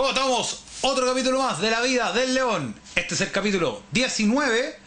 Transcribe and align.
¿Cómo? 0.00 0.48
Otro 0.80 1.06
capítulo 1.06 1.42
más 1.42 1.60
de 1.60 1.70
la 1.70 1.82
vida 1.82 2.10
del 2.14 2.32
león. 2.32 2.74
Este 2.94 3.14
es 3.14 3.20
el 3.20 3.30
capítulo 3.30 3.82
19, 3.92 4.78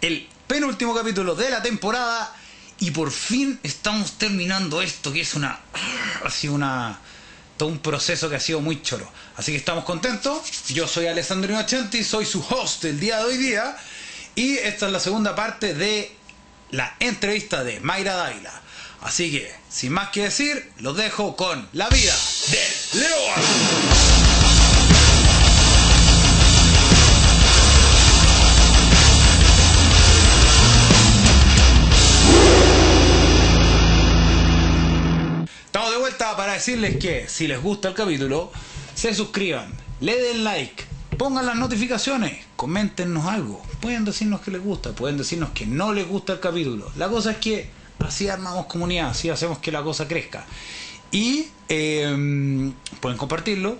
el 0.00 0.26
penúltimo 0.46 0.94
capítulo 0.94 1.34
de 1.34 1.50
la 1.50 1.62
temporada. 1.62 2.34
Y 2.80 2.90
por 2.90 3.10
fin 3.10 3.60
estamos 3.62 4.12
terminando 4.12 4.80
esto, 4.80 5.12
que 5.12 5.20
es 5.20 5.34
una. 5.34 5.60
Ha 6.24 6.30
sido 6.30 6.54
una. 6.54 6.98
Todo 7.58 7.68
un 7.68 7.78
proceso 7.80 8.30
que 8.30 8.36
ha 8.36 8.40
sido 8.40 8.62
muy 8.62 8.80
choro. 8.80 9.06
Así 9.36 9.52
que 9.52 9.58
estamos 9.58 9.84
contentos. 9.84 10.40
Yo 10.68 10.88
soy 10.88 11.08
Alessandro 11.08 11.52
Inocenti, 11.52 12.02
soy 12.02 12.24
su 12.24 12.40
host 12.48 12.86
el 12.86 12.98
día 12.98 13.18
de 13.18 13.24
hoy 13.24 13.36
día. 13.36 13.76
Y 14.34 14.56
esta 14.56 14.86
es 14.86 14.92
la 14.92 15.00
segunda 15.00 15.34
parte 15.34 15.74
de 15.74 16.10
la 16.70 16.96
entrevista 17.00 17.64
de 17.64 17.80
Mayra 17.80 18.14
Dávila. 18.14 18.62
Así 19.02 19.30
que, 19.30 19.54
sin 19.68 19.92
más 19.92 20.08
que 20.08 20.22
decir, 20.22 20.72
los 20.78 20.96
dejo 20.96 21.36
con 21.36 21.68
la 21.74 21.90
vida 21.90 22.16
del 22.48 23.02
león. 23.02 24.03
Decirles 36.54 36.96
que 36.96 37.28
si 37.28 37.46
les 37.46 37.62
gusta 37.62 37.88
el 37.88 37.94
capítulo, 37.94 38.50
se 38.94 39.14
suscriban, 39.14 39.72
le 40.00 40.20
den 40.20 40.44
like, 40.44 40.84
pongan 41.18 41.46
las 41.46 41.56
notificaciones, 41.56 42.44
coméntenos 42.56 43.26
algo. 43.26 43.62
Pueden 43.80 44.04
decirnos 44.04 44.40
que 44.40 44.50
les 44.50 44.62
gusta, 44.62 44.92
pueden 44.92 45.16
decirnos 45.18 45.50
que 45.50 45.66
no 45.66 45.92
les 45.92 46.08
gusta 46.08 46.34
el 46.34 46.40
capítulo. 46.40 46.90
La 46.96 47.08
cosa 47.08 47.32
es 47.32 47.36
que 47.38 47.70
así 48.00 48.28
armamos 48.28 48.66
comunidad, 48.66 49.10
así 49.10 49.30
hacemos 49.30 49.58
que 49.58 49.72
la 49.72 49.82
cosa 49.82 50.08
crezca. 50.08 50.46
Y 51.10 51.48
eh, 51.68 52.72
pueden 53.00 53.18
compartirlo 53.18 53.78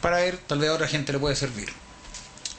para 0.00 0.18
ver, 0.18 0.38
tal 0.38 0.58
vez 0.58 0.70
a 0.70 0.74
otra 0.74 0.88
gente 0.88 1.12
le 1.12 1.18
puede 1.18 1.36
servir. 1.36 1.68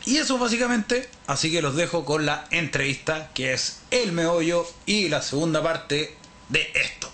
Y 0.05 0.17
eso 0.17 0.37
básicamente, 0.37 1.09
así 1.27 1.51
que 1.51 1.61
los 1.61 1.75
dejo 1.75 2.05
con 2.05 2.25
la 2.25 2.45
entrevista 2.51 3.29
que 3.33 3.53
es 3.53 3.79
el 3.91 4.11
meollo 4.11 4.65
y 4.85 5.09
la 5.09 5.21
segunda 5.21 5.61
parte 5.61 6.15
de 6.49 6.71
esto. 6.73 7.09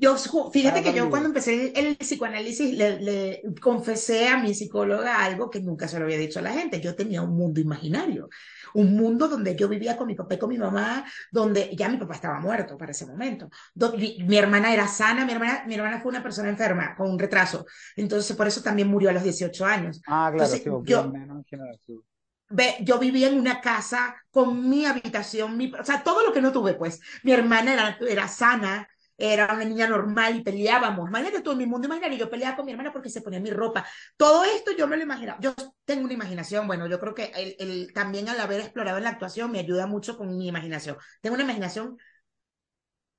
Yo, 0.00 0.16
fíjate 0.50 0.82
que 0.82 0.94
yo 0.94 1.10
cuando 1.10 1.28
empecé 1.28 1.78
el, 1.78 1.86
el 1.86 1.96
psicoanálisis 1.98 2.72
le, 2.72 3.00
le, 3.00 3.42
confesé 3.60 4.28
a 4.28 4.38
mi 4.38 4.54
psicóloga 4.54 5.22
algo 5.22 5.50
que 5.50 5.60
nunca 5.60 5.88
se 5.88 5.98
lo 5.98 6.06
había 6.06 6.16
dicho 6.16 6.38
a 6.38 6.42
la 6.42 6.52
gente. 6.52 6.80
Yo 6.80 6.96
tenía 6.96 7.20
un 7.20 7.36
mundo 7.36 7.60
imaginario, 7.60 8.30
un 8.72 8.96
mundo 8.96 9.28
donde 9.28 9.54
yo 9.54 9.68
vivía 9.68 9.98
con 9.98 10.06
mi 10.06 10.14
papá 10.14 10.36
y 10.36 10.38
con 10.38 10.48
mi 10.48 10.56
mamá, 10.56 11.04
donde 11.30 11.76
ya 11.76 11.90
mi 11.90 11.98
papá 11.98 12.14
estaba 12.14 12.40
muerto 12.40 12.78
para 12.78 12.92
ese 12.92 13.04
momento. 13.04 13.50
Donde, 13.74 14.16
mi 14.26 14.38
hermana 14.38 14.72
era 14.72 14.88
sana, 14.88 15.26
mi 15.26 15.32
hermana, 15.32 15.64
mi 15.66 15.74
hermana 15.74 16.00
fue 16.00 16.08
una 16.08 16.22
persona 16.22 16.48
enferma, 16.48 16.94
con 16.96 17.10
un 17.10 17.18
retraso. 17.18 17.66
Entonces, 17.94 18.34
por 18.34 18.46
eso 18.46 18.62
también 18.62 18.88
murió 18.88 19.10
a 19.10 19.12
los 19.12 19.22
18 19.22 19.66
años. 19.66 20.00
Ah, 20.06 20.32
claro, 20.32 20.54
Entonces, 20.54 20.62
sí, 20.62 20.70
yo, 20.84 21.10
menos 21.10 21.44
generación. 21.46 22.02
Yo 22.80 22.98
vivía 22.98 23.28
en 23.28 23.38
una 23.38 23.60
casa 23.60 24.16
con 24.30 24.66
mi 24.66 24.86
habitación, 24.86 25.58
mi, 25.58 25.70
o 25.78 25.84
sea, 25.84 26.02
todo 26.02 26.26
lo 26.26 26.32
que 26.32 26.40
no 26.40 26.52
tuve, 26.52 26.72
pues. 26.72 27.00
Mi 27.22 27.32
hermana 27.32 27.74
era, 27.74 27.98
era 28.08 28.26
sana, 28.28 28.88
era 29.20 29.52
una 29.54 29.64
niña 29.64 29.86
normal 29.86 30.36
y 30.36 30.42
peleábamos. 30.42 31.08
Imagínate 31.08 31.42
tú, 31.42 31.52
en 31.52 31.58
mi 31.58 31.66
mundo 31.66 31.86
imaginario, 31.86 32.18
yo 32.18 32.30
peleaba 32.30 32.56
con 32.56 32.64
mi 32.66 32.72
hermana 32.72 32.92
porque 32.92 33.10
se 33.10 33.20
ponía 33.20 33.38
mi 33.38 33.50
ropa. 33.50 33.86
Todo 34.16 34.44
esto 34.44 34.72
yo 34.72 34.88
me 34.88 34.96
lo 34.96 35.02
imaginaba. 35.02 35.38
Yo 35.40 35.54
tengo 35.84 36.04
una 36.04 36.14
imaginación, 36.14 36.66
bueno, 36.66 36.86
yo 36.86 36.98
creo 36.98 37.14
que 37.14 37.32
el, 37.58 37.92
también 37.92 38.28
al 38.28 38.40
haber 38.40 38.60
explorado 38.60 38.98
en 38.98 39.04
la 39.04 39.10
actuación 39.10 39.52
me 39.52 39.60
ayuda 39.60 39.86
mucho 39.86 40.16
con 40.16 40.36
mi 40.36 40.48
imaginación. 40.48 40.96
Tengo 41.20 41.34
una 41.34 41.44
imaginación. 41.44 41.98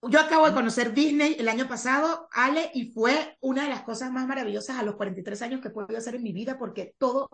Yo 0.03 0.19
acabo 0.19 0.47
de 0.47 0.53
conocer 0.53 0.93
Disney 0.93 1.35
el 1.37 1.47
año 1.47 1.67
pasado, 1.67 2.27
Ale, 2.31 2.71
y 2.73 2.91
fue 2.91 3.37
una 3.39 3.63
de 3.63 3.69
las 3.69 3.83
cosas 3.83 4.11
más 4.11 4.27
maravillosas 4.27 4.79
a 4.79 4.83
los 4.83 4.95
43 4.95 5.41
años 5.43 5.61
que 5.61 5.67
he 5.67 5.71
podido 5.71 5.97
hacer 5.97 6.15
en 6.15 6.23
mi 6.23 6.33
vida 6.33 6.57
porque 6.57 6.95
todo 6.97 7.29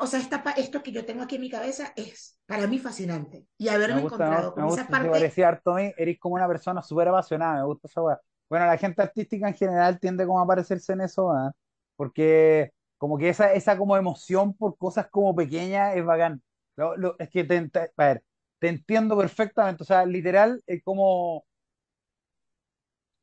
o 0.00 0.06
sea, 0.06 0.20
esta, 0.20 0.42
esto 0.56 0.82
que 0.82 0.92
yo 0.92 1.04
tengo 1.06 1.22
aquí 1.22 1.36
en 1.36 1.40
mi 1.42 1.50
cabeza 1.50 1.92
es 1.96 2.38
para 2.46 2.66
mí 2.66 2.78
fascinante. 2.78 3.46
Y 3.58 3.68
haberme 3.68 3.96
Me 3.96 4.00
gusta, 4.00 4.06
encontrado 4.06 4.54
con 4.54 4.64
me 4.64 4.66
esa 4.66 4.88
gusta, 4.88 5.00
te 5.00 5.08
parte. 5.08 5.08
parecía 5.08 5.48
harto 5.48 5.72
a 5.72 5.76
mí, 5.80 5.92
eres 5.96 6.18
como 6.18 6.34
una 6.36 6.46
persona 6.46 6.82
súper 6.82 7.08
apasionada, 7.08 7.60
me 7.60 7.64
gusta 7.66 7.88
esa 7.88 8.02
weá. 8.02 8.20
Bueno, 8.48 8.66
la 8.66 8.76
gente 8.78 9.02
artística 9.02 9.48
en 9.48 9.54
general 9.54 9.98
tiende 9.98 10.26
como 10.26 10.40
a 10.40 10.46
parecerse 10.46 10.92
en 10.92 11.00
eso, 11.02 11.30
¿ah? 11.32 11.52
Porque 11.96 12.72
como 12.98 13.16
que 13.18 13.28
esa, 13.30 13.52
esa 13.52 13.76
como 13.78 13.96
emoción 13.96 14.54
por 14.54 14.76
cosas 14.76 15.08
como 15.10 15.34
pequeñas 15.34 15.96
es 15.96 16.04
bacán. 16.04 16.42
Lo- 16.76 16.96
lo- 16.96 17.16
es 17.18 17.30
que 17.30 17.44
te, 17.44 17.68
te- 17.68 17.80
a 17.96 18.04
ver, 18.04 18.24
te 18.58 18.68
entiendo 18.68 19.16
perfectamente, 19.16 19.82
o 19.82 19.86
sea, 19.86 20.04
literal, 20.06 20.62
es 20.66 20.82
como... 20.84 21.44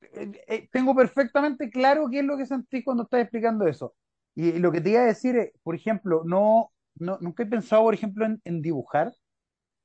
eh, 0.01 0.31
eh, 0.47 0.69
tengo 0.71 0.95
perfectamente 0.95 1.69
claro 1.69 2.07
qué 2.09 2.19
es 2.19 2.25
lo 2.25 2.37
que 2.37 2.45
sentí 2.45 2.83
cuando 2.83 3.03
estás 3.03 3.21
explicando 3.21 3.67
eso. 3.67 3.95
Y, 4.37 4.59
lo 4.59 4.71
que 4.71 4.81
te 4.81 4.91
iba 4.91 5.01
a 5.01 5.05
decir 5.07 5.37
es, 5.37 5.51
por 5.63 5.75
ejemplo, 5.75 6.23
no, 6.25 6.71
no, 6.97 7.19
nunca 7.21 7.43
he 7.43 7.47
pensado, 7.47 7.83
por 7.83 7.95
ejemplo, 7.95 8.25
en, 8.25 8.41
en 8.45 8.61
dibujar 8.63 9.13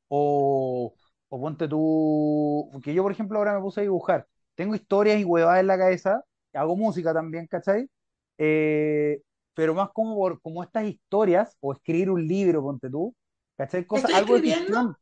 o, 0.08 0.94
o 1.28 1.40
ponte 1.40 1.68
tú, 1.68 2.68
porque 2.72 2.94
yo, 2.94 3.02
por 3.02 3.12
ejemplo, 3.12 3.38
ahora 3.38 3.54
me 3.54 3.60
puse 3.62 3.80
a 3.80 3.82
dibujar. 3.84 4.26
Tengo 4.54 4.74
historias 4.74 5.20
y 5.20 5.24
huevadas 5.24 5.60
en 5.60 5.66
la 5.68 5.78
cabeza, 5.78 6.24
hago 6.54 6.76
música 6.76 7.14
también, 7.14 7.46
¿cachai? 7.46 7.88
Eh, 8.38 9.22
pero 9.54 9.74
más 9.74 9.90
como, 9.92 10.16
por- 10.16 10.40
como 10.42 10.62
estas 10.62 10.84
historias, 10.86 11.56
o 11.60 11.72
escribir 11.72 12.10
un 12.10 12.26
libro, 12.26 12.62
ponte 12.62 12.90
tú, 12.90 13.14
¿cachai? 13.56 13.86
Cosas, 13.86 14.10
Estoy 14.10 14.14
algo 14.14 14.34
de 14.34 14.42
escribiendo, 14.42 14.74
ficción, 14.74 14.96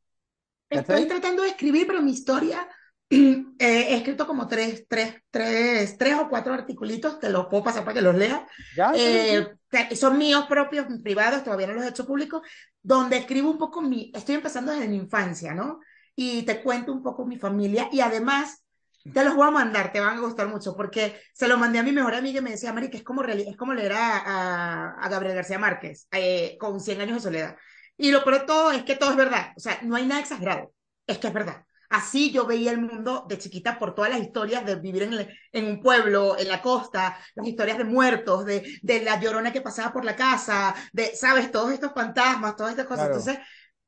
estoy 0.71 1.07
tratando 1.07 1.43
de 1.43 1.51
escribir, 1.51 1.87
pero 1.87 2.03
mi 2.03 2.13
historia, 2.13 2.69
eh, 3.11 3.45
he 3.59 3.97
escrito 3.97 4.27
como 4.27 4.49
tres, 4.49 4.87
tres, 4.89 5.15
tres, 5.31 5.99
tres 5.99 6.15
o 6.15 6.29
cuatro 6.29 6.55
articulitos, 6.55 7.19
te 7.21 7.29
los 7.29 7.47
puedo 7.47 7.65
pasar 7.65 7.85
para 7.85 7.95
que 7.95 8.03
los 8.03 8.15
leas. 8.15 8.41
¿Ya? 8.77 8.93
Sí, 8.95 9.01
sí. 9.01 9.47
Eh, 9.73 9.97
son 9.97 10.19
míos 10.19 10.47
propios, 10.49 10.87
privados, 11.03 11.45
todavía 11.45 11.67
no 11.67 11.75
los 11.75 11.85
he 11.85 11.89
hecho 11.89 12.07
públicos, 12.07 12.43
donde 12.83 13.19
escribo 13.19 13.51
un 13.51 13.59
poco 13.59 13.83
mi, 13.83 14.11
estoy 14.15 14.37
empezando 14.37 14.73
desde 14.73 14.89
mi 14.89 14.97
infancia, 14.97 15.55
¿no? 15.55 15.81
Y 16.15 16.43
te 16.43 16.63
cuento 16.63 16.93
un 16.93 17.03
poco 17.03 17.27
mi 17.27 17.39
familia 17.39 17.89
y 17.93 18.01
además 18.01 18.65
te 19.13 19.25
los 19.25 19.35
voy 19.35 19.49
a 19.49 19.51
mandar, 19.51 19.93
te 19.93 20.01
van 20.01 20.19
a 20.19 20.21
gustar 20.21 20.49
mucho, 20.49 20.77
porque 20.77 21.21
se 21.33 21.49
lo 21.49 21.57
mandé 21.57 21.79
a 21.79 21.83
mi 21.83 21.93
mejor 21.93 22.15
amiga 22.15 22.41
y 22.41 22.43
me 22.43 22.51
decía, 22.51 22.73
Mari, 22.73 22.91
que 22.91 22.99
es 22.99 23.03
como, 23.03 23.23
es 23.25 23.57
como 23.57 23.73
leer 23.73 23.93
a, 23.93 24.19
a, 24.19 24.91
a 25.01 25.09
Gabriel 25.09 25.37
García 25.37 25.59
Márquez, 25.59 26.07
eh, 26.13 26.57
con 26.59 26.81
100 26.81 27.01
años 27.01 27.17
de 27.17 27.23
soledad. 27.23 27.57
Y 27.97 28.11
lo 28.11 28.23
peor 28.25 28.41
de 28.41 28.47
todo 28.47 28.73
es 28.73 28.83
que 28.83 28.97
todo 28.97 29.11
es 29.11 29.17
verdad, 29.17 29.53
o 29.57 29.61
sea, 29.61 29.79
no 29.83 29.97
hay 29.97 30.07
nada 30.07 30.21
exagerado, 30.21 30.73
es 31.07 31.19
que 31.19 31.29
es 31.29 31.33
verdad. 31.33 31.65
Así 31.91 32.31
yo 32.33 32.47
veía 32.47 32.71
el 32.73 32.81
mundo 32.81 33.27
de 33.29 33.39
chiquita 33.39 33.79
por 33.79 33.95
todas 33.95 34.11
las 34.11 34.21
historias 34.21 34.65
de 34.65 34.77
vivir 34.77 35.03
en, 35.05 35.13
el- 35.15 35.29
en 35.53 35.67
un 35.67 35.81
pueblo, 35.83 36.39
en 36.39 36.49
la 36.49 36.63
costa, 36.63 37.19
las 37.35 37.47
historias 37.47 37.79
de 37.79 37.85
muertos, 37.85 38.45
de, 38.47 38.79
de 38.83 39.03
la 39.03 39.21
llorona 39.21 39.53
que 39.53 39.61
pasaba 39.61 39.93
por 39.93 40.05
la 40.05 40.17
casa, 40.17 40.75
de, 40.93 41.15
¿sabes? 41.17 41.51
Todos 41.51 41.73
estos 41.73 41.93
fantasmas, 41.93 42.57
todas 42.57 42.73
estas 42.73 42.87
cosas. 42.87 43.09
Claro. 43.09 43.17
Entonces, 43.17 43.39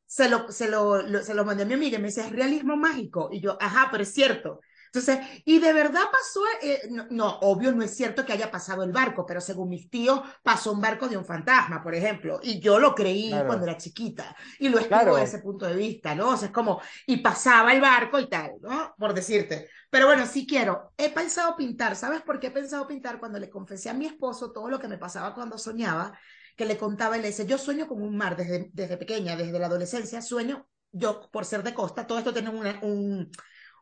se 0.06 0.28
lo, 0.28 0.50
se 0.52 0.68
lo, 0.68 1.02
lo- 1.02 1.22
se 1.22 1.34
lo 1.34 1.44
mandé 1.44 1.62
a 1.64 1.66
mi 1.66 1.74
amiga 1.74 1.98
y 1.98 2.00
me 2.02 2.08
decía, 2.08 2.26
es 2.26 2.32
realismo 2.32 2.76
mágico. 2.76 3.28
Y 3.32 3.41
yo, 3.41 3.56
ajá, 3.60 3.88
pero 3.91 4.02
es 4.02 4.12
cierto. 4.12 4.60
Entonces, 4.94 5.20
y 5.47 5.58
de 5.58 5.72
verdad 5.72 6.03
pasó, 6.12 6.41
eh, 6.60 6.82
no, 6.91 7.06
no, 7.10 7.38
obvio 7.41 7.72
no 7.72 7.82
es 7.82 7.97
cierto 7.97 8.26
que 8.26 8.32
haya 8.34 8.50
pasado 8.50 8.82
el 8.82 8.92
barco, 8.92 9.25
pero 9.25 9.41
según 9.41 9.70
mis 9.70 9.88
tíos 9.88 10.20
pasó 10.42 10.72
un 10.72 10.82
barco 10.82 11.08
de 11.08 11.16
un 11.16 11.25
fantasma, 11.25 11.82
por 11.82 11.94
ejemplo, 11.94 12.41
y 12.42 12.60
yo 12.60 12.78
lo 12.78 12.94
creí 12.94 13.30
Claro. 13.30 13.47
cuando 13.47 13.64
era 13.66 13.78
chiquita 13.78 14.36
y 14.58 14.69
lo 14.69 14.76
explico 14.78 14.88
Claro. 15.04 15.16
desde 15.16 15.36
ese 15.36 15.42
punto 15.42 15.66
de 15.66 15.76
vista, 15.76 16.14
¿no? 16.14 16.28
O 16.30 16.36
sea, 16.36 16.48
es 16.48 16.53
como, 16.54 16.80
y 17.06 17.19
pasaba 17.19 17.72
el 17.72 17.80
barco 17.80 18.20
y 18.20 18.28
tal, 18.28 18.53
¿no? 18.60 18.94
Por 18.98 19.14
decirte. 19.14 19.69
Pero 19.88 20.06
bueno, 20.06 20.26
sí 20.26 20.47
quiero. 20.47 20.92
He 20.98 21.10
pensado 21.10 21.56
pintar, 21.56 21.97
¿sabes 21.97 22.20
por 22.22 22.38
qué 22.38 22.48
he 22.48 22.50
pensado 22.50 22.86
pintar? 22.86 23.19
Cuando 23.19 23.38
le 23.38 23.48
confesé 23.50 23.88
a 23.91 23.94
mi 23.94 24.04
esposo 24.06 24.53
todo 24.53 24.69
lo 24.69 24.78
que 24.78 24.88
me 24.88 24.98
pasaba 24.98 25.34
cuando 25.34 25.56
soñaba, 25.59 26.19
que 26.56 26.64
le 26.66 26.76
contaba 26.78 27.16
y 27.16 27.22
le 27.22 27.28
decía, 27.28 27.44
yo 27.47 27.59
sueño 27.59 27.86
con 27.88 28.03
un 28.03 28.16
mar 28.16 28.36
desde, 28.36 28.70
desde 28.72 28.97
pequeña, 28.98 29.36
desde 29.36 29.59
la 29.59 29.66
adolescencia, 29.66 30.20
sueño, 30.22 30.69
yo 30.92 31.30
por 31.30 31.44
ser 31.47 31.62
de 31.62 31.72
costa, 31.74 32.06
todo 32.06 32.19
esto 32.19 32.32
tiene 32.32 32.50
una- 32.50 32.78
un, 32.82 33.30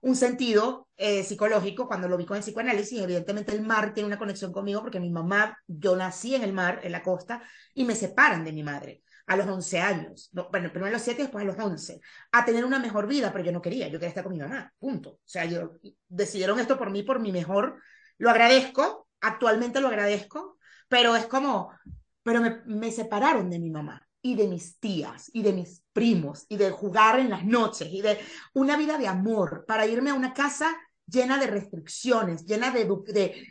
un 0.03 0.17
sentido 0.17 0.89
eh, 0.97 1.23
psicológico 1.25 1.87
cuando 1.87 2.09
lo 2.09 2.17
vi 2.17 2.27
con 2.27 2.37
el 2.37 2.43
psicoanálisis. 2.43 3.01
Evidentemente 3.01 3.53
el 3.53 3.63
mar 3.63 3.93
tiene 3.95 4.07
una 4.07 4.19
conexión 4.19 4.53
conmigo 4.53 4.81
porque 4.81 5.01
mi 5.01 5.11
mamá, 5.11 5.59
yo 5.67 5.97
nací 5.97 6.35
en 6.35 6.43
el 6.43 6.53
mar, 6.53 6.81
en 6.83 6.93
la 6.93 7.03
costa, 7.03 7.43
y 7.75 7.85
me 7.85 7.95
separan 7.95 8.45
de 8.45 8.53
mi 8.53 8.63
madre 8.63 9.03
a 9.27 9.37
los 9.37 9.47
11 9.47 9.81
años. 9.81 10.31
No, 10.33 10.49
bueno, 10.51 10.71
primero 10.71 10.89
a 10.89 10.93
los 10.93 11.03
7 11.03 11.21
y 11.21 11.25
después 11.25 11.43
a 11.43 11.47
los 11.47 11.59
11. 11.59 12.01
A 12.33 12.45
tener 12.45 12.65
una 12.65 12.79
mejor 12.79 13.07
vida, 13.07 13.33
pero 13.33 13.45
yo 13.45 13.53
no 13.53 13.63
quería, 13.63 13.87
yo 13.89 13.99
quería 13.99 14.09
estar 14.09 14.25
con 14.25 14.33
mi 14.33 14.41
mamá, 14.41 14.73
punto. 14.79 15.11
O 15.11 15.21
sea, 15.25 15.45
yo, 15.45 15.73
decidieron 16.09 16.59
esto 16.59 16.79
por 16.79 16.91
mí, 16.91 17.03
por 17.03 17.21
mi 17.21 17.33
mejor. 17.33 17.81
Lo 18.19 18.31
agradezco, 18.31 19.09
actualmente 19.21 19.81
lo 19.81 19.89
agradezco, 19.89 20.59
pero 20.89 21.15
es 21.15 21.27
como, 21.27 21.71
pero 22.23 22.41
me, 22.41 22.63
me 22.67 22.91
separaron 22.91 23.51
de 23.51 23.59
mi 23.59 23.71
mamá 23.71 24.10
y 24.23 24.35
de 24.37 24.49
mis 24.49 24.79
tías 24.79 25.31
y 25.33 25.43
de 25.43 25.53
mis 25.53 25.83
primos 25.93 26.47
y 26.49 26.57
de 26.57 26.71
jugar 26.71 27.19
en 27.19 27.31
las 27.31 27.45
noches 27.45 27.89
y 27.91 28.03
de 28.03 28.19
una 28.55 28.77
vida 28.77 28.99
de 28.99 29.09
amor 29.09 29.65
para 29.67 29.87
irme 29.87 30.11
a 30.11 30.15
una 30.15 30.35
casa 30.35 30.77
llena 31.07 31.39
de 31.39 31.49
restricciones, 31.49 32.45
llena 32.47 32.71
de, 32.71 32.87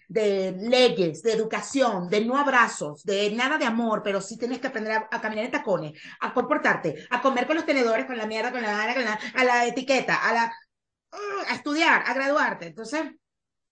de, 0.07 0.55
leyes, 0.57 1.21
de 1.21 1.33
educación, 1.33 2.07
de 2.07 2.23
no 2.23 2.37
abrazos, 2.37 3.03
de 3.03 3.31
nada 3.31 3.57
de 3.57 3.65
amor, 3.65 4.01
pero 4.01 4.21
sí 4.21 4.37
tienes 4.37 4.59
que 4.59 4.67
aprender 4.67 4.93
a, 4.93 5.09
a 5.11 5.19
caminar 5.19 5.45
en 5.45 5.51
tacones, 5.51 6.01
a 6.21 6.33
comportarte, 6.33 7.05
a 7.09 7.21
comer 7.21 7.45
con 7.45 7.57
los 7.57 7.65
tenedores, 7.65 8.05
con 8.05 8.17
la 8.17 8.27
mierda, 8.27 8.51
con 8.51 8.61
la, 8.61 8.93
con 8.93 9.03
la, 9.03 9.19
a 9.35 9.43
la 9.43 9.65
etiqueta, 9.65 10.15
a 10.15 10.33
la 10.33 10.53
a 11.47 11.55
estudiar, 11.55 12.03
a 12.05 12.13
graduarte. 12.13 12.67
Entonces, 12.67 13.01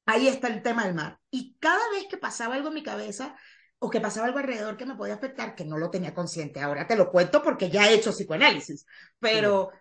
Ahí 0.07 0.29
está 0.29 0.47
el 0.47 0.63
tema 0.63 0.85
del 0.85 0.95
mar. 0.95 1.19
Y 1.29 1.57
cada 1.59 1.89
vez 1.91 2.07
que 2.09 2.17
pasaba 2.17 2.55
algo 2.55 2.69
en 2.69 2.75
mi 2.75 2.83
cabeza 2.83 3.35
o 3.79 3.89
que 3.89 4.01
pasaba 4.01 4.27
algo 4.27 4.39
alrededor 4.39 4.77
que 4.77 4.85
me 4.85 4.95
podía 4.95 5.15
afectar, 5.15 5.55
que 5.55 5.65
no 5.65 5.77
lo 5.77 5.89
tenía 5.89 6.13
consciente, 6.13 6.61
ahora 6.61 6.87
te 6.87 6.95
lo 6.95 7.11
cuento 7.11 7.43
porque 7.43 7.69
ya 7.69 7.89
he 7.89 7.95
hecho 7.95 8.11
psicoanálisis, 8.11 8.85
pero 9.19 9.71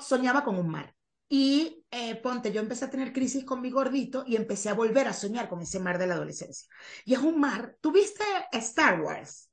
soñaba 0.00 0.44
con 0.44 0.56
un 0.58 0.68
mar. 0.68 0.94
Y 1.28 1.84
eh, 1.90 2.16
ponte, 2.16 2.52
yo 2.52 2.60
empecé 2.60 2.84
a 2.84 2.90
tener 2.90 3.12
crisis 3.12 3.44
con 3.44 3.62
mi 3.62 3.70
gordito 3.70 4.22
y 4.26 4.36
empecé 4.36 4.68
a 4.68 4.74
volver 4.74 5.08
a 5.08 5.14
soñar 5.14 5.48
con 5.48 5.62
ese 5.62 5.80
mar 5.80 5.98
de 5.98 6.06
la 6.06 6.14
adolescencia. 6.14 6.68
Y 7.06 7.14
es 7.14 7.20
un 7.20 7.40
mar, 7.40 7.76
¿tuviste 7.80 8.24
Star 8.52 9.00
Wars? 9.00 9.50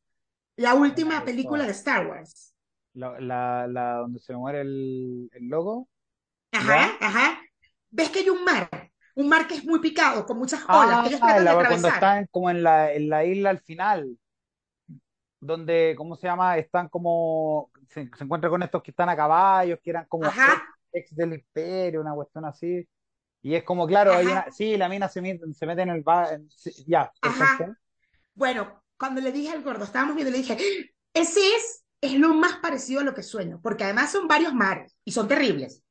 La 0.58 0.74
última 0.74 1.24
película 1.24 1.66
de 1.66 1.72
Star 1.72 2.08
Wars. 2.08 2.54
La, 2.94 3.20
la, 3.22 3.68
la 3.68 3.94
donde 4.00 4.20
se 4.20 4.36
muere 4.36 4.62
el, 4.62 5.30
el 5.32 5.48
logo. 5.48 5.88
Ajá, 6.52 6.98
ajá. 7.00 7.40
¿Ves 7.92 8.10
que 8.10 8.20
hay 8.20 8.30
un 8.30 8.44
mar? 8.44 8.70
Un 9.22 9.28
mar 9.30 9.48
que 9.48 9.56
es 9.56 9.66
muy 9.66 9.80
picado, 9.80 10.26
con 10.26 10.38
muchas 10.40 10.64
olas, 10.72 11.00
que 11.02 11.10
ellos 11.10 11.22
tratan 11.22 11.44
la, 11.44 11.52
de 11.58 11.58
cuando 11.68 11.88
están 11.90 12.28
como 12.32 12.50
en 12.50 12.64
la, 12.64 12.92
en 12.94 13.10
la 13.10 13.24
isla 13.26 13.50
al 13.52 13.60
final, 13.62 14.18
donde, 15.40 15.96
¿cómo 15.98 16.16
se 16.16 16.28
llama? 16.28 16.58
Están 16.58 16.90
como, 16.90 17.72
se, 17.90 18.10
se 18.16 18.24
encuentra 18.24 18.50
con 18.50 18.62
estos 18.64 18.84
que 18.84 18.92
están 18.92 19.10
a 19.10 19.16
caballos, 19.16 19.80
que 19.84 19.90
eran 19.92 20.06
como 20.08 20.24
ex, 20.26 20.38
Ajá, 20.40 20.76
ex 20.92 21.16
del 21.16 21.34
imperio, 21.34 22.02
una 22.02 22.14
cuestión 22.14 22.46
así. 22.46 22.88
Y 23.44 23.56
es 23.56 23.64
como, 23.64 23.88
claro, 23.88 24.16
hay 24.16 24.32
una, 24.32 24.52
sí, 24.52 24.78
la 24.78 24.90
mina 24.90 25.10
se, 25.10 25.22
mete- 25.22 25.54
se 25.54 25.66
mete 25.66 25.84
en 25.84 25.90
el 25.90 26.04
bar, 26.04 26.34
en- 26.34 26.50
ya, 26.88 27.12
ajá. 27.22 27.76
Bueno, 28.36 28.84
cuando 28.98 29.22
le 29.22 29.32
dije 29.32 29.52
al 29.52 29.64
gordo, 29.64 29.86
estábamos 29.86 30.16
viendo, 30.16 30.32
le 30.32 30.40
dije, 30.40 30.58
ese 31.14 31.40
es, 31.56 31.86
es 32.02 32.14
lo 32.20 32.34
más 32.34 32.58
parecido 32.58 33.02
a 33.02 33.04
lo 33.04 33.14
que 33.16 33.24
sueño, 33.24 33.60
porque 33.64 33.84
además 33.86 34.12
son 34.12 34.28
varios 34.28 34.54
mares 34.54 34.96
y 35.06 35.12
son 35.12 35.28
terribles. 35.28 35.84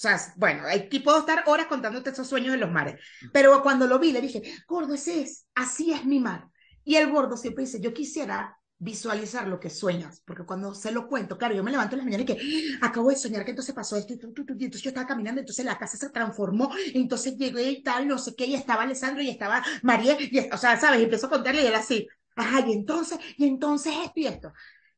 O 0.00 0.02
sea, 0.02 0.18
bueno, 0.36 0.62
aquí 0.66 1.00
puedo 1.00 1.18
estar 1.18 1.44
horas 1.46 1.66
contándote 1.66 2.08
esos 2.08 2.26
sueños 2.26 2.52
de 2.52 2.58
los 2.58 2.70
mares, 2.70 2.98
pero 3.34 3.62
cuando 3.62 3.86
lo 3.86 3.98
vi 3.98 4.12
le 4.12 4.22
dije, 4.22 4.40
gordo, 4.66 4.94
ese 4.94 5.20
es, 5.20 5.44
así 5.54 5.92
es 5.92 6.06
mi 6.06 6.18
mar. 6.20 6.48
Y 6.84 6.94
el 6.96 7.10
gordo 7.10 7.36
siempre 7.36 7.64
dice, 7.64 7.80
yo 7.82 7.92
quisiera 7.92 8.56
visualizar 8.78 9.46
lo 9.46 9.60
que 9.60 9.68
sueñas, 9.68 10.22
porque 10.24 10.44
cuando 10.46 10.74
se 10.74 10.90
lo 10.90 11.06
cuento, 11.06 11.36
claro, 11.36 11.54
yo 11.54 11.62
me 11.62 11.70
levanto 11.70 11.96
en 11.96 11.98
las 11.98 12.06
mañanas 12.06 12.22
y 12.30 12.34
que 12.34 12.40
"Ah, 12.80 12.86
acabo 12.86 13.10
de 13.10 13.16
soñar 13.16 13.44
que 13.44 13.50
entonces 13.50 13.74
pasó 13.74 13.94
esto 13.98 14.14
y, 14.14 14.18
tú, 14.18 14.32
tú, 14.32 14.46
tú", 14.46 14.54
y 14.58 14.64
entonces 14.64 14.82
yo 14.82 14.88
estaba 14.88 15.06
caminando, 15.06 15.40
entonces 15.40 15.66
la 15.66 15.76
casa 15.76 15.98
se 15.98 16.08
transformó, 16.08 16.70
y 16.94 16.98
entonces 16.98 17.36
llegué 17.36 17.70
y 17.70 17.82
tal, 17.82 18.08
no 18.08 18.16
sé 18.16 18.34
qué, 18.34 18.46
y 18.46 18.54
estaba 18.54 18.84
Alessandro 18.84 19.22
y 19.22 19.28
estaba 19.28 19.62
María, 19.82 20.16
y, 20.18 20.48
o 20.50 20.56
sea, 20.56 20.80
¿sabes? 20.80 21.00
Y 21.00 21.04
empezó 21.04 21.26
a 21.26 21.30
contarle 21.30 21.62
y 21.62 21.66
él 21.66 21.74
así, 21.74 22.08
ajá, 22.36 22.66
y 22.66 22.72
entonces, 22.72 23.18
y 23.36 23.46
entonces 23.46 23.92
esto 24.02 24.18
y 24.20 24.26
esto. 24.28 24.50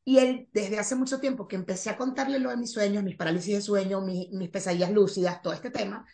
Y 0.05 0.19
él, 0.19 0.49
desde 0.53 0.79
hace 0.79 0.95
mucho 0.95 1.19
tiempo 1.19 1.47
que 1.47 1.55
empecé 1.55 1.89
a 1.89 1.97
contarle 1.97 2.39
lo 2.39 2.49
de 2.49 2.57
mis 2.57 2.71
sueños, 2.71 3.03
mis 3.03 3.15
parálisis 3.15 3.55
de 3.55 3.61
sueño, 3.61 4.01
mis, 4.01 4.29
mis 4.31 4.49
pesadillas 4.49 4.91
lúcidas, 4.91 5.41
todo 5.41 5.53
este 5.53 5.69
tema, 5.69 6.05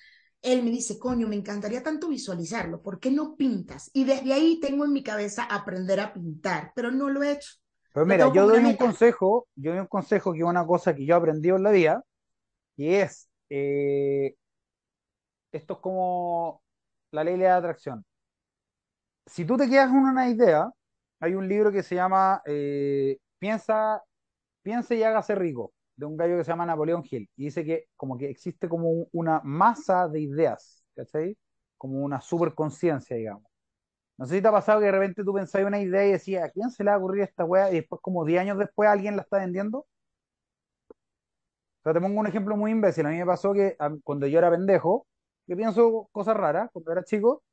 él 0.41 0.63
me 0.63 0.69
dice, 0.69 0.97
coño, 0.97 1.27
me 1.27 1.35
encantaría 1.35 1.83
tanto 1.83 2.07
visualizarlo, 2.07 2.81
¿por 2.81 2.99
qué 2.99 3.11
no 3.11 3.35
pintas? 3.35 3.89
Y 3.93 4.05
desde 4.05 4.33
ahí 4.33 4.59
tengo 4.61 4.85
en 4.85 4.93
mi 4.93 5.03
cabeza 5.03 5.43
aprender 5.43 5.99
a 5.99 6.13
pintar, 6.13 6.71
pero 6.75 6.91
no 6.91 7.09
lo 7.09 7.23
he 7.23 7.33
hecho. 7.33 7.55
Pero 7.93 8.05
mira, 8.05 8.31
yo 8.33 8.47
doy 8.47 8.63
un 8.63 8.75
consejo, 8.77 9.47
yo 9.55 9.71
doy 9.71 9.79
un 9.81 9.87
consejo 9.87 10.31
que 10.31 10.39
es 10.39 10.45
una 10.45 10.65
cosa 10.65 10.95
que 10.95 11.05
yo 11.05 11.15
he 11.15 11.17
aprendido 11.17 11.57
en 11.57 11.63
la 11.63 11.71
vida, 11.71 12.03
y 12.77 12.93
es, 12.93 13.29
eh, 13.49 14.35
esto 15.51 15.73
es 15.73 15.79
como 15.79 16.61
la 17.11 17.23
ley 17.23 17.37
de 17.37 17.45
la 17.45 17.57
atracción. 17.57 18.05
Si 19.25 19.43
tú 19.45 19.57
te 19.57 19.69
quedas 19.69 19.89
con 19.89 19.97
una 19.97 20.29
idea, 20.29 20.71
hay 21.19 21.33
un 21.33 21.47
libro 21.47 21.71
que 21.71 21.83
se 21.83 21.95
llama 21.95 22.41
eh, 22.45 23.17
Piensa, 23.39 24.03
piensa 24.63 24.95
y 24.95 25.03
hágase 25.03 25.35
rico, 25.35 25.73
de 25.95 26.05
un 26.05 26.17
gallo 26.17 26.37
que 26.37 26.43
se 26.45 26.51
llama 26.51 26.65
Napoleón 26.65 27.03
Hill, 27.09 27.29
y 27.37 27.45
dice 27.45 27.65
que 27.65 27.85
como 27.97 28.17
que 28.17 28.29
existe 28.29 28.69
como 28.69 28.89
un- 28.91 29.07
una 29.13 29.41
masa 29.43 30.07
de 30.09 30.21
ideas, 30.21 30.83
¿cachai? 30.95 31.37
Como 31.77 32.01
una 32.03 32.21
superconciencia, 32.21 33.17
digamos. 33.17 33.45
No 34.17 34.25
sé 34.27 34.37
si 34.37 34.41
te 34.41 34.47
ha 34.49 34.51
pasado 34.51 34.79
que 34.79 34.87
de 34.87 34.93
repente 34.93 35.23
tú 35.25 35.33
pensabas 35.33 35.67
una 35.67 35.81
idea 35.81 36.07
y 36.07 36.11
decías, 36.13 36.45
¿a 36.45 36.51
quién 36.51 36.71
se 36.71 36.83
le 36.83 36.91
va 36.91 36.95
a 36.97 36.99
ocurrir 36.99 37.23
esta 37.23 37.45
weá? 37.45 37.71
Y 37.71 37.75
después, 37.77 38.01
como 38.01 38.25
10 38.25 38.41
años 38.41 38.57
después, 38.59 38.89
alguien 38.89 39.15
la 39.17 39.23
está 39.23 39.39
vendiendo. 39.39 39.79
O 39.79 39.87
sea, 41.83 41.93
te 41.93 42.01
pongo 42.01 42.19
un 42.19 42.27
ejemplo 42.27 42.57
muy 42.57 42.71
imbécil. 42.71 43.05
A 43.05 43.09
mí 43.09 43.17
me 43.17 43.25
pasó 43.25 43.53
que 43.53 43.77
cuando 44.03 44.27
yo 44.27 44.37
era 44.39 44.51
pendejo, 44.51 45.07
que 45.47 45.55
pienso 45.55 46.07
cosas 46.11 46.35
raras, 46.37 46.69
cuando 46.73 46.91
era 46.91 47.03
chico, 47.03 47.43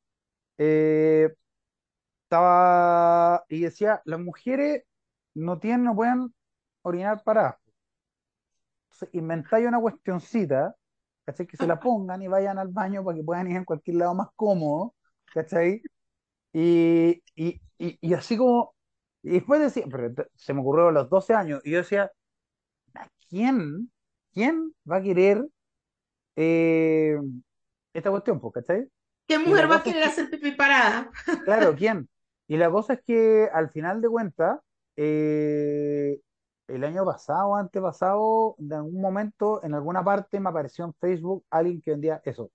eh, 0.58 1.34
estaba 2.24 3.44
y 3.48 3.62
decía, 3.62 4.02
las 4.04 4.20
mujeres 4.20 4.84
no 5.36 5.58
tienen, 5.58 5.84
no 5.84 5.94
pueden 5.94 6.34
orinar 6.82 7.22
paradas. 7.22 7.56
Entonces, 8.90 9.08
inventáis 9.12 9.66
una 9.66 9.80
cuestioncita, 9.80 10.74
¿cachai? 11.24 11.46
Que 11.46 11.56
se 11.56 11.66
la 11.66 11.78
pongan 11.80 12.22
y 12.22 12.28
vayan 12.28 12.58
al 12.58 12.68
baño 12.68 13.04
para 13.04 13.16
que 13.16 13.24
puedan 13.24 13.50
ir 13.50 13.56
en 13.56 13.64
cualquier 13.64 13.96
lado 13.98 14.14
más 14.14 14.28
cómodo, 14.34 14.94
¿cachai? 15.32 15.82
Y, 16.52 17.22
y, 17.34 17.60
y, 17.78 17.98
y 18.00 18.14
así 18.14 18.36
como, 18.36 18.74
y 19.22 19.30
después 19.30 19.60
decía, 19.60 19.84
pero 19.90 20.12
se 20.34 20.54
me 20.54 20.60
ocurrió 20.60 20.88
a 20.88 20.92
los 20.92 21.10
12 21.10 21.34
años, 21.34 21.60
y 21.64 21.72
yo 21.72 21.78
decía, 21.78 22.10
¿a 22.94 23.08
quién, 23.28 23.90
quién 24.32 24.74
va 24.90 24.96
a 24.96 25.02
querer 25.02 25.46
eh, 26.36 27.16
esta 27.92 28.10
cuestión, 28.10 28.40
pues, 28.40 28.54
¿cachai? 28.54 28.88
¿Qué 29.26 29.38
mujer 29.38 29.70
va 29.70 29.76
a 29.76 29.78
es 29.78 29.84
querer 29.84 30.02
que, 30.02 30.08
hacer 30.08 30.30
pipí 30.30 30.52
parada? 30.52 31.10
claro, 31.44 31.74
¿quién? 31.74 32.08
Y 32.48 32.56
la 32.56 32.70
cosa 32.70 32.94
es 32.94 33.00
que 33.04 33.48
al 33.52 33.70
final 33.70 34.00
de 34.00 34.08
cuentas, 34.08 34.60
eh, 34.96 36.20
el 36.68 36.84
año 36.84 37.04
pasado, 37.04 37.56
antepasado, 37.56 38.54
de 38.58 38.76
algún 38.76 39.00
momento, 39.00 39.62
en 39.64 39.74
alguna 39.74 40.04
parte 40.04 40.40
me 40.40 40.50
apareció 40.50 40.84
en 40.84 40.94
Facebook 40.94 41.44
alguien 41.50 41.80
que 41.82 41.92
vendía 41.92 42.22
eso. 42.24 42.50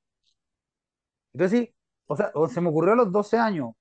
Entonces 1.33 1.59
sí, 1.59 1.75
o 2.07 2.15
sea, 2.15 2.31
se 2.49 2.61
me 2.61 2.69
ocurrió 2.69 2.93
a 2.93 2.95
los 2.95 3.11
12 3.11 3.37
años, 3.37 3.71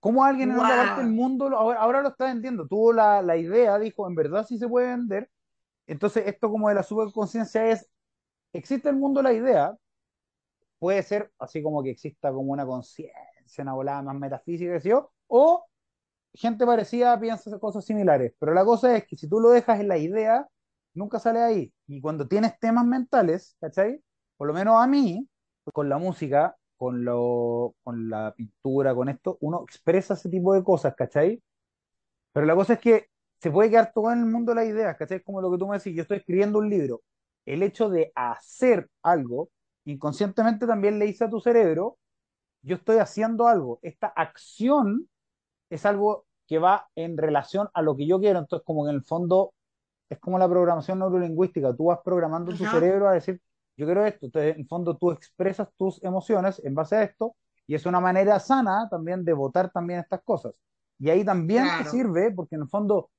¿Cómo 0.00 0.24
alguien 0.24 0.50
en 0.50 0.58
otra 0.58 0.76
parte 0.76 1.00
del 1.00 1.10
¡Wow! 1.10 1.12
mundo 1.12 1.48
lo- 1.48 1.58
ahora, 1.58 1.80
ahora 1.80 2.02
lo 2.02 2.08
está 2.10 2.26
vendiendo? 2.26 2.66
Tuvo 2.68 2.92
la, 2.92 3.22
la 3.22 3.36
idea, 3.36 3.78
dijo, 3.78 4.06
en 4.08 4.14
verdad 4.14 4.46
sí 4.46 4.58
se 4.58 4.68
puede 4.68 4.88
vender. 4.88 5.30
Entonces, 5.86 6.26
esto 6.26 6.50
como 6.50 6.68
de 6.68 6.76
la 6.76 6.84
superconciencia 6.84 7.70
es, 7.70 7.88
existe 8.52 8.88
el 8.90 8.96
mundo 8.96 9.22
la 9.22 9.32
idea, 9.32 9.76
puede 10.78 11.02
ser 11.02 11.32
así 11.38 11.62
como 11.62 11.82
que 11.82 11.90
exista 11.90 12.32
como 12.32 12.52
una 12.52 12.66
conciencia, 12.66 13.62
una 13.62 13.74
volada 13.74 14.02
más 14.02 14.16
metafísica, 14.16 14.78
yo, 14.78 15.12
o 15.28 15.66
gente 16.36 16.66
parecida 16.66 17.18
piensa 17.20 17.58
cosas 17.58 17.84
similares. 17.84 18.32
Pero 18.38 18.54
la 18.54 18.64
cosa 18.64 18.96
es 18.96 19.06
que 19.06 19.16
si 19.16 19.28
tú 19.28 19.40
lo 19.40 19.50
dejas 19.50 19.80
en 19.80 19.88
la 19.88 19.98
idea, 19.98 20.46
nunca 20.94 21.18
sale 21.18 21.40
ahí. 21.40 21.72
Y 21.86 22.00
cuando 22.00 22.28
tienes 22.28 22.58
temas 22.58 22.86
mentales, 22.86 23.56
¿cachai? 23.60 24.02
Por 24.36 24.48
lo 24.48 24.54
menos 24.54 24.82
a 24.82 24.86
mí, 24.86 25.28
con 25.72 25.88
la 25.88 25.98
música, 25.98 26.56
con, 26.76 27.04
lo, 27.04 27.74
con 27.82 28.08
la 28.10 28.34
pintura, 28.36 28.94
con 28.94 29.08
esto, 29.08 29.38
uno 29.40 29.62
expresa 29.62 30.14
ese 30.14 30.28
tipo 30.28 30.54
de 30.54 30.62
cosas, 30.64 30.94
¿cachai? 30.94 31.42
Pero 32.32 32.46
la 32.46 32.54
cosa 32.54 32.74
es 32.74 32.80
que 32.80 33.08
se 33.40 33.50
puede 33.50 33.70
quedar 33.70 33.92
todo 33.92 34.12
en 34.12 34.20
el 34.20 34.26
mundo 34.26 34.52
de 34.52 34.56
las 34.56 34.66
ideas, 34.66 34.96
¿cachai? 34.96 35.22
Como 35.22 35.40
lo 35.40 35.50
que 35.50 35.58
tú 35.58 35.66
me 35.68 35.78
decís, 35.78 35.94
yo 35.94 36.02
estoy 36.02 36.18
escribiendo 36.18 36.58
un 36.58 36.68
libro. 36.70 37.02
El 37.44 37.62
hecho 37.62 37.88
de 37.88 38.12
hacer 38.14 38.90
algo, 39.02 39.50
inconscientemente 39.84 40.66
también 40.66 40.98
le 40.98 41.06
dice 41.06 41.24
a 41.24 41.30
tu 41.30 41.40
cerebro, 41.40 41.98
yo 42.62 42.76
estoy 42.76 42.98
haciendo 42.98 43.48
algo. 43.48 43.78
Esta 43.82 44.08
acción 44.08 45.08
es 45.70 45.86
algo 45.86 46.25
que 46.46 46.58
va 46.58 46.88
en 46.94 47.16
relación 47.18 47.68
a 47.74 47.82
lo 47.82 47.96
que 47.96 48.06
yo 48.06 48.18
quiero. 48.20 48.38
Entonces, 48.40 48.64
como 48.66 48.84
que 48.84 48.90
en 48.90 48.96
el 48.96 49.04
fondo 49.04 49.54
es 50.08 50.18
como 50.18 50.38
la 50.38 50.48
programación 50.48 50.98
neurolingüística. 50.98 51.74
Tú 51.76 51.86
vas 51.86 52.00
programando 52.04 52.52
tu 52.56 52.64
Ajá, 52.64 52.72
cerebro 52.72 53.08
a 53.08 53.12
decir, 53.12 53.40
yo 53.76 53.86
quiero 53.86 54.04
esto. 54.06 54.26
Entonces, 54.26 54.54
en 54.54 54.60
el 54.62 54.66
fondo 54.68 54.96
tú 54.96 55.10
expresas 55.12 55.68
tus 55.76 56.02
emociones 56.04 56.60
en 56.64 56.74
base 56.74 56.96
a 56.96 57.02
esto 57.02 57.36
y 57.66 57.74
es 57.74 57.86
una 57.86 58.00
manera 58.00 58.38
sana 58.40 58.88
también 58.90 59.24
de 59.24 59.32
votar 59.32 59.70
también 59.72 60.00
estas 60.00 60.22
cosas. 60.22 60.54
Y 60.98 61.10
ahí 61.10 61.24
también 61.24 61.74
te 61.76 61.84
sirve 61.84 62.30
porque 62.32 62.54
en 62.56 62.62
el 62.62 62.68
fondo 62.68 63.10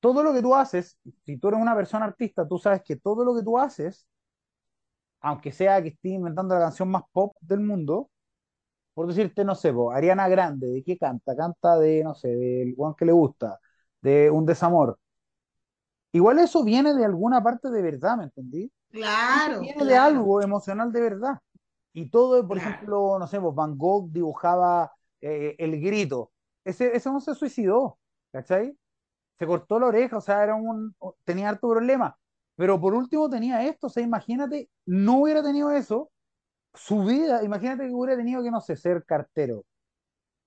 todo 0.00 0.22
lo 0.22 0.32
que 0.34 0.42
tú 0.42 0.54
haces, 0.54 0.98
si 1.24 1.38
tú 1.38 1.48
eres 1.48 1.60
una 1.60 1.74
persona 1.76 2.06
artista, 2.06 2.46
tú 2.48 2.58
sabes 2.58 2.82
que 2.84 2.96
todo 2.96 3.24
lo 3.24 3.34
que 3.36 3.42
tú 3.44 3.58
haces, 3.58 4.08
aunque 5.20 5.52
sea 5.52 5.82
que 5.82 5.88
estés 5.90 6.12
inventando 6.12 6.54
la 6.54 6.60
canción 6.62 6.90
más 6.90 7.04
pop 7.12 7.36
del 7.40 7.60
mundo, 7.60 8.10
por 8.94 9.06
decirte, 9.08 9.44
no 9.44 9.54
sé, 9.54 9.72
po, 9.72 9.92
Ariana 9.92 10.28
Grande, 10.28 10.68
¿de 10.68 10.82
qué 10.84 10.98
canta? 10.98 11.36
Canta 11.36 11.78
de, 11.78 12.04
no 12.04 12.14
sé, 12.14 12.28
del 12.28 12.74
one 12.76 12.94
que 12.98 13.04
le 13.06 13.12
gusta, 13.12 13.60
de 14.02 14.30
un 14.30 14.46
desamor. 14.46 14.98
Igual 16.12 16.38
eso 16.38 16.62
viene 16.64 16.94
de 16.94 17.04
alguna 17.04 17.42
parte 17.42 17.70
de 17.70 17.82
verdad, 17.82 18.16
¿me 18.18 18.24
entendí? 18.24 18.70
Eso 19.28 19.50
Claro, 19.50 19.60
viene 19.60 19.84
de 19.84 19.96
algo 19.96 20.42
emocional 20.42 20.92
de 20.92 21.00
verdad. 21.00 21.38
Y 21.92 22.10
todo, 22.10 22.46
por 22.48 22.58
claro. 22.58 22.70
ejemplo, 22.76 23.18
no 23.18 23.26
sé, 23.28 23.40
pues 23.40 23.54
Van 23.54 23.78
Gogh 23.78 24.10
dibujaba 24.12 24.92
eh, 25.20 25.56
el 25.58 25.80
grito. 25.80 26.32
Ese, 26.64 26.96
ese 26.96 27.10
no 27.10 27.20
se 27.20 27.34
suicidó, 27.34 27.98
¿cachai? 28.32 28.76
Se 29.38 29.46
cortó 29.46 29.80
la 29.80 29.86
oreja, 29.88 30.18
o 30.18 30.20
sea, 30.20 30.42
era 30.44 30.54
un, 30.56 30.96
tenía 31.24 31.50
harto 31.50 31.68
problema. 31.70 32.18
Pero 32.56 32.80
por 32.80 32.94
último 32.94 33.30
tenía 33.30 33.64
esto, 33.66 33.88
o 33.88 33.90
sea, 33.90 34.02
imagínate, 34.02 34.70
no 34.86 35.20
hubiera 35.22 35.42
tenido 35.42 35.70
eso, 35.72 36.10
su 36.74 37.04
vida, 37.04 37.42
imagínate 37.44 37.86
que 37.86 37.94
hubiera 37.94 38.16
tenido 38.16 38.42
que, 38.42 38.50
no 38.50 38.60
sé, 38.60 38.76
ser 38.76 39.04
cartero, 39.04 39.64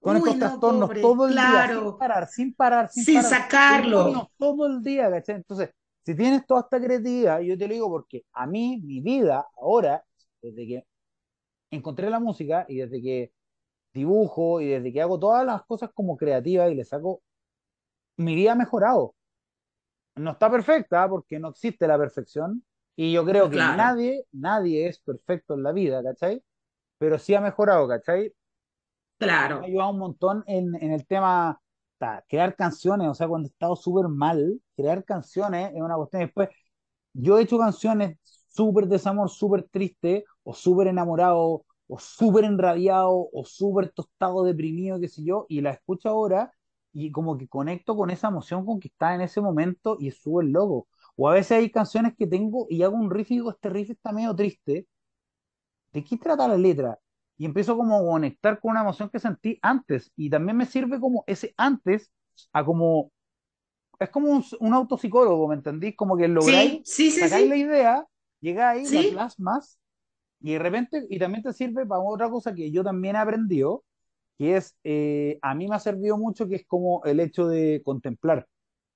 con 0.01 0.17
Uy, 0.17 0.17
estos 0.17 0.35
no, 0.35 0.39
trastornos 0.39 0.89
pobre, 0.89 1.01
todo 1.01 1.27
el 1.27 1.41
día, 1.41 1.67
sin 1.73 1.83
claro, 1.83 1.97
parar, 1.97 2.27
sin 2.27 2.53
parar, 2.55 2.89
sin 2.89 3.03
sin 3.03 3.15
parar, 3.15 3.31
sacarlo. 3.43 4.05
demonios 4.05 4.27
todo 4.37 4.67
el 4.67 4.81
día, 4.83 5.09
¿cachai? 5.09 5.35
Entonces, 5.37 5.71
si 6.05 6.15
tienes 6.15 6.45
toda 6.45 6.61
esta 6.61 6.79
creatividad, 6.81 7.39
yo 7.41 7.57
te 7.57 7.67
lo 7.67 7.73
digo 7.73 7.89
porque 7.89 8.23
a 8.33 8.47
mí, 8.47 8.81
mi 8.83 9.01
vida 9.01 9.47
ahora, 9.57 10.03
desde 10.41 10.67
que 10.67 10.87
encontré 11.71 12.09
la 12.09 12.19
música 12.19 12.65
y 12.69 12.77
desde 12.77 13.01
que 13.01 13.33
dibujo 13.93 14.61
y 14.61 14.67
desde 14.67 14.93
que 14.93 15.01
hago 15.01 15.19
todas 15.19 15.45
las 15.45 15.63
cosas 15.65 15.91
como 15.93 16.17
creativas 16.17 16.71
y 16.71 16.75
le 16.75 16.85
saco, 16.85 17.21
mi 18.17 18.35
vida 18.35 18.53
ha 18.53 18.55
mejorado. 18.55 19.15
No 20.15 20.31
está 20.31 20.49
perfecta 20.49 21.07
porque 21.09 21.39
no 21.39 21.49
existe 21.49 21.87
la 21.87 21.97
perfección 21.97 22.63
y 22.95 23.13
yo 23.13 23.25
creo 23.25 23.49
que 23.51 23.63
Claro, 23.63 23.63
nadie, 23.63 24.25
nadie 24.31 24.87
es 24.87 24.99
perfecto 24.99 25.55
en 25.55 25.63
la 25.63 25.71
vida, 25.73 26.03
¿cachai? 26.03 26.43
Pero 26.99 27.19
sí 27.19 27.35
ha 27.35 27.41
mejorado, 27.41 27.87
¿cachai? 27.87 28.33
Me 29.57 29.65
ha 29.65 29.67
claro. 29.67 29.67
ayudado 29.67 29.91
un 29.91 29.99
montón 29.99 30.43
en, 30.47 30.75
en 30.75 30.91
el 30.91 31.05
tema, 31.07 31.59
ta, 31.97 32.23
crear 32.27 32.55
canciones, 32.55 33.07
o 33.09 33.13
sea, 33.13 33.27
cuando 33.27 33.47
he 33.47 33.51
estado 33.51 33.75
súper 33.75 34.07
mal, 34.09 34.61
crear 34.75 35.03
canciones 35.05 35.71
es 35.73 35.81
una 35.81 35.95
cuestión. 35.95 36.23
Después, 36.23 36.49
yo 37.13 37.37
he 37.39 37.43
hecho 37.43 37.57
canciones 37.59 38.17
súper 38.47 38.87
desamor, 38.87 39.29
súper 39.29 39.63
triste, 39.69 40.25
o 40.43 40.53
súper 40.53 40.87
enamorado, 40.87 41.65
o 41.87 41.99
súper 41.99 42.45
enrabiado, 42.45 43.29
o 43.33 43.45
súper 43.45 43.91
tostado, 43.91 44.43
deprimido, 44.43 44.99
qué 44.99 45.07
sé 45.09 45.23
yo, 45.23 45.45
y 45.49 45.61
la 45.61 45.71
escucho 45.71 46.09
ahora 46.09 46.51
y 46.93 47.11
como 47.11 47.37
que 47.37 47.47
conecto 47.49 47.95
con 47.97 48.09
esa 48.09 48.29
emoción 48.29 48.65
con 48.65 48.79
que 48.79 48.87
está 48.89 49.15
en 49.15 49.21
ese 49.21 49.41
momento 49.41 49.97
y 49.99 50.07
es 50.09 50.17
súper 50.21 50.45
loco. 50.47 50.87
O 51.17 51.29
a 51.29 51.33
veces 51.33 51.53
hay 51.53 51.71
canciones 51.71 52.13
que 52.17 52.27
tengo 52.27 52.67
y 52.69 52.83
hago 52.83 52.95
un 52.97 53.11
riff 53.11 53.31
y 53.31 53.35
digo, 53.35 53.51
este 53.51 53.69
riff 53.69 53.89
está 53.91 54.11
medio 54.13 54.35
triste, 54.35 54.87
¿de 55.93 56.03
qué 56.03 56.17
trata 56.17 56.47
la 56.47 56.57
letra? 56.57 56.97
Y 57.37 57.45
empiezo 57.45 57.75
como 57.77 57.97
a 57.97 58.01
conectar 58.11 58.59
con 58.59 58.71
una 58.71 58.81
emoción 58.81 59.09
que 59.09 59.19
sentí 59.19 59.59
antes, 59.61 60.11
y 60.15 60.29
también 60.29 60.57
me 60.57 60.65
sirve 60.65 60.99
como 60.99 61.23
ese 61.27 61.53
antes 61.57 62.11
a 62.53 62.63
como 62.65 63.11
es 63.99 64.09
como 64.09 64.29
un, 64.31 64.43
un 64.59 64.73
autopsicólogo, 64.73 65.47
¿me 65.47 65.55
entendís? 65.55 65.95
Como 65.95 66.17
que 66.17 66.27
lográis, 66.27 66.79
Sí, 66.79 66.81
sí, 66.85 67.11
sí, 67.11 67.47
la 67.47 67.55
idea, 67.57 68.05
llegáis, 68.41 68.91
la 68.91 69.03
plasmas 69.07 69.79
y 70.41 70.53
de 70.53 70.59
repente, 70.59 71.05
y 71.09 71.19
también 71.19 71.43
te 71.43 71.53
sirve 71.53 71.85
para 71.85 72.01
otra 72.01 72.29
cosa 72.29 72.53
que 72.55 72.71
yo 72.71 72.83
también 72.83 73.15
he 73.15 73.19
aprendido, 73.19 73.83
que 74.37 74.57
es, 74.57 74.75
eh, 74.83 75.39
a 75.41 75.55
mí 75.55 75.67
me 75.67 75.75
ha 75.75 75.79
servido 75.79 76.17
mucho, 76.17 76.47
que 76.47 76.55
es 76.57 76.65
como 76.67 77.03
el 77.05 77.19
hecho 77.21 77.47
de 77.47 77.81
contemplar, 77.85 78.47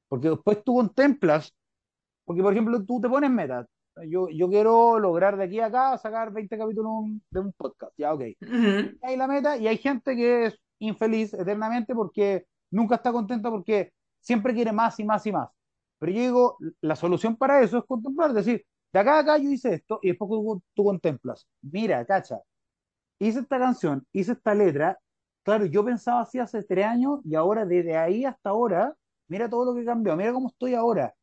porque 0.09 0.29
después 0.29 0.63
tú 0.63 0.75
contemplas, 0.75 1.53
porque 2.29 2.43
por 2.43 2.53
ejemplo 2.53 2.85
tú 2.85 3.01
te 3.01 3.09
pones 3.09 3.31
metas, 3.31 3.65
yo, 4.07 4.29
yo 4.29 4.47
quiero 4.49 4.99
lograr 4.99 5.35
de 5.35 5.45
aquí 5.45 5.59
a 5.59 5.65
acá 5.65 5.97
sacar 5.97 6.31
20 6.31 6.59
capítulos 6.59 6.91
de 7.31 7.39
un 7.39 7.51
podcast, 7.53 7.91
ya, 7.97 8.13
ok. 8.13 8.21
Ujú. 8.39 8.99
Hay 9.01 9.17
la 9.17 9.25
meta 9.25 9.57
y 9.57 9.67
hay 9.67 9.79
gente 9.79 10.15
que 10.15 10.45
es 10.45 10.59
infeliz 10.77 11.33
eternamente 11.33 11.95
porque 11.95 12.45
nunca 12.69 12.97
está 12.97 13.11
contenta 13.11 13.49
porque 13.49 13.93
siempre 14.19 14.53
quiere 14.53 14.71
más 14.71 14.99
y 14.99 15.05
más 15.05 15.25
y 15.25 15.31
más. 15.31 15.49
Pero 15.97 16.11
yo 16.11 16.21
digo, 16.21 16.57
la 16.81 16.95
solución 16.95 17.35
para 17.35 17.63
eso 17.63 17.79
es 17.79 17.85
contemplar, 17.85 18.31
decir, 18.31 18.63
de 18.93 18.99
acá 18.99 19.15
a 19.15 19.19
acá 19.21 19.37
yo 19.39 19.49
hice 19.49 19.73
esto 19.73 19.97
y 20.03 20.09
después 20.09 20.29
tú, 20.29 20.61
tú 20.75 20.83
contemplas, 20.83 21.47
mira, 21.63 22.05
cacha, 22.05 22.37
hice 23.17 23.39
esta 23.39 23.57
canción, 23.57 24.05
hice 24.13 24.33
esta 24.33 24.53
letra, 24.53 24.99
claro, 25.41 25.65
yo 25.65 25.83
pensaba 25.83 26.21
así 26.21 26.37
hace 26.37 26.61
tres 26.61 26.85
años 26.85 27.21
y 27.25 27.33
ahora 27.33 27.65
desde 27.65 27.97
ahí 27.97 28.23
hasta 28.23 28.51
ahora, 28.51 28.95
mira 29.27 29.49
todo 29.49 29.65
lo 29.65 29.73
que 29.73 29.83
cambió, 29.83 30.15
mira 30.15 30.31
cómo 30.31 30.49
estoy 30.49 30.75
ahora. 30.75 31.15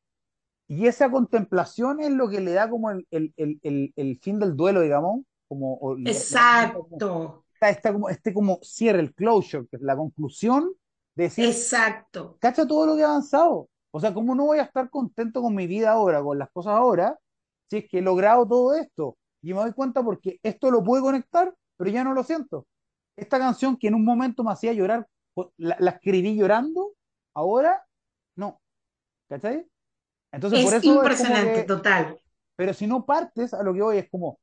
Y 0.69 0.87
esa 0.87 1.11
contemplación 1.11 2.01
es 2.01 2.11
lo 2.11 2.29
que 2.29 2.41
le 2.41 2.53
da 2.53 2.69
como 2.69 2.91
el, 2.91 3.07
el, 3.11 3.33
el, 3.37 3.61
el, 3.63 3.93
el 3.95 4.19
fin 4.21 4.39
del 4.39 4.57
duelo, 4.57 4.81
digamos, 4.81 5.25
como 5.49 5.97
Exacto, 6.05 7.45
esta, 7.55 7.71
esta 7.71 7.93
como, 7.93 8.09
este 8.09 8.35
como 8.35 8.59
cierre, 8.63 9.01
el 9.01 9.15
closure, 9.15 9.67
que 9.69 9.77
es 9.77 9.83
la 9.83 9.97
conclusión 9.97 10.73
de 11.15 11.25
decir, 11.25 11.47
exacto. 11.47 12.37
cacha 12.41 12.67
todo 12.67 12.87
lo 12.87 12.95
que 12.97 13.03
he 13.03 13.05
avanzado. 13.05 13.69
O 13.93 14.01
sea, 14.01 14.13
¿cómo 14.13 14.35
no 14.35 14.47
voy 14.47 14.59
a 14.59 14.63
estar 14.65 14.91
contento 14.91 15.41
con 15.41 15.55
mi 15.55 15.67
vida 15.67 15.93
ahora, 15.93 16.23
con 16.23 16.39
las 16.39 16.51
cosas 16.51 16.75
ahora, 16.75 17.19
si 17.71 17.79
es 17.79 17.89
que 17.89 17.99
he 17.99 18.03
logrado 18.03 18.47
todo 18.47 18.75
esto? 18.75 19.17
Y 19.43 19.55
me 19.55 19.61
doy 19.61 19.73
cuenta 19.73 20.03
porque 20.03 20.39
esto 20.43 20.71
lo 20.71 20.83
pude 20.83 21.01
conectar, 21.01 21.55
pero 21.77 21.91
ya 21.91 22.05
no 22.05 22.13
lo 22.13 22.25
siento. 22.25 22.67
Esta 23.17 23.39
canción 23.39 23.77
que 23.77 23.89
en 23.89 23.95
un 23.95 24.05
momento 24.05 24.43
me 24.45 24.53
hacía 24.53 24.73
llorar, 24.73 25.07
la, 25.57 25.77
la 25.79 25.93
escribí 25.93 26.37
llorando, 26.37 26.93
ahora 27.35 27.87
no, 28.35 28.61
¿cachai? 29.29 29.67
Entonces, 30.37 30.61
por 30.61 30.75
Es 30.75 30.75
eso 30.75 30.77
es 30.79 30.85
como 30.85 30.97
impresionante, 31.01 31.53
que, 31.63 31.65
total. 31.65 32.21
pero 32.57 32.75
si 32.75 32.87
no 32.87 33.05
partes 33.07 33.55
a 33.55 33.63
lo 33.63 33.75
que 33.75 33.83
voy, 33.83 33.99
es 33.99 34.11
como, 34.11 34.39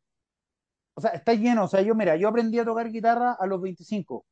o 0.95 1.01
sea, 1.01 1.11
está 1.11 1.33
lleno. 1.33 1.65
O 1.65 1.67
sea, 1.67 1.81
yo, 1.81 1.95
mira, 1.95 2.15
yo 2.15 2.27
aprendí 2.29 2.59
a 2.59 2.65
tocar 2.65 2.89
guitarra 2.91 3.33
a 3.33 3.45
los 3.47 3.61
25. 3.61 4.25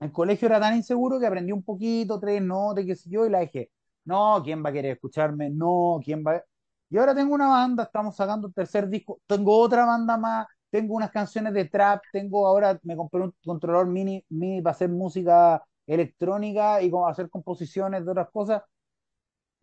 El 0.00 0.12
colegio 0.12 0.46
era 0.46 0.60
tan 0.60 0.76
inseguro 0.76 1.18
que 1.18 1.26
aprendí 1.26 1.52
un 1.52 1.62
poquito, 1.62 2.20
tres 2.20 2.42
notas, 2.42 2.84
qué 2.84 2.94
sé 2.96 3.08
yo, 3.10 3.26
y 3.26 3.30
la 3.30 3.40
dije, 3.40 3.70
no, 4.04 4.40
¿quién 4.44 4.64
va 4.64 4.70
a 4.70 4.72
querer 4.72 4.92
escucharme? 4.92 5.50
No, 5.50 6.00
¿quién 6.04 6.22
va 6.26 6.32
a... 6.36 6.44
Y 6.90 6.98
ahora 6.98 7.14
tengo 7.14 7.34
una 7.34 7.48
banda, 7.48 7.84
estamos 7.84 8.14
sacando 8.16 8.46
el 8.48 8.54
tercer 8.54 8.88
disco, 8.88 9.20
tengo 9.26 9.58
otra 9.58 9.84
banda 9.86 10.16
más, 10.16 10.46
tengo 10.70 10.94
unas 10.94 11.10
canciones 11.10 11.52
de 11.54 11.64
trap, 11.66 12.02
tengo 12.12 12.46
ahora, 12.46 12.78
me 12.84 12.94
compré 12.96 13.22
un 13.22 13.34
controlador 13.44 13.88
mini, 13.88 14.24
mini 14.28 14.62
para 14.62 14.72
hacer 14.72 14.88
música 14.90 15.62
electrónica 15.86 16.82
y 16.82 16.90
hacer 17.08 17.28
composiciones 17.30 18.04
de 18.04 18.10
otras 18.10 18.30
cosas. 18.30 18.62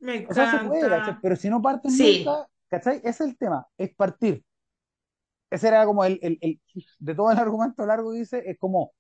Me 0.08 0.26
O 0.30 0.34
sea, 0.34 0.52
se 0.52 0.60
puede, 0.60 0.90
¿cachai? 0.90 1.16
Pero 1.22 1.36
si 1.36 1.50
no 1.50 1.62
partes 1.62 1.94
Sí, 1.94 2.26
nunca, 2.26 2.48
¿cachai? 2.70 2.98
Ese 2.98 3.10
es 3.10 3.22
el 3.22 3.38
tema, 3.38 3.68
es 3.78 3.94
partir. 3.96 4.44
Ese 5.50 5.68
era 5.70 5.86
como 5.86 6.04
el, 6.04 6.20
el, 6.22 6.38
el 6.42 6.60
de 7.00 7.16
todo 7.16 7.32
el 7.32 7.38
argumento 7.40 7.86
largo 7.86 8.12
que 8.12 8.20
dice, 8.20 8.44
es 8.46 8.58
como 8.60 8.94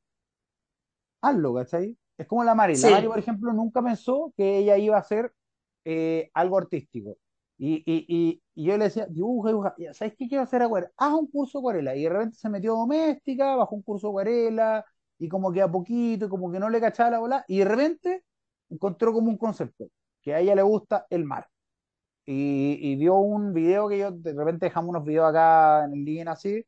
hazlo, 1.22 1.54
¿cachai? 1.56 1.98
Es 2.18 2.28
como 2.28 2.44
la 2.44 2.56
Mari. 2.56 2.78
La 2.78 2.90
Mari, 2.90 3.08
por 3.08 3.20
ejemplo, 3.20 3.54
nunca 3.54 3.82
pensó 3.82 4.34
que 4.38 4.58
ella 4.60 4.78
iba 4.78 4.98
a 4.98 5.00
hacer 5.00 5.34
eh, 5.86 6.30
algo 6.34 6.58
artístico. 6.58 7.18
Y, 7.58 7.76
y, 7.86 8.06
y, 8.08 8.44
y 8.56 8.66
yo 8.66 8.78
le 8.78 8.86
decía, 8.86 9.06
dibuja, 9.10 9.50
dibuja. 9.50 9.76
¿Sabes 9.94 10.16
qué 10.18 10.28
quiero 10.28 10.44
hacer 10.44 10.62
acuarela? 10.62 10.92
Haz 10.98 11.14
un 11.14 11.28
curso 11.28 11.60
de 11.60 11.62
acuarela. 11.62 11.96
Y 11.96 12.04
de 12.04 12.10
repente 12.10 12.38
se 12.38 12.50
metió 12.50 12.76
doméstica, 12.76 13.56
bajó 13.56 13.76
un 13.76 13.84
curso 13.84 14.08
de 14.08 14.12
acuarela, 14.12 14.86
y 15.20 15.30
como 15.30 15.52
que 15.52 15.62
a 15.62 15.72
poquito, 15.72 16.26
y 16.26 16.30
como 16.30 16.52
que 16.52 16.60
no 16.60 16.70
le 16.70 16.82
cachaba 16.82 17.12
la 17.12 17.20
bola. 17.20 17.46
Y 17.48 17.60
de 17.60 17.66
repente 17.66 18.24
encontró 18.70 19.14
como 19.14 19.30
un 19.30 19.38
concepto, 19.38 19.86
que 20.24 20.34
a 20.34 20.40
ella 20.40 20.56
le 20.56 20.64
gusta 20.64 21.06
el 21.10 21.26
mar. 21.26 21.48
Y, 22.26 22.80
y 22.82 22.96
vio 22.96 23.16
un 23.18 23.54
video 23.54 23.90
que 23.90 24.00
yo, 24.00 24.12
de 24.12 24.34
repente 24.34 24.68
dejamos 24.68 24.90
unos 24.92 25.06
videos 25.06 25.30
acá 25.30 25.86
en 25.86 25.94
el 25.94 26.06
living 26.06 26.28
así, 26.28 26.66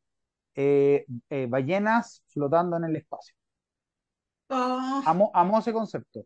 eh, 0.55 1.05
eh, 1.29 1.47
ballenas 1.49 2.23
flotando 2.27 2.77
en 2.77 2.85
el 2.85 2.95
espacio. 2.97 3.35
Oh, 4.49 5.01
Amó, 5.05 5.31
amó 5.33 5.59
ese 5.59 5.73
concepto. 5.73 6.25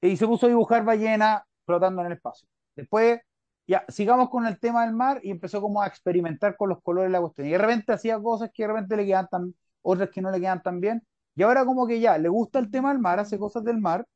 Y 0.00 0.16
se 0.16 0.26
puso 0.26 0.46
a 0.46 0.48
dibujar 0.50 0.84
ballenas 0.84 1.42
flotando 1.66 2.02
en 2.02 2.08
el 2.08 2.12
espacio. 2.14 2.48
Después, 2.76 3.20
ya, 3.66 3.84
sigamos 3.88 4.30
con 4.30 4.46
el 4.46 4.58
tema 4.60 4.84
del 4.86 4.94
mar 4.94 5.20
y 5.22 5.30
empezó 5.30 5.60
como 5.60 5.82
a 5.82 5.86
experimentar 5.86 6.56
con 6.56 6.68
los 6.70 6.82
colores 6.82 7.08
de 7.08 7.12
la 7.12 7.20
cuestión. 7.20 7.48
Y 7.48 7.52
de 7.52 7.58
repente 7.58 7.92
hacía 7.92 8.20
cosas 8.20 8.50
que 8.52 8.64
de 8.64 8.68
repente 8.68 8.96
le 8.96 9.06
quedan 9.06 9.28
tan, 9.28 9.54
otras 9.82 10.10
que 10.10 10.22
no 10.22 10.30
le 10.30 10.40
quedan 10.40 10.62
tan 10.62 10.80
bien. 10.80 11.02
Y 11.36 11.42
ahora 11.42 11.64
como 11.64 11.86
que 11.86 12.00
ya, 12.00 12.18
le 12.18 12.28
gusta 12.28 12.58
el 12.58 12.70
tema 12.70 12.90
del 12.92 13.00
mar, 13.00 13.18
hace 13.20 13.38
cosas 13.38 13.64
del 13.64 13.78
mar 13.80 14.06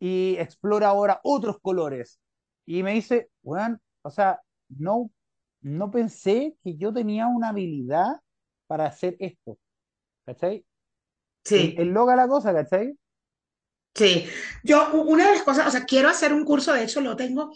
y 0.00 0.36
explora 0.38 0.88
ahora 0.88 1.20
otros 1.22 1.60
colores. 1.60 2.20
Y 2.66 2.82
me 2.82 2.94
dice, 2.94 3.30
bueno, 3.42 3.78
o 4.02 4.10
sea, 4.10 4.40
no, 4.68 5.10
no 5.60 5.90
pensé 5.90 6.56
que 6.64 6.76
yo 6.76 6.92
tenía 6.92 7.28
una 7.28 7.50
habilidad 7.50 8.20
para 8.66 8.86
hacer 8.86 9.16
esto. 9.20 9.58
¿Cachai? 10.26 10.64
Es, 11.44 11.52
es 11.52 11.76
sí, 11.76 11.84
loca 11.84 12.16
la 12.16 12.28
cosa, 12.28 12.52
¿cachai? 12.54 12.96
sí. 13.94 14.26
Yo, 14.64 14.92
una 14.92 15.26
de 15.28 15.34
las 15.36 15.42
cosas, 15.42 15.66
o 15.68 15.70
sea, 15.70 15.84
quiero 15.84 16.08
hacer 16.08 16.32
un 16.32 16.44
curso, 16.44 16.72
de 16.72 16.84
hecho 16.84 17.00
lo 17.00 17.16
tengo, 17.16 17.52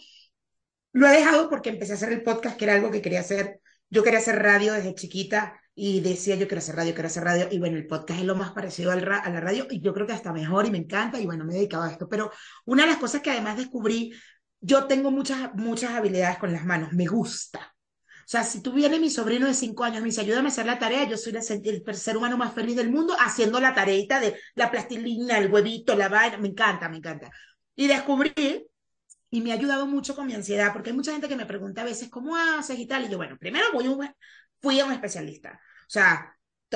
lo 0.93 1.07
he 1.07 1.11
dejado 1.11 1.49
porque 1.49 1.69
empecé 1.69 1.93
a 1.93 1.95
hacer 1.95 2.13
el 2.13 2.23
podcast, 2.23 2.57
que 2.57 2.65
era 2.65 2.75
algo 2.75 2.91
que 2.91 3.01
quería 3.01 3.21
hacer. 3.21 3.61
Yo 3.95 4.03
quería 4.03 4.19
hacer 4.19 4.43
radio 4.43 4.73
desde 4.73 4.93
chiquita 4.93 5.57
y 5.73 6.01
decía, 6.01 6.35
yo 6.35 6.49
quiero 6.49 6.59
hacer 6.59 6.75
radio, 6.75 6.93
quiero 6.93 7.07
hacer 7.07 7.23
radio. 7.23 7.47
Y 7.49 7.59
bueno, 7.59 7.77
el 7.77 7.87
podcast 7.87 8.19
es 8.19 8.25
lo 8.25 8.35
más 8.35 8.51
parecido 8.51 8.91
a 8.91 8.97
la 8.97 9.39
radio 9.39 9.67
y 9.69 9.79
yo 9.79 9.93
creo 9.93 10.05
que 10.05 10.11
hasta 10.11 10.33
mejor 10.33 10.65
y 10.65 10.71
me 10.71 10.79
encanta 10.79 11.17
y 11.17 11.25
bueno, 11.25 11.45
me 11.45 11.53
he 11.53 11.55
dedicado 11.59 11.83
a 11.83 11.91
esto. 11.91 12.09
Pero 12.09 12.29
una 12.65 12.83
de 12.83 12.89
las 12.89 12.97
cosas 12.97 13.21
que 13.21 13.31
además 13.31 13.55
descubrí, 13.55 14.11
yo 14.59 14.83
tengo 14.87 15.11
muchas, 15.11 15.53
muchas 15.53 15.91
habilidades 15.91 16.37
con 16.39 16.51
las 16.51 16.65
manos, 16.65 16.91
me 16.91 17.05
gusta. 17.05 17.73
O 18.19 18.27
sea, 18.27 18.43
si 18.43 18.61
tú 18.61 18.73
vienes 18.73 18.99
mi 18.99 19.09
sobrino 19.09 19.47
de 19.47 19.53
cinco 19.53 19.85
años 19.85 20.01
me 20.01 20.07
dice, 20.07 20.19
ayúdame 20.19 20.49
a 20.49 20.51
hacer 20.51 20.65
la 20.65 20.77
tarea, 20.77 21.07
yo 21.07 21.15
soy 21.15 21.33
el 21.33 21.95
ser 21.95 22.17
humano 22.17 22.35
más 22.35 22.53
feliz 22.53 22.75
del 22.75 22.91
mundo 22.91 23.15
haciendo 23.17 23.61
la 23.61 23.73
tareita 23.73 24.19
de 24.19 24.37
la 24.55 24.69
plastilina, 24.71 25.37
el 25.37 25.49
huevito, 25.49 25.95
la 25.95 26.09
vaina, 26.09 26.37
me 26.37 26.49
encanta, 26.49 26.89
me 26.89 26.97
encanta. 26.97 27.31
Y 27.77 27.87
descubrí, 27.87 28.67
y 29.35 29.41
me 29.41 29.51
ha 29.51 29.55
ayudado 29.55 29.85
mucho 29.85 30.15
con 30.15 30.27
mi 30.27 30.33
ansiedad, 30.33 30.71
porque 30.71 30.91
hay 30.91 30.95
mucha 30.95 31.11
gente 31.11 31.27
que 31.27 31.35
me 31.35 31.45
pregunta 31.45 31.81
a 31.81 31.83
veces, 31.83 32.07
¿cómo 32.07 32.37
haces 32.37 32.79
y 32.79 32.87
tal? 32.87 33.03
Y 33.03 33.09
yo, 33.09 33.17
bueno, 33.17 33.37
primero 33.37 33.65
voy 33.73 33.85
fui 34.61 34.79
a 34.79 34.85
un 34.85 34.93
especialista. 34.93 35.59
O 35.81 35.89
sea, 35.89 36.33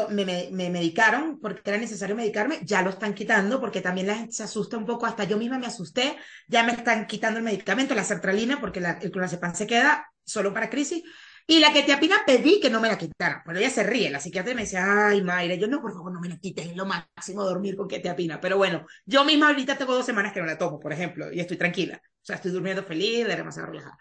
me, 0.10 0.26
me, 0.26 0.50
me, 0.52 0.70
medicaron 0.70 1.40
porque 1.40 1.62
era 1.64 1.78
necesario 1.78 2.18
medicarme, 2.18 2.60
ya 2.64 2.82
lo 2.82 2.90
están 2.90 3.14
quitando 3.14 3.62
porque 3.62 3.80
también 3.80 4.08
la 4.08 4.16
gente 4.16 4.34
se 4.34 4.44
asusta 4.44 4.76
un 4.76 4.86
poco, 4.86 5.06
hasta 5.06 5.24
yo 5.24 5.38
misma 5.38 5.58
me 5.58 5.68
asusté, 5.68 6.18
ya 6.50 6.64
me 6.64 6.74
están 6.74 7.08
quitando 7.08 7.40
el 7.40 7.46
medicamento, 7.46 7.96
la 7.96 8.04
sertralina, 8.04 8.60
porque 8.60 8.82
la, 8.82 9.00
el 9.02 9.10
clonazepam 9.10 9.56
se 9.56 9.66
queda 9.66 10.12
solo 10.26 10.54
para 10.54 10.70
crisis, 10.70 11.02
y 11.50 11.60
la 11.60 11.74
ketiapina 11.74 12.18
pedí 12.28 12.60
que 12.62 12.70
no 12.70 12.80
me 12.80 12.88
la 12.88 12.98
quitaran. 12.98 13.42
Pero 13.46 13.58
ella 13.60 13.70
se 13.72 13.84
ríe, 13.84 14.10
la 14.12 14.20
psiquiatra 14.20 14.54
me 14.54 14.62
decía, 14.62 15.08
ay, 15.08 15.24
Mayra, 15.24 15.56
yo 15.56 15.68
no, 15.68 15.82
por 15.82 15.94
favor, 15.94 16.12
no 16.14 16.20
me 16.22 16.30
la 16.30 16.38
quites, 16.38 16.68
es 16.68 16.76
lo 16.76 16.86
máximo 16.86 17.44
dormir 17.44 17.76
con 17.76 17.88
ketiapina. 17.88 18.40
Pero 18.40 18.58
bueno, 18.58 18.86
yo 19.06 19.26
misma 19.26 19.48
ahorita 19.50 19.78
tengo 19.78 19.96
dos 19.96 20.06
semanas 20.06 20.32
que 20.32 20.42
no 20.42 20.46
la 20.46 20.58
tomo, 20.60 20.80
por 20.80 20.94
ejemplo, 20.94 21.32
y 21.34 21.40
estoy 21.40 21.58
tranquila. 21.58 22.02
O 22.04 22.26
sea, 22.26 22.36
estoy 22.36 22.52
durmiendo 22.52 22.84
feliz, 22.84 23.26
demasiado 23.28 23.70
relajada. 23.70 23.98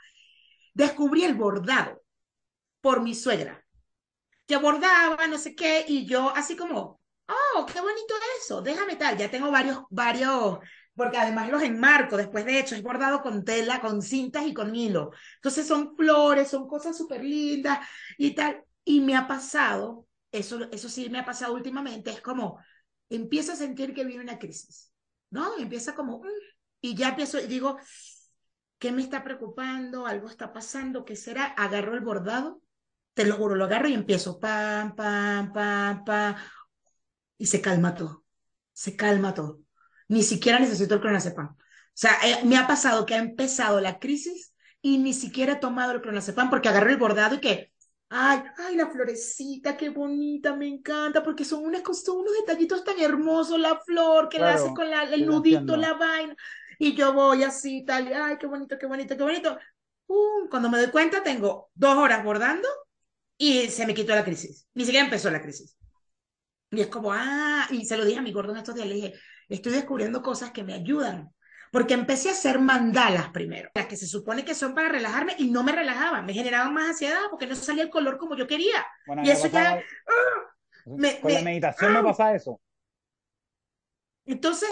Descubrí 0.75 1.25
el 1.25 1.35
bordado 1.35 2.02
por 2.81 3.02
mi 3.02 3.14
suegra. 3.14 3.64
que 4.47 4.57
bordaba, 4.57 5.26
no 5.26 5.38
sé 5.38 5.55
qué, 5.55 5.85
y 5.88 6.07
yo 6.07 6.33
así 6.35 6.57
como, 6.57 7.00
oh, 7.28 7.67
qué 7.67 7.81
bonito 7.81 8.14
eso, 8.40 8.62
déjame 8.62 8.97
tal, 8.97 9.17
ya 9.19 9.31
tengo 9.31 9.50
varios, 9.50 9.81
varios, 9.90 10.59
porque 10.99 11.19
además 11.19 11.50
los 11.50 11.62
enmarco, 11.62 12.17
después 12.19 12.45
de 12.45 12.61
hecho, 12.61 12.75
es 12.75 12.83
bordado 12.83 13.23
con 13.23 13.45
tela, 13.45 13.81
con 13.81 14.02
cintas 14.02 14.47
y 14.47 14.52
con 14.55 14.75
hilo. 14.76 15.12
Entonces 15.37 15.67
son 15.67 15.97
flores, 15.97 16.49
son 16.49 16.69
cosas 16.69 16.99
súper 16.99 17.25
lindas 17.25 17.78
y 18.19 18.35
tal. 18.35 18.64
Y 18.85 19.00
me 19.00 19.17
ha 19.17 19.26
pasado, 19.28 20.07
eso, 20.33 20.69
eso 20.73 20.88
sí 20.90 21.09
me 21.11 21.21
ha 21.21 21.25
pasado 21.25 21.55
últimamente, 21.55 22.11
es 22.11 22.21
como, 22.21 22.59
empiezo 23.09 23.52
a 23.52 23.57
sentir 23.57 23.95
que 23.95 24.05
viene 24.05 24.23
una 24.25 24.38
crisis, 24.38 24.93
¿no? 25.31 25.57
empieza 25.59 25.95
como, 25.95 26.19
mm", 26.21 26.26
y 26.83 26.95
ya 26.97 27.11
empiezo, 27.11 27.40
y 27.40 27.47
digo, 27.47 27.78
¿qué 28.78 28.93
me 28.93 29.02
está 29.02 29.25
preocupando? 29.25 30.07
¿Algo 30.07 30.28
está 30.28 30.52
pasando? 30.52 31.05
¿Qué 31.05 31.17
será? 31.17 31.47
Agarro 31.47 31.95
el 31.95 32.00
bordado, 32.00 32.62
te 33.14 33.26
lo 33.26 33.37
juro, 33.37 33.55
lo 33.57 33.64
agarro 33.64 33.88
y 33.88 33.95
empiezo, 33.95 34.38
pam, 34.40 34.95
pam, 34.95 35.52
pam, 35.52 36.05
pam, 36.05 36.37
y 37.38 37.47
se 37.47 37.61
calma 37.61 37.95
todo, 37.95 38.25
se 38.73 38.97
calma 38.97 39.35
todo. 39.35 39.61
Ni 40.09 40.23
siquiera 40.23 40.59
necesito 40.59 40.95
el 40.95 41.00
clonazepam. 41.00 41.49
O 41.49 41.57
sea, 41.95 42.12
eh, 42.25 42.45
me 42.45 42.57
ha 42.57 42.67
pasado 42.67 43.07
que 43.07 43.15
ha 43.15 43.19
empezado 43.19 43.81
la 43.81 43.99
crisis 43.99 44.55
y 44.81 44.99
ni 44.99 45.12
siquiera 45.12 45.55
he 45.55 45.57
tomado 45.57 45.93
el 45.93 46.00
clonazepam 46.00 46.50
porque 46.50 46.69
agarro 46.69 46.91
el 46.91 46.97
bordado 46.97 47.37
y 47.37 47.41
que 47.41 47.73
Ay, 48.11 48.43
ay, 48.57 48.75
la 48.77 48.88
florecita, 48.88 49.77
qué 49.77 49.91
bonita, 49.91 50.57
me 50.57 50.67
encanta, 50.67 51.23
porque 51.23 51.45
son, 51.45 51.62
unas, 51.65 51.83
son 52.03 52.21
unos 52.21 52.33
detallitos 52.41 52.83
tan 52.83 52.99
hermosos, 52.99 53.61
la 53.61 53.79
flor 53.81 54.31
que 54.31 54.38
la 54.38 54.55
hace 54.55 54.73
con 54.73 54.88
la, 54.88 55.03
el 55.03 55.27
nudito, 55.27 55.77
la 55.77 55.93
vaina, 55.93 56.35
y 56.79 56.95
yo 56.95 57.12
voy 57.12 57.43
así, 57.43 57.85
tal, 57.85 58.09
y 58.09 58.15
ay, 58.15 58.38
qué 58.38 58.47
bonito, 58.47 58.79
qué 58.79 58.87
bonito, 58.87 59.15
qué 59.15 59.23
bonito. 59.23 59.59
cuando 60.50 60.71
me 60.71 60.79
doy 60.79 60.91
cuenta, 60.91 61.23
tengo 61.23 61.71
dos 61.75 61.97
horas 61.99 62.25
bordando 62.25 62.67
y 63.37 63.69
se 63.69 63.87
me 63.87 63.95
quitó 63.95 64.15
la 64.15 64.25
crisis. 64.25 64.67
Ni 64.73 64.85
siquiera 64.85 65.05
empezó 65.05 65.31
la 65.31 65.43
crisis. 65.43 65.77
Y 66.71 66.81
es 66.81 66.88
como, 66.88 67.12
ah, 67.12 67.67
y 67.71 67.85
se 67.85 67.97
lo 67.99 68.07
dije 68.07 68.19
a 68.19 68.23
mi 68.23 68.33
gordo 68.33 68.53
en 68.53 68.59
estos 68.59 68.75
días, 68.75 68.87
le 68.87 68.95
dije, 68.95 69.15
estoy 69.49 69.73
descubriendo 69.73 70.23
cosas 70.23 70.50
que 70.50 70.64
me 70.64 70.75
ayudan 70.75 71.33
porque 71.71 71.95
empecé 71.95 72.31
a 72.31 72.33
hacer 72.33 72.59
mandalas 72.59 73.31
primero, 73.31 73.71
las 73.75 73.87
que 73.87 73.97
se 73.97 74.07
supone 74.07 74.45
que 74.45 74.55
son 74.55 74.75
para 74.75 74.88
relajarme 74.88 75.35
y 75.38 75.50
no 75.50 75.62
me 75.62 75.73
relajaban, 75.73 76.25
me 76.25 76.33
generaban 76.33 76.73
más 76.73 76.90
ansiedad 76.90 77.21
porque 77.31 77.47
no 77.47 77.55
salía 77.55 77.83
el 77.83 77.90
color 77.90 78.19
como 78.19 78.37
yo 78.37 78.47
quería. 78.47 78.87
y 79.23 79.31
eso 79.31 79.49
ya... 79.49 79.76
¡ah! 79.76 80.55
con 81.21 81.33
la 81.35 81.43
meditación 81.43 81.93
me 81.93 82.02
pasa 82.02 82.35
eso. 82.35 82.61
Entonces, 84.25 84.69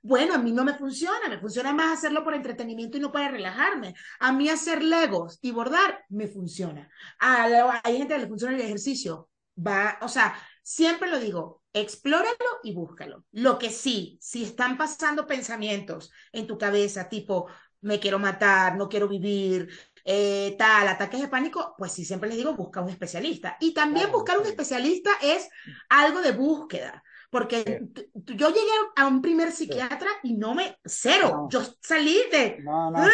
bueno, 0.00 0.34
a 0.34 0.38
mí 0.38 0.52
no 0.52 0.64
me 0.64 0.74
funciona, 0.74 1.28
me 1.28 1.38
funciona 1.38 1.72
más 1.72 1.98
hacerlo 1.98 2.24
por 2.24 2.34
entretenimiento 2.34 2.96
y 2.96 3.00
no 3.00 3.12
para 3.12 3.28
relajarme. 3.28 3.94
A 4.20 4.32
mí 4.32 4.48
hacer 4.48 4.82
legos 4.82 5.38
y 5.42 5.50
bordar 5.50 6.04
me 6.08 6.28
funciona. 6.28 6.88
A, 7.18 7.80
hay 7.84 7.98
gente 7.98 8.14
que 8.14 8.20
le 8.20 8.28
funciona 8.28 8.54
el 8.54 8.60
ejercicio. 8.60 9.28
Va, 9.58 9.98
o 10.00 10.08
sea, 10.08 10.34
siempre 10.62 11.10
lo 11.10 11.18
digo, 11.18 11.62
explóralo 11.80 12.60
y 12.62 12.74
búscalo. 12.74 13.24
Lo 13.32 13.58
que 13.58 13.70
sí, 13.70 14.18
si 14.20 14.44
están 14.44 14.76
pasando 14.76 15.26
pensamientos 15.26 16.10
en 16.32 16.46
tu 16.46 16.58
cabeza, 16.58 17.08
tipo, 17.08 17.48
me 17.80 18.00
quiero 18.00 18.18
matar, 18.18 18.76
no 18.76 18.88
quiero 18.88 19.08
vivir, 19.08 19.68
eh, 20.04 20.56
tal, 20.58 20.88
ataques 20.88 21.20
de 21.20 21.28
pánico, 21.28 21.74
pues 21.76 21.92
sí, 21.92 22.04
siempre 22.04 22.28
les 22.28 22.38
digo, 22.38 22.54
busca 22.54 22.80
un 22.80 22.88
especialista. 22.88 23.56
Y 23.60 23.74
también 23.74 24.10
buscar 24.10 24.38
un 24.38 24.46
especialista 24.46 25.10
es 25.22 25.48
algo 25.88 26.20
de 26.20 26.32
búsqueda. 26.32 27.02
Porque 27.30 27.82
yo 28.14 28.48
llegué 28.48 28.72
a 28.96 29.06
un 29.06 29.20
primer 29.20 29.52
psiquiatra 29.52 30.08
y 30.22 30.34
no 30.34 30.54
me, 30.54 30.78
cero, 30.82 31.46
yo 31.50 31.60
salí 31.82 32.18
de... 32.32 32.58
No, 32.62 32.90
no, 32.90 33.06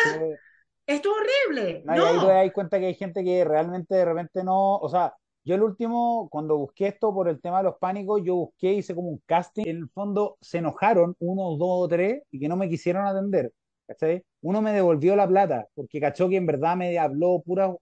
Esto 0.86 1.10
es 1.10 1.16
horrible. 1.16 1.82
No, 1.84 1.94
no. 1.96 1.98
Y 1.98 2.06
ahí 2.06 2.20
te 2.20 2.32
das 2.32 2.52
cuenta 2.52 2.78
que 2.78 2.86
hay 2.86 2.94
gente 2.94 3.24
que 3.24 3.44
realmente 3.44 3.96
de 3.96 4.04
repente 4.04 4.44
no, 4.44 4.76
o 4.76 4.88
sea, 4.88 5.14
yo 5.44 5.54
el 5.54 5.62
último, 5.62 6.28
cuando 6.30 6.56
busqué 6.56 6.88
esto 6.88 7.12
por 7.12 7.28
el 7.28 7.40
tema 7.40 7.58
de 7.58 7.64
los 7.64 7.76
pánicos, 7.76 8.22
yo 8.24 8.34
busqué, 8.34 8.72
hice 8.72 8.94
como 8.94 9.08
un 9.08 9.22
casting. 9.26 9.64
En 9.66 9.76
el 9.76 9.88
fondo 9.90 10.38
se 10.40 10.58
enojaron, 10.58 11.14
uno, 11.18 11.56
dos 11.56 11.84
o 11.84 11.88
tres, 11.88 12.22
y 12.30 12.40
que 12.40 12.48
no 12.48 12.56
me 12.56 12.68
quisieron 12.68 13.06
atender. 13.06 13.52
¿Cachai? 13.86 14.24
Uno 14.40 14.62
me 14.62 14.72
devolvió 14.72 15.14
la 15.14 15.28
plata, 15.28 15.66
porque 15.74 16.00
cachó 16.00 16.30
que 16.30 16.36
en 16.36 16.46
verdad 16.46 16.76
me 16.76 16.98
habló 16.98 17.42
pura, 17.44 17.74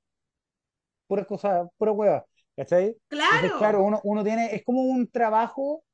puras 1.06 1.26
cosas, 1.26 1.68
pura 1.76 1.92
hueva. 1.92 2.26
¿Cachai? 2.56 2.96
Claro. 3.08 3.58
claro, 3.58 3.84
uno, 3.84 4.00
uno 4.02 4.24
tiene, 4.24 4.54
es 4.54 4.64
como 4.64 4.82
un 4.82 5.08
trabajo 5.08 5.84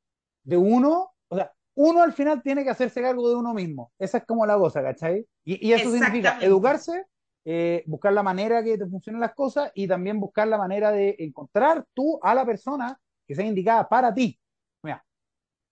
de 0.44 0.56
uno, 0.56 1.12
o 1.28 1.36
sea, 1.36 1.52
uno 1.74 2.02
al 2.02 2.12
final 2.12 2.42
tiene 2.42 2.64
que 2.64 2.70
hacerse 2.70 3.02
cargo 3.02 3.28
de 3.28 3.36
uno 3.36 3.52
mismo. 3.52 3.92
Esa 3.98 4.18
es 4.18 4.24
como 4.24 4.46
la 4.46 4.56
cosa, 4.56 4.82
¿cachai? 4.82 5.26
Y, 5.44 5.68
y 5.68 5.72
eso 5.74 5.92
significa 5.92 6.38
educarse, 6.40 7.04
eh, 7.50 7.82
buscar 7.86 8.12
la 8.12 8.22
manera 8.22 8.62
que 8.62 8.76
te 8.76 8.86
funcionen 8.86 9.22
las 9.22 9.32
cosas 9.32 9.72
y 9.74 9.88
también 9.88 10.20
buscar 10.20 10.46
la 10.46 10.58
manera 10.58 10.90
de 10.90 11.16
encontrar 11.18 11.82
tú 11.94 12.20
a 12.22 12.34
la 12.34 12.44
persona 12.44 13.00
que 13.26 13.34
sea 13.34 13.46
indicada 13.46 13.88
para 13.88 14.12
ti. 14.12 14.38
Mira, 14.82 15.02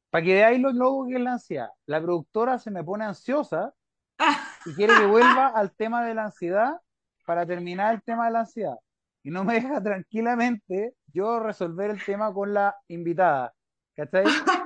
para 0.09 0.25
que 0.25 0.33
veáis 0.33 0.59
lo 0.59 0.73
loco 0.73 1.07
que 1.07 1.17
es 1.17 1.21
la 1.21 1.33
ansiedad. 1.33 1.69
La 1.85 2.01
productora 2.01 2.59
se 2.59 2.71
me 2.71 2.83
pone 2.83 3.05
ansiosa 3.05 3.75
y 4.65 4.73
quiere 4.73 4.95
que 4.95 5.05
vuelva 5.05 5.49
al 5.55 5.77
tema 5.77 6.03
de 6.03 6.15
la 6.15 6.25
ansiedad 6.25 6.81
para 7.27 7.45
terminar 7.45 7.97
el 7.97 8.03
tema 8.03 8.25
de 8.25 8.31
la 8.31 8.41
ansiedad. 8.41 8.77
Y 9.23 9.31
no 9.31 9.45
me 9.45 9.53
deja 9.61 9.83
tranquilamente 9.83 10.95
yo 11.13 11.41
resolver 11.41 11.91
el 11.91 12.03
tema 12.03 12.33
con 12.33 12.55
la 12.55 12.75
invitada. 12.89 13.53
¿Cachai? 13.95 14.25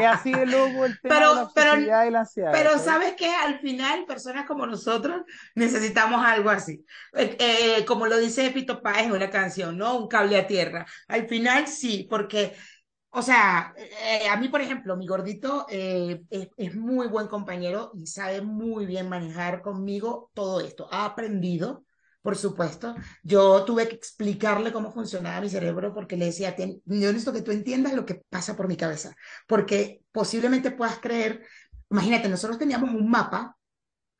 es 0.00 0.06
así 0.06 0.32
de 0.32 0.46
loco 0.46 0.84
el 0.84 1.00
tema 1.00 1.14
pero, 1.14 1.34
de 1.34 1.42
la 1.42 1.50
pero, 1.54 1.80
y 1.80 2.10
la 2.10 2.20
ansiedad. 2.20 2.52
Pero 2.52 2.78
¿sabes 2.78 3.14
qué? 3.16 3.28
Al 3.28 3.60
final, 3.60 4.04
personas 4.06 4.46
como 4.46 4.66
nosotros 4.66 5.22
necesitamos 5.54 6.24
algo 6.24 6.50
así. 6.50 6.84
Eh, 7.14 7.36
eh, 7.38 7.84
como 7.84 8.06
lo 8.06 8.18
dice 8.18 8.50
Pito 8.50 8.82
Páez 8.82 9.06
en 9.06 9.12
una 9.12 9.30
canción, 9.30 9.76
¿no? 9.76 9.98
Un 9.98 10.08
cable 10.08 10.38
a 10.38 10.46
tierra. 10.46 10.86
Al 11.08 11.28
final 11.28 11.66
sí, 11.66 12.06
porque, 12.08 12.54
o 13.10 13.22
sea, 13.22 13.74
eh, 13.76 14.28
a 14.28 14.36
mí, 14.36 14.48
por 14.48 14.60
ejemplo, 14.60 14.96
mi 14.96 15.06
gordito 15.06 15.66
es, 15.68 16.20
es 16.30 16.74
muy 16.76 17.08
buen 17.08 17.28
compañero 17.28 17.92
y 17.94 18.06
sabe 18.06 18.40
muy 18.40 18.86
bien 18.86 19.08
manejar 19.08 19.62
conmigo 19.62 20.30
todo 20.34 20.60
esto. 20.60 20.88
Ha 20.92 21.04
aprendido 21.04 21.84
por 22.22 22.36
supuesto. 22.36 22.94
Yo 23.22 23.64
tuve 23.64 23.88
que 23.88 23.94
explicarle 23.94 24.72
cómo 24.72 24.92
funcionaba 24.92 25.40
mi 25.40 25.48
cerebro 25.48 25.94
porque 25.94 26.16
le 26.16 26.26
decía, 26.26 26.54
yo 26.56 26.68
necesito 26.84 27.32
que 27.32 27.42
tú 27.42 27.50
entiendas 27.50 27.94
lo 27.94 28.04
que 28.04 28.22
pasa 28.28 28.56
por 28.56 28.68
mi 28.68 28.76
cabeza, 28.76 29.14
porque 29.46 30.02
posiblemente 30.12 30.70
puedas 30.70 30.98
creer, 30.98 31.46
imagínate, 31.90 32.28
nosotros 32.28 32.58
teníamos 32.58 32.90
un 32.90 33.08
mapa, 33.08 33.56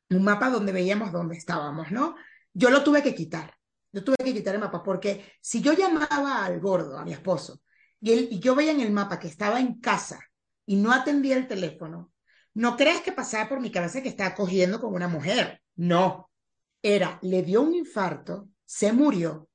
un 0.09 0.23
mapa 0.23 0.49
donde 0.49 0.71
veíamos 0.71 1.11
dónde 1.11 1.37
estábamos, 1.37 1.91
¿no? 1.91 2.15
Yo 2.53 2.69
lo 2.69 2.83
tuve 2.83 3.01
que 3.03 3.15
quitar, 3.15 3.55
yo 3.91 4.03
tuve 4.03 4.17
que 4.17 4.33
quitar 4.33 4.55
el 4.55 4.61
mapa 4.61 4.83
porque 4.83 5.33
si 5.41 5.61
yo 5.61 5.73
llamaba 5.73 6.43
al 6.45 6.59
gordo, 6.59 6.97
a 6.97 7.05
mi 7.05 7.13
esposo, 7.13 7.61
y, 7.99 8.11
él, 8.11 8.27
y 8.31 8.39
yo 8.39 8.55
veía 8.55 8.71
en 8.71 8.81
el 8.81 8.91
mapa 8.91 9.19
que 9.19 9.27
estaba 9.27 9.59
en 9.59 9.79
casa 9.79 10.19
y 10.65 10.75
no 10.75 10.91
atendía 10.91 11.37
el 11.37 11.47
teléfono, 11.47 12.11
no 12.53 12.75
creas 12.75 13.01
que 13.01 13.11
pasaba 13.11 13.47
por 13.47 13.61
mi 13.61 13.71
cabeza 13.71 14.01
que 14.01 14.09
estaba 14.09 14.35
cogiendo 14.35 14.81
con 14.81 14.93
una 14.93 15.07
mujer, 15.07 15.61
no, 15.75 16.30
era, 16.81 17.19
le 17.21 17.43
dio 17.43 17.61
un 17.61 17.73
infarto, 17.73 18.49
se 18.65 18.91
murió 18.93 19.49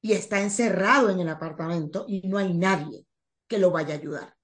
y 0.00 0.12
está 0.12 0.40
encerrado 0.40 1.10
en 1.10 1.20
el 1.20 1.28
apartamento 1.28 2.04
y 2.08 2.26
no 2.28 2.38
hay 2.38 2.54
nadie 2.54 3.06
que 3.46 3.58
lo 3.58 3.70
vaya 3.70 3.94
a 3.94 3.98
ayudar. 3.98 4.34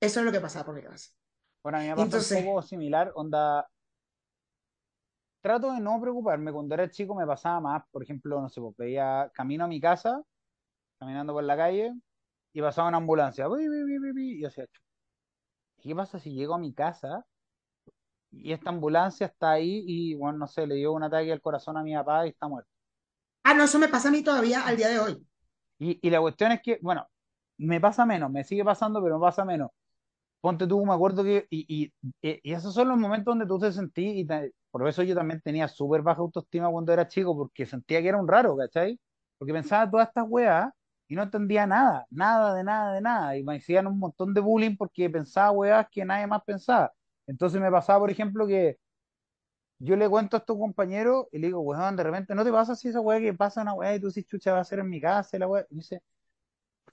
Eso 0.00 0.20
es 0.20 0.26
lo 0.26 0.32
que 0.32 0.40
pasaba 0.40 0.66
por 0.66 0.74
mi 0.74 0.82
cabeza. 0.82 1.10
Bueno, 1.62 1.78
a 1.78 1.80
mí 1.82 1.88
me 1.88 1.96
pasa 1.96 2.38
un 2.38 2.44
poco 2.44 2.62
similar, 2.62 3.12
onda... 3.14 3.68
Trato 5.40 5.72
de 5.72 5.80
no 5.80 6.00
preocuparme. 6.00 6.52
Cuando 6.52 6.74
era 6.74 6.88
chico 6.88 7.16
me 7.16 7.26
pasaba 7.26 7.60
más, 7.60 7.82
por 7.90 8.02
ejemplo, 8.04 8.40
no 8.40 8.48
sé, 8.48 8.60
pues, 8.60 8.76
veía 8.76 9.28
camino 9.34 9.64
a 9.64 9.68
mi 9.68 9.80
casa, 9.80 10.22
caminando 11.00 11.32
por 11.32 11.42
la 11.42 11.56
calle, 11.56 11.92
y 12.52 12.60
pasaba 12.60 12.86
una 12.86 12.98
ambulancia. 12.98 13.46
Y 13.46 14.40
yo 14.40 14.46
decía, 14.46 14.66
¿qué 15.78 15.96
pasa 15.96 16.20
si 16.20 16.32
llego 16.32 16.54
a 16.54 16.58
mi 16.58 16.72
casa 16.72 17.26
y 18.32 18.52
esta 18.52 18.70
ambulancia 18.70 19.26
está 19.26 19.52
ahí 19.52 19.84
y, 19.86 20.14
bueno, 20.14 20.38
no 20.38 20.46
sé, 20.46 20.66
le 20.66 20.76
dio 20.76 20.92
un 20.92 21.02
ataque 21.02 21.32
al 21.32 21.40
corazón 21.40 21.76
a 21.76 21.82
mi 21.82 21.94
papá 21.94 22.26
y 22.26 22.30
está 22.30 22.48
muerto. 22.48 22.70
Ah, 23.44 23.54
no, 23.54 23.64
eso 23.64 23.78
me 23.78 23.88
pasa 23.88 24.08
a 24.08 24.12
mí 24.12 24.22
todavía 24.22 24.66
al 24.66 24.76
día 24.76 24.88
de 24.88 24.98
hoy. 24.98 25.26
Y, 25.78 25.98
y 26.00 26.10
la 26.10 26.20
cuestión 26.20 26.52
es 26.52 26.62
que, 26.62 26.78
bueno, 26.82 27.06
me 27.58 27.80
pasa 27.80 28.06
menos, 28.06 28.30
me 28.30 28.44
sigue 28.44 28.64
pasando, 28.64 29.02
pero 29.02 29.18
me 29.18 29.22
pasa 29.22 29.44
menos. 29.44 29.70
Ponte 30.40 30.66
tú, 30.66 30.84
me 30.84 30.92
acuerdo 30.92 31.22
que, 31.22 31.46
y, 31.50 31.66
y, 31.68 31.92
y 32.20 32.52
esos 32.52 32.74
son 32.74 32.88
los 32.88 32.98
momentos 32.98 33.32
donde 33.32 33.46
tú 33.46 33.58
te 33.58 33.72
sentí, 33.72 34.20
y 34.20 34.26
por 34.70 34.88
eso 34.88 35.02
yo 35.02 35.14
también 35.14 35.40
tenía 35.40 35.68
súper 35.68 36.02
baja 36.02 36.20
autoestima 36.20 36.70
cuando 36.70 36.92
era 36.92 37.06
chico, 37.06 37.36
porque 37.36 37.66
sentía 37.66 38.02
que 38.02 38.08
era 38.08 38.18
un 38.18 38.26
raro, 38.26 38.56
¿cachai? 38.56 38.98
Porque 39.38 39.52
pensaba 39.52 39.90
todas 39.90 40.08
estas 40.08 40.24
weas 40.28 40.70
y 41.06 41.14
no 41.14 41.22
entendía 41.22 41.66
nada, 41.66 42.06
nada 42.10 42.54
de 42.54 42.64
nada 42.64 42.94
de 42.94 43.00
nada, 43.00 43.36
y 43.36 43.44
me 43.44 43.56
hacían 43.56 43.86
un 43.86 43.98
montón 43.98 44.34
de 44.34 44.40
bullying 44.40 44.76
porque 44.76 45.08
pensaba 45.10 45.50
weas 45.52 45.86
que 45.90 46.04
nadie 46.04 46.26
más 46.26 46.42
pensaba. 46.44 46.92
Entonces 47.32 47.60
me 47.62 47.70
pasaba, 47.70 48.00
por 48.00 48.10
ejemplo, 48.10 48.46
que 48.46 48.78
yo 49.78 49.96
le 49.96 50.08
cuento 50.08 50.36
a 50.36 50.40
estos 50.40 50.58
compañeros 50.58 51.26
y 51.32 51.38
le 51.38 51.46
digo, 51.46 51.60
weón, 51.60 51.96
de 51.96 52.02
repente, 52.02 52.34
¿no 52.34 52.44
te 52.44 52.52
pasa 52.52 52.72
así 52.72 52.88
esa 52.88 53.00
weá 53.00 53.20
que 53.20 53.32
pasa 53.32 53.62
una 53.62 53.72
weá 53.72 53.94
y 53.94 54.00
tú 54.00 54.08
dices, 54.08 54.26
chucha, 54.26 54.52
va 54.52 54.60
a 54.60 54.64
ser 54.64 54.80
en 54.80 54.90
mi 54.90 55.00
casa 55.00 55.36
y 55.36 55.40
la 55.40 55.48
weá? 55.48 55.66
Y 55.70 55.76
dice, 55.76 56.02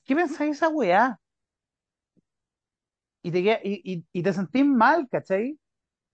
¿qué 0.05 0.15
pensáis 0.15 0.51
esa 0.57 0.69
weá? 0.69 1.19
Y 3.21 3.31
te, 3.31 3.39
y, 3.63 4.05
y, 4.13 4.23
te 4.23 4.31
sentís 4.33 4.65
mal, 4.65 5.07
¿cachai? 5.09 5.59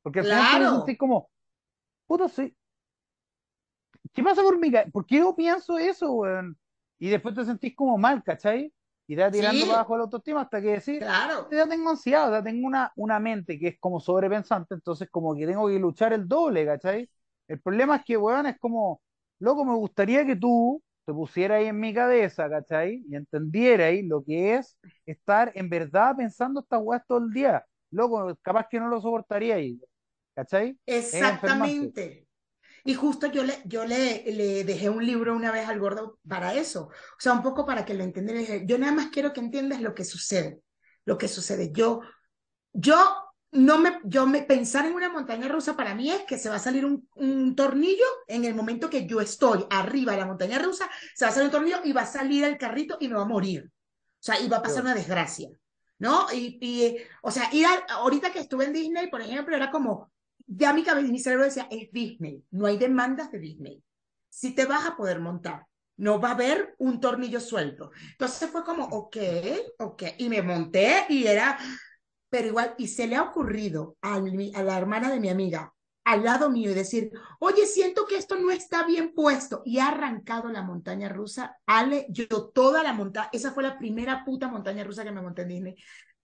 Porque 0.01 0.21
al 0.21 0.25
final 0.25 0.63
te 0.63 0.77
sentís 0.77 0.97
como, 0.97 1.29
puto, 2.07 2.27
sí. 2.27 2.55
¿Qué 4.11 4.23
pasa 4.23 4.41
por 4.41 4.57
mi 4.57 4.71
casa? 4.71 4.89
¿Por 4.91 5.05
qué 5.05 5.17
yo 5.19 5.35
pienso 5.35 5.77
eso, 5.77 6.11
weón? 6.11 6.57
y 6.97 7.09
después 7.09 7.35
te 7.35 7.45
sentís 7.45 7.75
como 7.75 7.97
mal, 7.97 8.23
¿cachai? 8.23 8.73
Y 9.07 9.15
te 9.15 9.21
va 9.21 9.31
tirando 9.31 9.61
Sí, 9.61 9.67
para 9.67 9.79
abajo 9.81 9.97
la 9.97 10.03
autoestima 10.05 10.41
hasta 10.41 10.61
que 10.61 10.67
decís, 10.79 10.99
claro. 10.99 11.47
ya 11.51 11.67
tengo 11.67 11.89
ansiedad, 11.91 12.31
ya 12.31 12.43
tengo 12.43 12.67
una, 12.67 12.91
una 12.95 13.19
mente 13.19 13.59
que 13.59 13.69
es 13.69 13.79
como 13.79 13.99
sobrepensante, 13.99 14.73
entonces 14.75 15.09
como 15.11 15.35
que 15.35 15.45
tengo 15.45 15.67
que 15.67 15.79
luchar 15.79 16.13
el 16.13 16.27
doble, 16.27 16.65
¿cachai? 16.65 17.09
El 17.47 17.61
problema 17.61 17.97
es 17.97 18.05
que, 18.05 18.17
weón, 18.17 18.47
es 18.47 18.57
como, 18.59 19.01
loco, 19.39 19.63
me 19.65 19.75
gustaría 19.75 20.25
que 20.25 20.35
tú 20.35 20.81
te 21.05 21.13
pusieras 21.13 21.59
ahí 21.59 21.67
en 21.67 21.79
mi 21.79 21.93
cabeza, 21.93 22.49
¿cachai? 22.49 23.03
Y 23.07 23.15
entendieras 23.15 23.87
ahí 23.87 24.01
lo 24.03 24.23
que 24.23 24.55
es 24.55 24.75
estar 25.05 25.51
en 25.55 25.69
verdad 25.69 26.15
pensando 26.17 26.61
estas 26.61 26.81
weas 26.83 27.03
todo 27.07 27.19
el 27.19 27.31
día. 27.31 27.63
Loco, 27.91 28.35
capaz 28.41 28.67
que 28.69 28.79
no 28.79 28.87
lo 28.87 28.99
soportaría 28.99 29.55
ahí, 29.55 29.79
¿cachai? 30.35 30.77
Exactamente. 30.85 32.24
Y 32.87 32.93
justo 32.93 33.27
yo 33.27 33.43
le, 33.43 33.61
yo 33.65 33.83
le, 33.85 34.23
le 34.31 34.63
dejé 34.63 34.89
un 34.89 35.03
libro 35.05 35.35
una 35.35 35.51
vez 35.51 35.67
al 35.67 35.79
gordo 35.79 36.19
para 36.27 36.53
eso. 36.53 36.83
O 36.83 37.19
sea, 37.19 37.33
un 37.33 37.41
poco 37.41 37.65
para 37.65 37.83
que 37.83 37.95
lo 37.95 38.05
dije, 38.05 38.63
yo 38.67 38.77
nada 38.77 38.93
más 38.93 39.07
quiero 39.07 39.33
que 39.33 39.39
entiendas 39.41 39.81
lo 39.81 39.95
que 39.95 40.05
sucede. 40.05 40.61
Lo 41.03 41.17
que 41.17 41.27
sucede. 41.27 41.71
Yo, 41.73 42.01
yo 42.73 42.95
no 43.51 43.79
me, 43.79 43.99
yo 44.03 44.27
me, 44.27 44.43
pensar 44.43 44.85
en 44.85 44.93
una 44.93 45.09
montaña 45.09 45.47
rusa 45.47 45.75
para 45.75 45.95
mí 45.95 46.11
es 46.11 46.23
que 46.25 46.37
se 46.37 46.49
va 46.49 46.57
a 46.57 46.59
salir 46.59 46.85
un, 46.85 47.09
un 47.15 47.55
tornillo 47.55 48.05
en 48.27 48.45
el 48.45 48.53
momento 48.53 48.89
que 48.89 49.07
yo 49.07 49.19
estoy 49.19 49.65
arriba 49.71 50.11
de 50.13 50.19
la 50.19 50.27
montaña 50.27 50.59
rusa, 50.59 50.89
se 51.15 51.25
va 51.25 51.31
a 51.31 51.33
salir 51.33 51.47
un 51.47 51.51
tornillo 51.53 51.77
y 51.83 51.91
va 51.93 52.01
a 52.01 52.05
salir 52.05 52.43
el 52.43 52.57
carrito 52.57 52.97
y 52.99 53.07
me 53.07 53.15
va 53.15 53.23
a 53.23 53.25
morir. 53.27 53.65
O 53.65 53.71
sea, 54.19 54.39
y 54.39 54.47
va 54.47 54.57
a 54.57 54.61
pasar 54.63 54.83
una 54.83 54.95
desgracia. 54.95 55.49
¿No? 55.97 56.27
Y, 56.33 56.57
y 56.61 56.97
o 57.23 57.31
sea, 57.31 57.49
ir 57.53 57.65
a- 57.65 57.93
ahorita 57.95 58.31
que 58.31 58.39
estuve 58.39 58.65
en 58.65 58.73
Disney, 58.73 59.09
por 59.09 59.21
ejemplo, 59.21 59.55
era 59.55 59.71
como, 59.71 60.11
ya 60.47 60.73
mi 60.73 60.83
cabeza, 60.83 61.11
mi 61.11 61.19
cerebro 61.19 61.45
decía, 61.45 61.67
es 61.71 61.91
Disney, 61.91 62.43
no 62.51 62.65
hay 62.65 62.77
demandas 62.77 63.31
de 63.31 63.39
Disney. 63.39 63.83
Si 64.29 64.53
te 64.53 64.65
vas 64.65 64.85
a 64.85 64.95
poder 64.97 65.19
montar, 65.19 65.65
no 65.97 66.19
va 66.19 66.29
a 66.29 66.33
haber 66.33 66.75
un 66.79 66.99
tornillo 66.99 67.39
suelto. 67.39 67.91
Entonces 68.11 68.49
fue 68.49 68.63
como, 68.63 68.85
ok, 68.85 69.17
ok, 69.79 70.03
y 70.17 70.29
me 70.29 70.41
monté 70.41 71.05
y 71.09 71.25
era, 71.25 71.57
pero 72.29 72.47
igual, 72.47 72.75
y 72.77 72.87
se 72.87 73.07
le 73.07 73.15
ha 73.15 73.23
ocurrido 73.23 73.97
a, 74.01 74.19
mi- 74.19 74.53
a 74.55 74.63
la 74.63 74.77
hermana 74.77 75.11
de 75.11 75.19
mi 75.19 75.29
amiga 75.29 75.71
al 76.03 76.23
lado 76.23 76.51
mío 76.51 76.69
y 76.69 76.75
decir, 76.75 77.11
oye, 77.39 77.65
siento 77.65 78.05
que 78.05 78.17
esto 78.17 78.35
no 78.35 78.51
está 78.51 78.85
bien 78.85 79.13
puesto. 79.15 79.63
Y 79.65 79.79
ha 79.79 79.87
arrancado 79.87 80.49
la 80.49 80.61
montaña 80.61 81.09
rusa. 81.09 81.57
Ale, 81.65 82.05
yo 82.09 82.27
toda 82.53 82.83
la 82.83 82.93
montaña, 82.93 83.29
esa 83.33 83.51
fue 83.53 83.63
la 83.63 83.79
primera 83.79 84.23
puta 84.23 84.47
montaña 84.47 84.83
rusa 84.83 85.03
que 85.03 85.11
me 85.11 85.21
monté 85.21 85.41
en 85.43 85.47
Disney. 85.47 85.75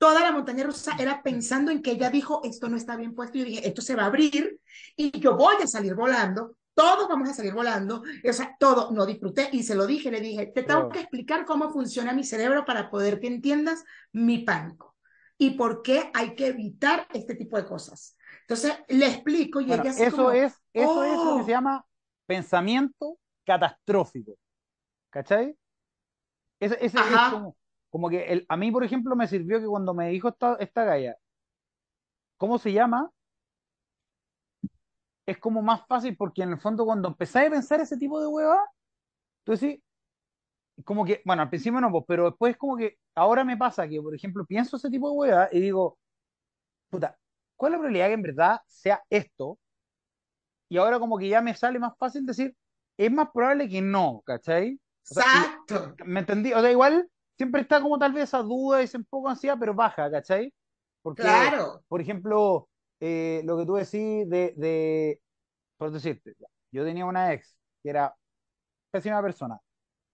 Toda 0.01 0.21
la 0.21 0.31
montaña 0.31 0.63
rusa 0.63 0.93
era 0.97 1.21
pensando 1.21 1.69
en 1.69 1.83
que 1.83 1.91
ella 1.91 2.09
dijo, 2.09 2.41
esto 2.43 2.67
no 2.67 2.75
está 2.75 2.95
bien 2.95 3.13
puesto. 3.13 3.37
Y 3.37 3.41
yo 3.41 3.45
dije, 3.45 3.67
esto 3.67 3.83
se 3.83 3.95
va 3.95 4.01
a 4.01 4.05
abrir 4.07 4.59
y 4.95 5.19
yo 5.19 5.37
voy 5.37 5.57
a 5.61 5.67
salir 5.67 5.93
volando. 5.93 6.55
Todos 6.73 7.07
vamos 7.07 7.29
a 7.29 7.35
salir 7.35 7.53
volando. 7.53 8.01
O 8.27 8.33
sea, 8.33 8.55
todo, 8.59 8.89
no 8.89 9.05
disfruté 9.05 9.49
y 9.51 9.61
se 9.61 9.75
lo 9.75 9.85
dije, 9.85 10.09
le 10.09 10.19
dije, 10.19 10.47
te 10.47 10.63
tengo 10.63 10.89
que 10.89 11.01
explicar 11.01 11.45
cómo 11.45 11.69
funciona 11.69 12.13
mi 12.13 12.23
cerebro 12.23 12.65
para 12.65 12.89
poder 12.89 13.19
que 13.19 13.27
entiendas 13.27 13.83
mi 14.11 14.39
pánico 14.39 14.97
y 15.37 15.51
por 15.51 15.83
qué 15.83 16.09
hay 16.15 16.33
que 16.33 16.47
evitar 16.47 17.05
este 17.13 17.35
tipo 17.35 17.57
de 17.57 17.67
cosas. 17.67 18.17
Entonces 18.41 18.73
le 18.87 19.05
explico 19.05 19.61
y 19.61 19.67
Bueno, 19.67 19.83
ella 19.83 19.91
así 19.91 20.01
eso 20.01 20.15
como, 20.15 20.31
es, 20.31 20.59
eso 20.73 21.03
es 21.03 21.13
lo 21.13 21.37
que 21.37 21.43
se 21.43 21.51
oh, 21.51 21.53
llama 21.53 21.85
pensamiento 22.25 23.19
catastrófico, 23.45 24.33
¿cachai? 25.11 25.55
Ese, 26.59 26.73
ese 26.83 26.97
es 26.97 27.03
como, 27.29 27.55
como 27.91 28.09
que 28.09 28.23
el, 28.31 28.45
a 28.47 28.57
mí, 28.57 28.71
por 28.71 28.83
ejemplo, 28.83 29.15
me 29.15 29.27
sirvió 29.27 29.59
que 29.59 29.67
cuando 29.67 29.93
me 29.93 30.09
dijo 30.09 30.29
esta, 30.29 30.55
esta 30.55 30.85
galla, 30.85 31.17
¿cómo 32.37 32.57
se 32.57 32.71
llama? 32.71 33.11
Es 35.27 35.37
como 35.37 35.61
más 35.61 35.85
fácil 35.85 36.15
porque 36.15 36.41
en 36.41 36.51
el 36.51 36.59
fondo 36.59 36.85
cuando 36.85 37.09
empezáis 37.09 37.49
a 37.49 37.51
pensar 37.51 37.81
ese 37.81 37.97
tipo 37.97 38.19
de 38.21 38.27
hueva, 38.27 38.65
tú 39.43 39.51
decís, 39.51 39.81
como 40.85 41.03
que, 41.03 41.21
bueno, 41.25 41.41
al 41.41 41.49
principio 41.49 41.81
no, 41.81 41.91
pues, 41.91 42.05
pero 42.07 42.29
después 42.29 42.55
como 42.55 42.77
que 42.77 42.97
ahora 43.13 43.43
me 43.43 43.57
pasa 43.57 43.87
que, 43.87 44.01
por 44.01 44.15
ejemplo, 44.15 44.45
pienso 44.45 44.77
ese 44.77 44.89
tipo 44.89 45.09
de 45.09 45.17
hueva 45.17 45.49
y 45.51 45.59
digo, 45.59 45.99
puta, 46.89 47.19
¿cuál 47.57 47.73
es 47.73 47.73
la 47.73 47.77
probabilidad 47.79 48.07
que 48.07 48.13
en 48.13 48.21
verdad 48.21 48.61
sea 48.67 49.03
esto? 49.09 49.59
Y 50.69 50.77
ahora 50.77 50.97
como 50.97 51.17
que 51.17 51.27
ya 51.27 51.41
me 51.41 51.53
sale 51.55 51.77
más 51.77 51.97
fácil 51.97 52.25
decir, 52.25 52.55
es 52.97 53.11
más 53.11 53.29
probable 53.33 53.67
que 53.67 53.81
no, 53.81 54.21
¿cachai? 54.25 54.75
O 54.75 55.13
sea, 55.13 55.23
exacto, 55.23 55.95
¿me 56.05 56.21
entendí? 56.21 56.53
O 56.53 56.61
sea, 56.61 56.71
igual 56.71 57.10
siempre 57.41 57.61
está 57.61 57.81
como 57.81 57.97
tal 57.99 58.13
vez 58.13 58.25
esa 58.25 58.39
duda, 58.43 58.81
ese 58.81 58.97
un 58.97 59.05
poco 59.05 59.29
ansiedad, 59.29 59.57
pero 59.59 59.73
baja, 59.73 60.11
¿cachai? 60.11 60.53
Porque, 61.01 61.55
claro, 61.55 61.83
por 61.87 62.01
ejemplo, 62.01 62.69
eh, 62.99 63.41
lo 63.45 63.57
que 63.57 63.65
tú 63.65 63.75
decís 63.75 64.29
de, 64.29 64.53
de, 64.57 65.21
por 65.77 65.91
decirte, 65.91 66.35
yo 66.71 66.85
tenía 66.85 67.05
una 67.05 67.33
ex 67.33 67.57
que 67.83 67.89
era 67.91 68.15
pésima 68.91 69.21
persona, 69.21 69.59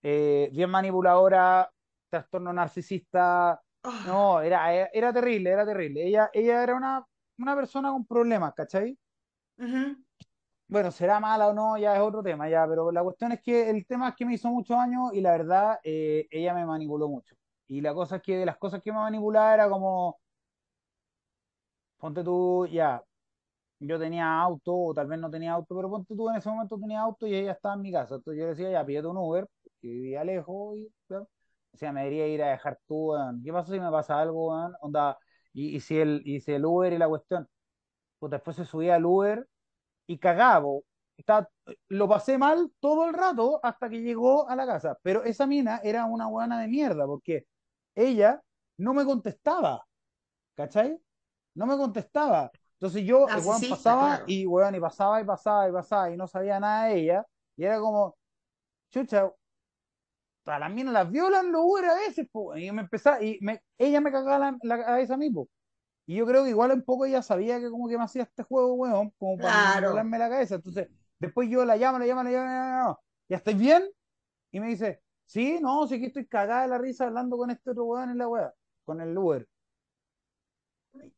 eh, 0.03 0.49
bien 0.53 0.69
manipuladora, 0.71 1.71
trastorno 2.09 2.53
narcisista, 2.53 3.61
oh, 3.83 4.03
no, 4.03 4.41
era, 4.41 4.73
era, 4.73 4.89
era 4.93 5.13
terrible, 5.13 5.51
era 5.51 5.65
terrible. 5.65 6.05
Ella, 6.07 6.29
ella 6.33 6.63
era 6.63 6.75
una, 6.75 7.05
una 7.39 7.55
persona 7.55 7.91
con 7.91 8.05
problemas, 8.07 8.53
¿cachai? 8.55 8.97
ujú, 9.57 9.97
Bueno, 10.69 10.91
será 10.91 11.19
mala 11.21 11.47
o 11.47 11.53
no, 11.53 11.77
ya 11.77 11.95
es 11.95 12.01
otro 12.01 12.21
tema, 12.21 12.49
ya, 12.49 12.67
pero 12.67 12.91
la 12.91 13.01
cuestión 13.03 13.31
es 13.31 13.41
que 13.41 13.69
el 13.69 13.85
tema 13.87 14.09
es 14.09 14.15
que 14.15 14.25
me 14.25 14.33
hizo 14.33 14.49
muchos 14.49 14.77
años 14.77 15.11
y 15.13 15.21
la 15.21 15.31
verdad, 15.31 15.79
eh, 15.83 16.27
ella 16.29 16.53
me 16.53 16.65
manipuló 16.65 17.07
mucho. 17.07 17.35
Y 17.67 17.79
la 17.81 17.93
cosa 17.93 18.17
es 18.17 18.21
que 18.21 18.35
de 18.37 18.45
las 18.45 18.57
cosas 18.57 18.81
que 18.83 18.91
me 18.91 18.97
manipulaba 18.97 19.53
era 19.53 19.69
como, 19.69 20.19
ponte 21.97 22.23
tú, 22.23 22.67
ya, 22.67 23.03
yo 23.79 23.99
tenía 23.99 24.39
auto, 24.41 24.73
o 24.75 24.93
tal 24.93 25.07
vez 25.07 25.19
no 25.19 25.31
tenía 25.31 25.53
auto, 25.53 25.75
pero 25.75 25.89
ponte 25.89 26.15
tú 26.15 26.29
en 26.29 26.37
ese 26.37 26.49
momento 26.49 26.77
tenía 26.79 27.01
auto 27.01 27.27
y 27.27 27.35
ella 27.35 27.53
estaba 27.53 27.75
en 27.75 27.81
mi 27.81 27.91
casa. 27.91 28.15
Entonces 28.17 28.41
yo 28.41 28.47
decía, 28.49 28.71
ya, 28.71 28.85
pídete 28.85 29.07
un 29.07 29.17
Uber, 29.17 29.47
que 29.81 29.89
vivía 29.89 30.23
lejos, 30.23 30.77
y 30.77 30.91
ya. 31.09 31.19
O 31.21 31.77
sea, 31.77 31.91
me 31.93 32.01
debería 32.01 32.27
ir 32.27 32.43
a 32.43 32.49
dejar 32.51 32.79
tú, 32.87 33.11
weón. 33.13 33.43
¿Qué 33.43 33.53
pasa 33.53 33.73
si 33.73 33.79
me 33.79 33.91
pasa 33.91 34.19
algo, 34.21 34.49
weón? 34.51 34.73
Onda, 34.81 35.17
y, 35.53 35.75
y 35.77 35.79
si 35.81 35.99
el, 35.99 36.21
y 36.25 36.41
si 36.41 36.53
el 36.53 36.65
Uber 36.65 36.93
y 36.93 36.97
la 36.97 37.07
cuestión, 37.09 37.47
pues 38.19 38.31
después 38.31 38.55
se 38.57 38.65
subía 38.65 38.95
al 38.95 39.05
Uber 39.05 39.47
y 40.07 40.17
cagabo. 40.17 40.83
Está, 41.17 41.49
lo 41.89 42.07
pasé 42.07 42.37
mal 42.37 42.71
todo 42.79 43.07
el 43.07 43.13
rato 43.13 43.59
hasta 43.63 43.89
que 43.89 44.01
llegó 44.01 44.49
a 44.49 44.55
la 44.55 44.65
casa. 44.65 44.97
Pero 45.01 45.23
esa 45.23 45.47
mina 45.47 45.81
era 45.83 46.05
una 46.05 46.27
buena 46.27 46.59
de 46.61 46.67
mierda 46.67 47.05
porque 47.05 47.45
ella 47.95 48.41
no 48.77 48.93
me 48.93 49.05
contestaba, 49.05 49.85
¿cachai? 50.55 50.99
No 51.55 51.65
me 51.65 51.75
contestaba. 51.77 52.51
Entonces 52.73 53.03
yo, 53.03 53.27
el 53.27 53.43
weón 53.43 53.61
pasaba 53.69 54.07
claro, 54.09 54.23
y 54.27 54.45
weón, 54.45 54.75
y 54.75 54.79
pasaba 54.79 55.19
y 55.19 55.25
pasaba 55.25 55.67
y 55.67 55.71
pasaba 55.71 56.11
y 56.11 56.17
no 56.17 56.27
sabía 56.27 56.59
nada 56.59 56.85
de 56.85 56.99
ella. 56.99 57.25
Y 57.55 57.63
era 57.63 57.79
como, 57.79 58.15
chucha, 58.91 59.31
a 60.45 60.59
las 60.59 60.71
minas 60.71 60.93
las 60.93 61.11
violan 61.11 61.51
los 61.51 61.61
Uber 61.63 61.85
a 61.85 61.95
veces, 61.95 62.27
po. 62.31 62.55
Y 62.55 62.71
me 62.71 62.83
empezaba, 62.83 63.21
y 63.23 63.39
me, 63.41 63.61
ella 63.77 63.99
me 64.01 64.11
cagaba 64.11 64.39
la, 64.39 64.57
la 64.61 64.85
cabeza 64.85 65.15
a 65.15 65.17
mí, 65.17 65.29
po. 65.31 65.49
Y 66.09 66.15
yo 66.15 66.25
creo 66.25 66.45
que 66.45 66.51
igual 66.51 66.71
un 66.71 66.83
poco 66.83 67.05
ella 67.05 67.21
sabía 67.21 67.59
que 67.59 67.69
como 67.69 67.89
que 67.89 67.97
me 67.97 68.05
hacía 68.05 68.23
este 68.23 68.41
juego, 68.41 68.75
weón, 68.75 69.11
como 69.17 69.37
para 69.37 69.73
claro, 69.73 69.93
la 69.93 70.29
cabeza. 70.29 70.55
Entonces, 70.55 70.87
después 71.19 71.49
yo 71.49 71.65
la 71.65 71.75
llamo, 71.75 71.99
la 71.99 72.05
llamo, 72.05 72.23
la 72.23 72.29
llamo, 72.29 72.45
la 72.45 72.53
llamo, 72.53 72.69
la 72.69 72.77
llamo, 72.77 72.99
¿ya 73.27 73.37
estáis 73.37 73.59
bien? 73.59 73.83
Y 74.51 74.61
me 74.61 74.67
dice, 74.67 75.01
sí, 75.25 75.59
no, 75.61 75.85
sí 75.85 75.99
que 75.99 76.07
estoy 76.07 76.25
cagada 76.25 76.61
de 76.61 76.69
la 76.69 76.77
risa 76.77 77.07
hablando 77.07 77.35
con 77.35 77.51
este 77.51 77.71
otro 77.71 77.83
weón 77.83 78.09
en 78.09 78.17
la 78.17 78.29
weá, 78.29 78.53
con 78.85 79.01
el 79.01 79.17
Uber. 79.17 79.45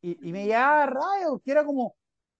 Y, 0.02 0.28
y 0.28 0.32
me 0.32 0.46
llevaba 0.46 0.86
rayo, 0.86 1.38
que 1.38 1.52
era 1.52 1.64
como, 1.64 1.94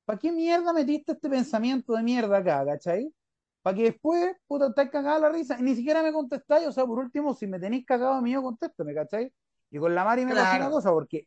¿para 0.05 0.19
qué 0.19 0.33
mierda 0.33 0.73
metiste 0.73 1.13
este 1.13 1.31
pensamiento 1.31 1.95
de 1.95 2.03
mierda 2.03 2.39
acá, 2.39 2.67
cachai? 2.67 3.15
Para 3.63 3.77
que 3.77 3.85
después, 3.85 4.35
puta, 4.49 4.67
estáis 4.67 4.91
cagada 4.91 5.17
de 5.17 5.23
la 5.23 5.29
risa 5.29 5.57
y 5.57 5.63
ni 5.63 5.77
siquiera 5.77 6.03
me 6.03 6.13
contestáis, 6.13 6.67
o 6.67 6.73
sea, 6.73 6.85
por 6.85 6.99
último, 6.99 7.33
si 7.33 7.47
me 7.47 7.61
tenéis 7.61 7.87
cagado 7.87 8.15
a 8.15 8.21
mí, 8.21 8.33
yo 8.33 8.43
contéstame, 8.43 8.93
¿cachai? 8.93 9.33
Y 9.71 9.79
con 9.79 9.95
la 9.95 10.05
Mari 10.05 10.25
me 10.25 10.33
pasó 10.33 10.57
una 10.57 10.57
claro, 10.57 10.71
cosa, 10.73 10.91
porque 10.91 11.25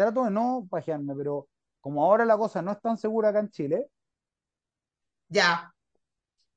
trato 0.00 0.24
de 0.24 0.30
no 0.30 0.66
pajearme, 0.70 1.14
pero 1.14 1.46
como 1.80 2.02
ahora 2.04 2.24
la 2.24 2.38
cosa 2.38 2.62
no 2.62 2.72
es 2.72 2.80
tan 2.80 2.96
segura 2.96 3.28
acá 3.28 3.40
en 3.40 3.50
Chile, 3.50 3.86
ya, 5.30 5.72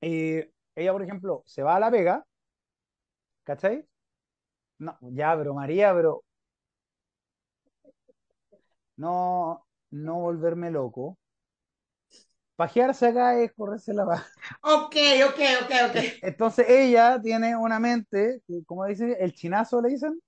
eh, 0.01 0.51
ella, 0.75 0.91
por 0.93 1.03
ejemplo, 1.03 1.43
se 1.45 1.63
va 1.63 1.75
a 1.75 1.79
la 1.79 1.89
Vega, 1.89 2.25
¿cachai? 3.43 3.85
No, 4.79 4.97
ya, 5.01 5.35
pero 5.37 5.53
María, 5.55 5.93
pero 5.95 6.23
no, 8.97 9.65
no 9.91 10.15
volverme 10.19 10.71
loco. 10.71 11.17
Pajearse 12.55 13.07
acá 13.07 13.39
es 13.39 13.53
correrse 13.53 13.93
la 13.93 14.05
paja. 14.05 14.27
ok, 14.61 14.95
ok, 15.29 15.39
ok, 15.63 15.71
ok, 15.89 15.97
Entonces 16.21 16.65
ella 16.69 17.19
tiene 17.21 17.55
una 17.55 17.79
mente, 17.79 18.41
como 18.65 18.85
dice, 18.85 19.17
el 19.19 19.33
chinazo 19.33 19.81
le 19.81 19.89
dicen. 19.89 20.19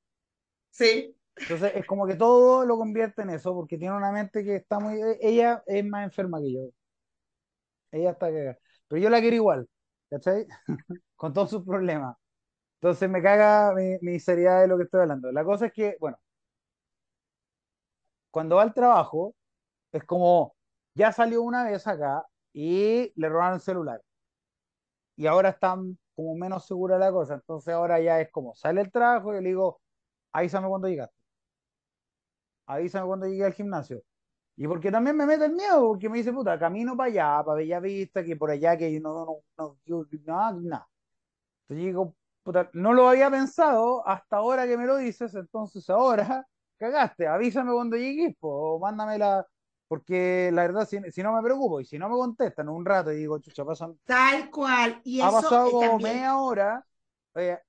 sí, 0.69 1.15
Entonces 1.37 1.73
es 1.75 1.85
como 1.85 2.07
que 2.07 2.15
todo 2.15 2.65
lo 2.65 2.77
convierte 2.77 3.21
en 3.23 3.29
eso, 3.31 3.53
porque 3.53 3.77
tiene 3.77 3.95
una 3.95 4.11
mente 4.11 4.43
que 4.43 4.55
está 4.57 4.79
muy... 4.79 4.99
Ella 5.21 5.63
es 5.67 5.85
más 5.85 6.03
enferma 6.05 6.39
que 6.41 6.53
yo. 6.53 6.69
Ella 7.91 8.11
está 8.11 8.27
cagada. 8.27 8.57
Pero 8.87 9.01
yo 9.01 9.09
la 9.09 9.19
quiero 9.21 9.35
igual, 9.35 9.69
¿cachai? 10.09 10.47
Con 11.15 11.33
todos 11.33 11.49
sus 11.49 11.63
problemas. 11.65 12.15
Entonces 12.81 13.09
me 13.09 13.21
caga 13.23 13.73
mi, 13.75 13.97
mi 14.01 14.19
seriedad 14.19 14.61
de 14.61 14.67
lo 14.67 14.77
que 14.77 14.83
estoy 14.85 15.01
hablando. 15.01 15.31
La 15.31 15.43
cosa 15.45 15.67
es 15.67 15.73
que, 15.73 15.97
bueno, 15.99 16.17
cuando 18.31 18.57
va 18.57 18.63
al 18.63 18.73
trabajo, 18.73 19.35
es 19.91 20.03
como, 20.05 20.55
ya 20.95 21.11
salió 21.13 21.43
una 21.43 21.65
vez 21.65 21.87
acá 21.87 22.25
y 22.53 23.13
le 23.15 23.29
robaron 23.29 23.55
el 23.55 23.61
celular. 23.61 24.01
Y 25.17 25.27
ahora 25.27 25.49
están 25.49 25.97
como 26.15 26.35
menos 26.35 26.65
segura 26.65 26.97
la 26.97 27.11
cosa. 27.11 27.35
Entonces 27.35 27.73
ahora 27.73 27.99
ya 27.99 28.19
es 28.21 28.31
como, 28.31 28.55
sale 28.55 28.81
el 28.81 28.91
trabajo 28.91 29.33
y 29.35 29.41
le 29.41 29.49
digo, 29.49 29.81
avísame 30.33 30.67
cuando 30.69 30.87
llegaste. 30.89 31.14
Avísame 32.67 33.07
cuando 33.07 33.27
llegue 33.27 33.45
al 33.45 33.53
gimnasio. 33.53 34.01
Y 34.57 34.67
porque 34.67 34.91
también 34.91 35.17
me 35.17 35.25
mete 35.25 35.45
el 35.45 35.53
miedo, 35.53 35.87
porque 35.89 36.09
me 36.09 36.17
dice, 36.19 36.31
puta, 36.33 36.57
camino 36.59 36.95
para 36.95 37.09
allá, 37.09 37.43
para 37.45 37.57
Bellavista, 37.57 38.23
que 38.23 38.35
por 38.37 38.51
allá, 38.51 38.77
que 38.77 38.99
no, 38.99 39.13
no, 39.13 39.43
no, 39.57 39.77
no, 39.85 40.07
nada, 40.25 40.53
nada. 40.61 40.87
Entonces 41.67 41.85
digo, 41.87 42.15
puta, 42.43 42.69
no 42.73 42.93
lo 42.93 43.09
había 43.09 43.29
pensado 43.31 44.07
hasta 44.07 44.37
ahora 44.37 44.67
que 44.67 44.77
me 44.77 44.85
lo 44.85 44.97
dices, 44.97 45.33
entonces 45.35 45.89
ahora 45.89 46.45
cagaste, 46.77 47.27
avísame 47.27 47.73
cuando 47.73 47.97
llegues, 47.97 48.35
o 48.41 48.79
mándame 48.79 49.17
la, 49.17 49.45
porque 49.87 50.51
la 50.53 50.63
verdad, 50.63 50.87
si, 50.87 50.99
si, 51.11 51.23
no 51.23 51.33
me 51.33 51.41
preocupo 51.41 51.81
y 51.81 51.85
si 51.85 51.97
no 51.97 52.09
me 52.09 52.15
contestan 52.15 52.69
un 52.69 52.85
rato 52.85 53.11
y 53.11 53.17
digo, 53.17 53.39
chucha, 53.39 53.65
pasan. 53.65 53.97
Tal 54.05 54.49
cual. 54.51 55.01
Y 55.03 55.21
ha 55.21 55.27
eso 55.27 55.35
pasado 55.37 55.67
eh, 55.67 55.71
como 55.71 55.89
también- 55.89 56.13
media 56.13 56.37
hora, 56.37 56.85
eh, 57.35 57.59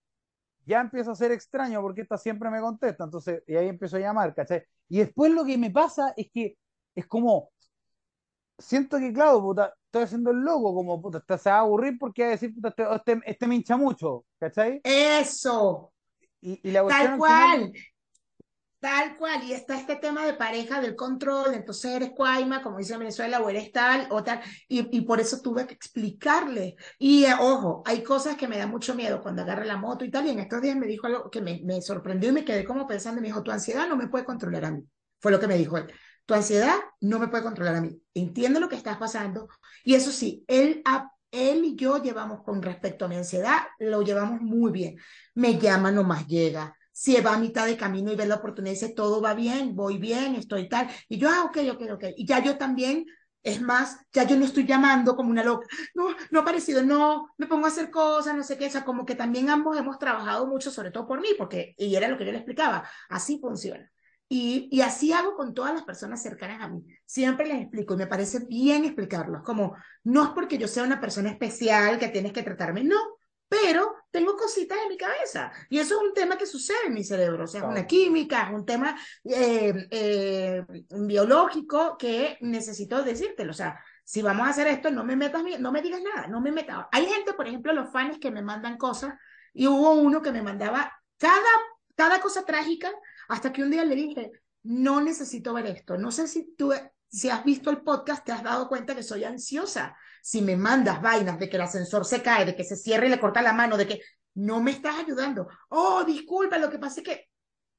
ya 0.66 0.80
empieza 0.80 1.12
a 1.12 1.14
ser 1.14 1.32
extraño 1.32 1.80
porque 1.80 2.02
esta 2.02 2.18
siempre 2.18 2.50
me 2.50 2.60
contesta, 2.60 3.04
entonces, 3.04 3.42
y 3.46 3.56
ahí 3.56 3.68
empiezo 3.68 3.96
a 3.96 4.00
llamar, 4.00 4.34
¿cachai? 4.34 4.64
Y 4.88 4.98
después 4.98 5.32
lo 5.32 5.44
que 5.44 5.56
me 5.58 5.70
pasa 5.70 6.12
es 6.16 6.28
que 6.32 6.58
es 6.94 7.06
como, 7.06 7.50
siento 8.58 8.98
que, 8.98 9.12
claro, 9.12 9.40
puta, 9.40 9.74
estoy 9.86 10.02
haciendo 10.04 10.30
el 10.30 10.38
loco, 10.38 10.74
como, 10.74 11.00
puta, 11.00 11.22
se 11.38 11.50
va 11.50 11.56
a 11.56 11.60
aburrir 11.60 11.98
porque 11.98 12.22
va 12.22 12.28
a 12.28 12.30
decir, 12.32 12.54
puta, 12.54 12.68
este, 12.68 12.82
este, 12.94 13.20
este 13.30 13.46
me 13.46 13.54
hincha 13.56 13.76
mucho, 13.76 14.24
¿cachai? 14.38 14.80
Eso. 14.84 15.92
Y, 16.40 16.60
y 16.68 16.72
la 16.72 16.86
Tal 16.86 17.06
al 17.06 17.18
cual. 17.18 17.58
final- 17.60 17.72
Tal 18.86 19.16
cual, 19.16 19.42
y 19.42 19.52
está 19.52 19.76
este 19.76 19.96
tema 19.96 20.24
de 20.24 20.34
pareja, 20.34 20.80
del 20.80 20.94
control, 20.94 21.54
entonces 21.54 21.90
eres 21.90 22.10
cuaima, 22.12 22.62
como 22.62 22.78
dice 22.78 22.92
en 22.92 23.00
Venezuela, 23.00 23.40
o 23.40 23.50
eres 23.50 23.72
tal, 23.72 24.06
o 24.10 24.22
tal, 24.22 24.40
y, 24.68 24.96
y 24.96 25.00
por 25.00 25.18
eso 25.18 25.40
tuve 25.42 25.66
que 25.66 25.74
explicarle. 25.74 26.76
Y 26.96 27.24
eh, 27.24 27.34
ojo, 27.40 27.82
hay 27.84 28.04
cosas 28.04 28.36
que 28.36 28.46
me 28.46 28.56
da 28.58 28.68
mucho 28.68 28.94
miedo 28.94 29.20
cuando 29.20 29.42
agarra 29.42 29.64
la 29.64 29.76
moto 29.76 30.04
y 30.04 30.10
tal, 30.12 30.26
y 30.26 30.30
en 30.30 30.38
estos 30.38 30.62
días 30.62 30.76
me 30.76 30.86
dijo 30.86 31.08
algo 31.08 31.28
que 31.32 31.40
me, 31.42 31.60
me 31.64 31.82
sorprendió 31.82 32.28
y 32.30 32.32
me 32.32 32.44
quedé 32.44 32.64
como 32.64 32.86
pensando, 32.86 33.20
me 33.20 33.26
dijo, 33.26 33.42
tu 33.42 33.50
ansiedad 33.50 33.88
no 33.88 33.96
me 33.96 34.06
puede 34.06 34.24
controlar 34.24 34.64
a 34.66 34.70
mí, 34.70 34.84
fue 35.18 35.32
lo 35.32 35.40
que 35.40 35.48
me 35.48 35.58
dijo 35.58 35.76
él. 35.78 35.92
Tu 36.24 36.34
ansiedad 36.34 36.76
no 37.00 37.18
me 37.18 37.26
puede 37.26 37.42
controlar 37.42 37.74
a 37.74 37.80
mí. 37.80 38.00
Entiendo 38.14 38.60
lo 38.60 38.68
que 38.68 38.76
estás 38.76 38.98
pasando, 38.98 39.48
y 39.82 39.94
eso 39.96 40.12
sí, 40.12 40.44
él, 40.46 40.80
ha- 40.84 41.10
él 41.32 41.64
y 41.64 41.74
yo 41.74 42.00
llevamos 42.00 42.44
con 42.44 42.62
respecto 42.62 43.04
a 43.04 43.08
mi 43.08 43.16
ansiedad, 43.16 43.58
lo 43.80 44.02
llevamos 44.02 44.40
muy 44.42 44.70
bien. 44.70 44.96
Me 45.34 45.58
llama, 45.58 45.90
nomás 45.90 46.26
llega 46.28 46.75
si 46.96 47.14
va 47.20 47.34
a 47.34 47.38
mitad 47.38 47.66
de 47.66 47.76
camino 47.76 48.10
y 48.10 48.16
ve 48.16 48.24
la 48.24 48.36
oportunidad 48.36 48.72
y 48.72 48.74
dice, 48.74 48.94
todo 48.94 49.20
va 49.20 49.34
bien, 49.34 49.76
voy 49.76 49.98
bien, 49.98 50.34
estoy 50.34 50.66
tal. 50.66 50.88
Y 51.10 51.18
yo, 51.18 51.28
ah, 51.28 51.44
ok, 51.44 51.58
ok, 51.72 51.82
ok. 51.92 52.04
Y 52.16 52.26
ya 52.26 52.42
yo 52.42 52.56
también, 52.56 53.04
es 53.42 53.60
más, 53.60 53.98
ya 54.14 54.22
yo 54.24 54.34
no 54.38 54.46
estoy 54.46 54.64
llamando 54.66 55.14
como 55.14 55.28
una 55.28 55.44
loca. 55.44 55.66
No, 55.94 56.08
no 56.30 56.40
ha 56.40 56.44
parecido, 56.46 56.82
no, 56.82 57.28
me 57.36 57.48
pongo 57.48 57.66
a 57.66 57.68
hacer 57.68 57.90
cosas, 57.90 58.34
no 58.34 58.42
sé 58.42 58.56
qué. 58.56 58.68
O 58.68 58.70
sea, 58.70 58.86
como 58.86 59.04
que 59.04 59.14
también 59.14 59.50
ambos 59.50 59.76
hemos 59.76 59.98
trabajado 59.98 60.46
mucho, 60.46 60.70
sobre 60.70 60.90
todo 60.90 61.06
por 61.06 61.20
mí, 61.20 61.28
porque, 61.36 61.74
y 61.76 61.94
era 61.94 62.08
lo 62.08 62.16
que 62.16 62.24
yo 62.24 62.32
le 62.32 62.38
explicaba, 62.38 62.88
así 63.10 63.38
funciona. 63.40 63.92
Y, 64.26 64.70
y 64.72 64.80
así 64.80 65.12
hago 65.12 65.36
con 65.36 65.52
todas 65.52 65.74
las 65.74 65.82
personas 65.82 66.22
cercanas 66.22 66.62
a 66.62 66.68
mí. 66.68 66.82
Siempre 67.04 67.46
les 67.46 67.60
explico 67.60 67.92
y 67.92 67.98
me 67.98 68.06
parece 68.06 68.38
bien 68.48 68.86
explicarlos. 68.86 69.42
Como, 69.42 69.76
no 70.04 70.24
es 70.24 70.30
porque 70.30 70.56
yo 70.56 70.66
sea 70.66 70.84
una 70.84 70.98
persona 70.98 71.28
especial 71.28 71.98
que 71.98 72.08
tienes 72.08 72.32
que 72.32 72.42
tratarme, 72.42 72.84
no, 72.84 72.96
pero 73.48 73.94
tengo 74.10 74.36
cositas 74.36 74.78
en 74.82 74.88
mi 74.88 74.96
cabeza. 74.96 75.52
Y 75.68 75.78
eso 75.78 75.96
es 75.96 76.08
un 76.08 76.14
tema 76.14 76.36
que 76.38 76.46
sucede 76.46 76.86
en 76.86 76.94
mi 76.94 77.04
cerebro, 77.04 77.44
o 77.44 77.46
sea, 77.46 77.58
es 77.60 77.64
Claro. 77.64 77.78
una 77.78 77.86
química, 77.86 78.44
es 78.48 78.54
un 78.54 78.64
tema 78.64 78.96
eh, 79.24 79.86
eh, 79.90 80.64
biológico 80.90 81.96
que 81.98 82.38
necesito 82.40 83.02
decírtelo, 83.02 83.50
o 83.50 83.54
sea, 83.54 83.78
si 84.04 84.22
vamos 84.22 84.46
a 84.46 84.50
hacer 84.50 84.66
esto, 84.68 84.90
no 84.90 85.04
me 85.04 85.16
metas, 85.16 85.42
no 85.58 85.72
me 85.72 85.82
digas 85.82 86.00
nada, 86.00 86.28
no 86.28 86.40
me 86.40 86.52
metas. 86.52 86.86
Hay 86.92 87.06
gente, 87.06 87.32
por 87.34 87.48
ejemplo, 87.48 87.72
los 87.72 87.90
fans 87.92 88.18
que 88.18 88.30
me 88.30 88.42
mandan 88.42 88.76
cosas 88.78 89.14
y 89.52 89.66
hubo 89.66 89.92
uno 89.94 90.22
que 90.22 90.30
me 90.32 90.42
mandaba 90.42 90.92
cada, 91.18 91.40
cada 91.96 92.20
cosa 92.20 92.44
trágica 92.44 92.90
hasta 93.28 93.52
que 93.52 93.62
un 93.62 93.70
día 93.70 93.84
le 93.84 93.96
dije, 93.96 94.30
no 94.62 95.00
necesito 95.00 95.52
ver 95.54 95.66
esto, 95.66 95.96
no 95.98 96.10
sé 96.10 96.28
si 96.28 96.54
tú, 96.56 96.72
si 97.08 97.30
has 97.30 97.44
visto 97.44 97.70
el 97.70 97.82
podcast, 97.82 98.24
te 98.24 98.32
has 98.32 98.42
dado 98.42 98.68
cuenta 98.68 98.94
que 98.94 99.02
soy 99.02 99.24
ansiosa 99.24 99.96
si 100.26 100.42
me 100.42 100.56
mandas 100.56 101.00
vainas 101.00 101.38
de 101.38 101.48
que 101.48 101.54
el 101.54 101.62
ascensor 101.62 102.04
se 102.04 102.20
cae, 102.20 102.44
de 102.44 102.56
que 102.56 102.64
se 102.64 102.74
cierra 102.76 103.06
y 103.06 103.08
le 103.10 103.20
corta 103.20 103.42
la 103.42 103.52
mano, 103.52 103.76
de 103.76 103.86
que 103.86 104.00
no 104.34 104.60
me 104.60 104.72
estás 104.72 104.96
ayudando. 104.96 105.46
Oh, 105.68 106.02
disculpa, 106.02 106.58
lo 106.58 106.68
que 106.68 106.80
pasa 106.80 107.00
es 107.00 107.06
que 107.06 107.30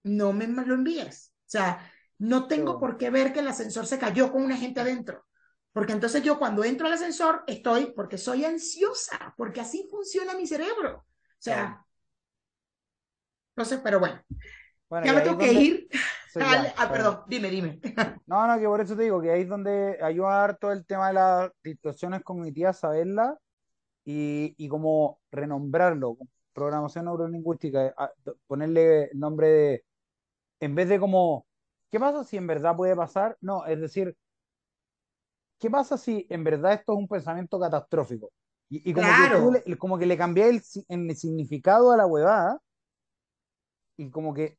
no 0.04 0.32
me 0.32 0.48
lo 0.48 0.76
envíes. 0.76 1.34
O 1.40 1.50
sea, 1.50 1.92
no 2.20 2.48
tengo 2.48 2.80
por 2.80 2.98
qué 2.98 3.10
ver 3.10 3.34
que 3.34 3.42
el 3.42 3.50
ascensor 3.50 3.86
se 3.86 4.00
cayó 4.00 4.32
con 4.32 4.46
una 4.46 4.56
gente 4.56 4.80
adentro. 4.80 5.26
Porque 5.74 5.92
entonces 5.92 6.24
yo 6.24 6.40
cuando 6.40 6.64
entro 6.64 6.88
al 6.88 6.94
ascensor 6.94 7.44
estoy 7.48 7.92
porque 7.94 8.18
soy 8.18 8.46
ansiosa, 8.46 9.34
porque 9.36 9.60
así 9.60 9.86
funciona 9.92 10.34
mi 10.34 10.48
cerebro. 10.48 11.00
O 11.00 11.06
sea, 11.40 11.56
Claro. 11.56 11.86
entonces, 13.56 13.82
pero 13.84 14.00
bueno, 14.00 14.22
Bueno, 14.90 15.06
ya 15.06 15.14
me 15.14 15.22
tengo 15.22 15.38
que 15.38 15.52
ir. 15.52 15.90
Al- 16.40 16.50
ya, 16.52 16.74
ah, 16.78 16.92
perdón, 16.92 17.24
dime, 17.28 17.50
dime. 17.50 17.80
No, 18.26 18.46
no, 18.46 18.60
que 18.60 18.66
por 18.68 18.82
eso 18.82 18.96
te 18.98 19.04
digo 19.04 19.22
que 19.22 19.32
ahí 19.32 19.42
es 19.44 19.48
donde 19.50 19.98
ayuda 20.04 20.44
harto 20.44 20.72
el 20.72 20.86
tema 20.86 21.08
de 21.08 21.14
las 21.14 21.52
distorsiones 21.64 22.24
cognitivas, 22.24 22.78
saberla 22.80 23.38
y, 24.06 24.56
y 24.58 24.70
como 24.70 25.22
renombrarlo, 25.32 26.18
programación 26.54 27.06
neurolingüística, 27.06 27.94
a- 27.98 28.12
ponerle 28.48 29.06
el 29.06 29.20
nombre 29.20 29.48
de, 29.50 29.86
en 30.62 30.76
vez 30.76 30.90
de 30.90 31.00
como, 31.00 31.48
¿qué 31.92 32.00
pasa 32.00 32.24
si 32.26 32.38
en 32.38 32.48
verdad 32.48 32.76
puede 32.78 32.96
pasar? 32.96 33.38
No, 33.42 33.66
es 33.68 33.80
decir, 33.82 34.18
¿qué 35.60 35.70
pasa 35.70 35.98
si 35.98 36.26
en 36.30 36.44
verdad 36.44 36.74
esto 36.74 36.94
es 36.94 37.00
un 37.00 37.08
pensamiento 37.08 37.60
catastrófico? 37.60 38.32
Y, 38.70 38.90
y 38.90 38.94
como 38.94 39.16
que 39.16 39.28
Claro. 39.28 39.38
tú 39.38 39.52
le- 39.52 39.78
como 39.78 39.98
que 39.98 40.06
le 40.06 40.18
cambié 40.18 40.50
el, 40.50 40.62
el 40.90 41.16
significado 41.16 41.92
a 41.92 41.98
la 41.98 42.06
huevada 42.06 42.60
y 43.98 44.10
como 44.12 44.34
que 44.34 44.58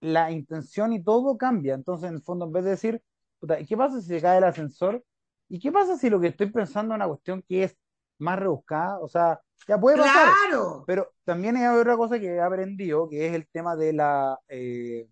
la 0.00 0.30
intención 0.30 0.92
y 0.92 1.02
todo 1.02 1.36
cambia. 1.36 1.74
Entonces, 1.74 2.08
en 2.08 2.16
el 2.16 2.22
fondo, 2.22 2.46
en 2.46 2.52
vez 2.52 2.64
de 2.64 2.70
decir, 2.70 3.02
puta, 3.40 3.60
¿y 3.60 3.66
¿qué 3.66 3.76
pasa 3.76 4.00
si 4.00 4.08
se 4.08 4.20
cae 4.20 4.38
el 4.38 4.44
ascensor? 4.44 5.04
¿Y 5.48 5.58
qué 5.58 5.72
pasa 5.72 5.96
si 5.96 6.10
lo 6.10 6.20
que 6.20 6.28
estoy 6.28 6.50
pensando 6.50 6.94
es 6.94 6.96
una 6.96 7.08
cuestión 7.08 7.42
que 7.48 7.64
es 7.64 7.76
más 8.18 8.38
rebuscada? 8.38 9.00
O 9.00 9.08
sea, 9.08 9.40
ya 9.66 9.78
puede 9.78 9.96
pasar. 9.96 10.28
Claro. 10.48 10.84
Pero 10.86 11.12
también 11.24 11.56
hay 11.56 11.66
otra 11.66 11.96
cosa 11.96 12.18
que 12.18 12.26
he 12.26 12.40
aprendido, 12.40 13.08
que 13.08 13.26
es 13.26 13.34
el 13.34 13.46
tema 13.48 13.76
de 13.76 13.92
la, 13.92 14.38
eh, 14.48 15.08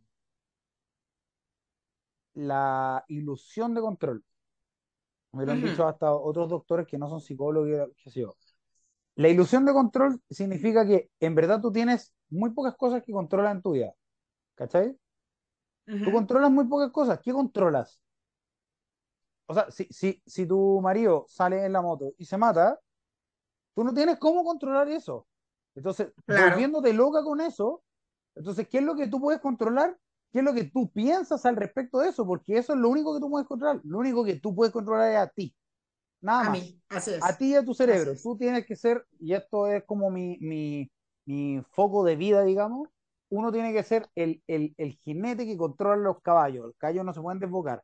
la 2.35 3.05
ilusión 3.09 3.75
de 3.75 3.81
control. 3.81 4.25
Me 5.33 5.45
lo 5.45 5.53
han 5.53 5.63
dicho 5.63 5.87
hasta 5.87 6.13
otros 6.13 6.49
doctores 6.49 6.87
que 6.87 6.97
no 6.97 7.09
son 7.09 7.21
psicólogos, 7.21 7.91
qué 8.03 8.11
sé 8.11 8.21
yo. 8.21 8.37
La 9.17 9.29
ilusión 9.29 9.65
de 9.65 9.73
control 9.73 10.21
significa 10.31 10.87
que 10.87 11.11
en 11.21 11.35
verdad 11.35 11.61
tú 11.61 11.73
tienes 11.73 12.15
muy 12.29 12.51
pocas 12.51 12.77
cosas 12.77 13.03
que 13.03 13.13
controlan 13.13 13.57
en 13.57 13.63
tu 13.63 13.73
vida. 13.73 13.93
¿Cachai? 14.57 14.99
Tú 16.03 16.11
controlas 16.11 16.51
muy 16.51 16.65
pocas 16.67 16.91
cosas. 16.91 17.21
¿Qué 17.21 17.33
controlas? 17.35 18.01
O 19.47 19.55
sea, 19.55 19.71
si, 19.71 19.87
si, 19.91 20.23
si 20.27 20.47
tu 20.47 20.81
marido 20.81 21.25
sale 21.29 21.65
en 21.65 21.73
la 21.73 21.83
moto 21.83 22.15
y 22.19 22.25
se 22.25 22.37
mata, 22.37 22.81
tú 23.75 23.85
no 23.85 23.95
tienes 23.95 24.19
cómo 24.19 24.45
controlar 24.45 24.89
eso. 24.91 25.29
Entonces, 25.75 26.13
Claro. 26.27 26.71
volviéndote 26.71 26.93
loca 26.93 27.23
con 27.25 27.41
eso, 27.41 27.85
entonces, 28.35 28.69
¿qué 28.69 28.79
es 28.79 28.85
lo 28.85 28.97
que 28.97 29.09
tú 29.09 29.21
puedes 29.21 29.41
controlar? 29.41 29.99
¿Qué 30.33 30.41
es 30.41 30.45
lo 30.45 30.55
que 30.55 30.65
tú 30.65 30.91
piensas 30.93 31.47
al 31.47 31.57
respecto 31.57 32.01
de 32.01 32.11
eso? 32.11 32.27
Porque 32.27 32.59
eso 32.59 32.75
es 32.75 32.81
lo 32.81 32.91
único 32.91 33.15
que 33.15 33.21
tú 33.21 33.31
puedes 33.31 33.49
controlar. 33.49 33.81
Lo 33.85 33.99
único 33.99 34.25
que 34.25 34.41
tú 34.41 34.55
puedes 34.55 34.73
controlar 34.73 35.13
es 35.13 35.19
a 35.19 35.29
ti. 35.29 35.57
Nada 36.21 36.45
A 36.45 36.45
más. 36.45 36.61
mí, 36.61 36.83
así 36.89 37.13
es. 37.13 37.27
A 37.29 37.39
ti 37.39 37.53
y 37.53 37.57
a 37.57 37.65
tu 37.65 37.75
cerebro. 37.75 38.19
Tú 38.23 38.37
tienes 38.39 38.67
que 38.67 38.77
ser, 38.77 39.07
y 39.21 39.35
esto 39.35 39.69
es 39.69 39.85
como 39.87 40.11
mi, 40.11 40.39
mi, 40.41 40.91
mi 41.27 41.63
foco 41.71 42.05
de 42.05 42.17
vida, 42.17 42.45
digamos, 42.45 42.89
uno 43.29 43.53
tiene 43.53 43.73
que 43.73 43.83
ser 43.83 44.09
el, 44.15 44.43
el, 44.47 44.75
el 44.79 44.93
jinete 45.05 45.47
que 45.47 45.57
controla 45.57 45.97
los 45.97 46.21
caballos. 46.23 46.67
Los 46.67 46.77
caballos 46.77 47.05
no 47.05 47.13
se 47.13 47.21
pueden 47.21 47.41
desbocar. 47.41 47.83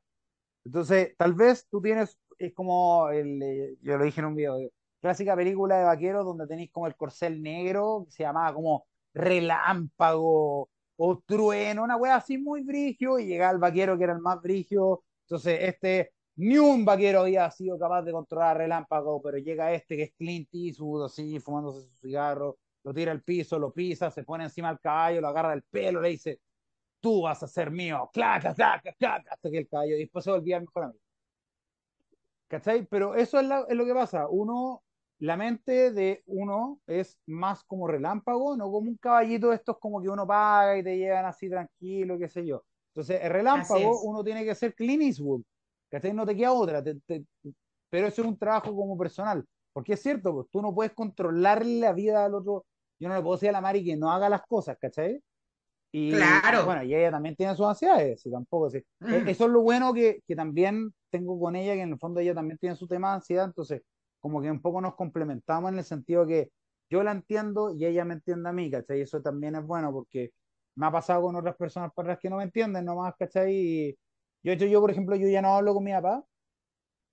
Entonces, 0.65 1.15
tal 1.17 1.35
vez 1.35 1.67
tú 1.69 1.81
tienes, 1.83 2.19
es 2.39 2.55
como, 2.55 3.09
el, 3.11 3.43
eh, 3.43 3.77
yo 3.83 3.99
lo 3.99 4.05
dije 4.05 4.21
en 4.21 4.27
un 4.27 4.37
video, 4.37 4.59
eh, 4.59 4.73
clásica 5.01 5.35
película 5.37 5.79
de 5.79 5.85
vaqueros 5.85 6.25
donde 6.25 6.47
tenéis 6.47 6.71
como 6.71 6.87
el 6.87 6.97
corcel 6.97 7.43
negro, 7.43 8.05
que 8.07 8.13
se 8.13 8.23
llamaba 8.23 8.55
como 8.55 8.87
relámpago 9.15 10.71
o 10.97 11.19
trueno, 11.27 11.83
una 11.85 11.97
wea 11.97 12.17
así 12.17 12.39
muy 12.39 12.63
brigio, 12.63 13.19
y 13.19 13.27
llegaba 13.27 13.53
el 13.53 13.59
vaquero 13.59 13.99
que 13.99 14.05
era 14.05 14.13
el 14.13 14.21
más 14.21 14.41
brigio. 14.41 15.03
Entonces, 15.27 15.59
este, 15.63 16.13
ni 16.37 16.59
un 16.59 16.85
vaquero 16.85 17.21
había 17.23 17.51
sido 17.51 17.79
capaz 17.79 18.03
de 18.03 18.13
controlar 18.13 18.59
relámpago, 18.59 19.21
pero 19.21 19.39
llega 19.39 19.73
este 19.73 19.97
que 19.97 20.03
es 20.05 20.13
Clint 20.17 20.49
Eastwood, 20.53 21.07
así, 21.07 21.41
fumándose 21.41 21.83
su 21.89 21.97
cigarro, 21.97 22.59
lo 22.85 22.93
tira 22.95 23.13
al 23.13 23.23
piso, 23.23 23.59
lo 23.59 23.73
pisa, 23.73 24.11
se 24.11 24.25
pone 24.25 24.45
encima 24.45 24.69
del 24.69 24.81
caballo, 24.81 25.21
lo 25.21 25.29
agarra 25.29 25.51
del 25.51 25.63
pelo, 25.65 26.01
le 26.01 26.11
dice, 26.11 26.41
tú 27.01 27.23
vas 27.23 27.43
a 27.43 27.49
ser 27.49 27.71
mío, 27.71 28.11
claca, 28.13 28.55
claca, 28.55 28.93
claca, 28.95 29.33
hasta 29.35 29.51
que 29.51 29.59
el 29.59 29.69
caballo, 29.69 29.97
y 29.97 30.01
después 30.01 30.25
se 30.25 30.31
volvía 30.33 30.57
el 30.57 30.63
mejor 30.65 30.85
amigo. 30.85 31.01
¿Cachai? 32.49 32.87
Pero 32.87 33.15
eso 33.15 33.41
es, 33.41 33.47
la- 33.47 33.65
es 33.69 33.77
lo 33.77 33.85
que 33.87 33.95
pasa. 33.95 34.29
Uno, 34.29 34.83
la 35.21 35.37
mente 35.37 35.91
de 35.93 36.23
uno 36.27 36.81
es 36.87 37.19
más 37.27 37.65
como 37.65 37.87
relámpago, 37.89 38.57
no 38.57 38.65
como 38.71 38.91
un 38.91 38.97
caballito 38.99 39.49
de 39.51 39.57
estos 39.57 39.79
como 39.79 40.03
que 40.03 40.09
uno 40.09 40.27
paga 40.27 40.77
y 40.79 40.83
te 40.83 40.97
llevan 40.99 41.25
así 41.25 41.49
tranquilo, 41.49 42.19
qué 42.19 42.29
sé 42.29 42.45
yo. 42.47 42.65
Entonces, 42.95 43.21
el 43.23 43.31
relámpago, 43.31 44.01
uno 44.03 44.23
tiene 44.23 44.45
que 44.45 44.55
ser 44.55 44.75
Clint 44.75 45.03
Eastwood. 45.03 45.43
¿Cachai? 45.91 46.13
No 46.13 46.27
te 46.27 46.37
queda 46.37 46.53
otra. 46.53 46.83
te- 46.83 47.01
te- 47.07 47.25
pero 47.91 48.07
eso 48.07 48.23
es 48.23 48.29
un 48.29 48.39
trabajo 48.39 48.75
como 48.75 48.97
personal. 48.99 49.45
Porque 49.73 49.95
es 49.95 50.03
cierto, 50.03 50.33
pues, 50.35 50.49
tú 50.51 50.61
no 50.63 50.75
puedes 50.75 50.93
controlar 50.93 51.65
la 51.65 51.93
vida 51.93 52.25
del 52.25 52.35
otro. 52.35 52.67
Yo 53.03 53.09
no 53.09 53.17
le 53.17 53.23
puedo 53.23 53.35
decir 53.37 53.49
a 53.51 53.53
la 53.53 53.61
Mari 53.61 53.85
que 53.85 53.97
no 53.97 54.11
haga 54.13 54.29
las 54.29 54.43
cosas, 54.49 54.79
¿cachai? 54.81 55.21
Y, 55.93 56.11
Claro. 56.11 56.65
bueno, 56.65 56.83
y 56.85 56.95
ella 56.95 57.11
también 57.11 57.37
tiene 57.37 57.55
sus 57.57 57.67
ansiedades, 57.67 58.25
y 58.27 58.31
tampoco 58.31 58.71
sí. 58.71 58.79
E- 58.79 58.85
Mm. 59.01 59.29
Eso 59.29 59.45
es 59.47 59.51
lo 59.51 59.61
bueno 59.63 59.93
que, 59.93 60.21
que 60.27 60.37
también 60.37 60.95
tengo 61.11 61.39
con 61.39 61.57
ella, 61.57 61.75
que 61.75 61.83
en 61.83 61.93
el 61.93 61.99
fondo 61.99 62.21
ella 62.21 62.35
también 62.35 62.59
tiene 62.59 62.77
su 62.77 62.87
tema 62.89 63.09
de 63.11 63.15
ansiedad, 63.17 63.45
entonces 63.47 63.83
como 64.21 64.41
que 64.41 64.51
un 64.51 64.63
poco 64.63 64.81
nos 64.81 64.95
complementamos 64.95 65.73
en 65.73 65.79
el 65.79 65.85
sentido 65.85 66.27
que 66.27 66.51
yo 66.89 67.03
la 67.03 67.13
entiendo 67.13 67.75
y 67.75 67.85
ella 67.87 68.05
me 68.05 68.15
entiende 68.15 68.49
a 68.49 68.53
mí, 68.53 68.71
¿cachai? 68.71 68.99
Y 69.01 69.03
eso 69.03 69.21
también 69.21 69.57
es 69.57 69.65
bueno 69.67 69.93
porque 69.93 70.31
me 70.77 70.87
ha 70.87 70.93
pasado 70.93 71.23
con 71.23 71.37
otras 71.37 71.57
personas 71.57 71.93
para 71.95 72.09
las 72.11 72.19
que 72.21 72.31
no 72.31 72.37
me 72.39 72.45
entienden 72.45 72.85
nomás, 72.85 73.15
¿cachai? 73.19 73.53
Y 73.55 73.99
yo, 74.43 74.53
yo, 74.55 74.67
yo, 74.67 74.81
por 74.81 74.91
ejemplo, 74.91 75.17
yo 75.17 75.29
ya 75.29 75.43
no 75.43 75.57
hablo 75.57 75.75
con 75.75 75.85
mi 75.85 75.93
papá 75.93 76.25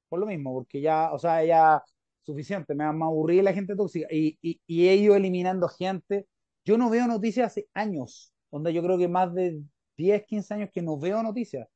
por 0.10 0.20
lo 0.20 0.26
mismo, 0.26 0.54
porque 0.54 0.82
ya, 0.82 1.12
o 1.14 1.20
sea, 1.20 1.44
ya 1.46 1.84
suficiente, 2.24 2.76
me, 2.76 2.92
me 2.94 3.06
aburrí 3.06 3.42
la 3.42 3.54
gente 3.54 3.76
tóxica 3.76 4.08
y, 4.12 4.38
y, 4.42 4.62
y 4.68 4.88
ido 4.90 5.16
eliminando 5.16 5.68
gente. 5.70 6.28
Yo 6.66 6.78
no 6.78 6.90
veo 6.90 7.08
noticias 7.08 7.48
hace 7.48 7.68
años, 7.74 8.34
donde 8.52 8.74
yo 8.74 8.84
creo 8.84 8.98
que 8.98 9.08
más 9.08 9.34
de 9.34 9.62
10 9.98 10.26
15 10.26 10.54
años 10.54 10.70
que 10.74 10.82
no 10.82 10.98
veo 11.00 11.22
noticias. 11.24 11.68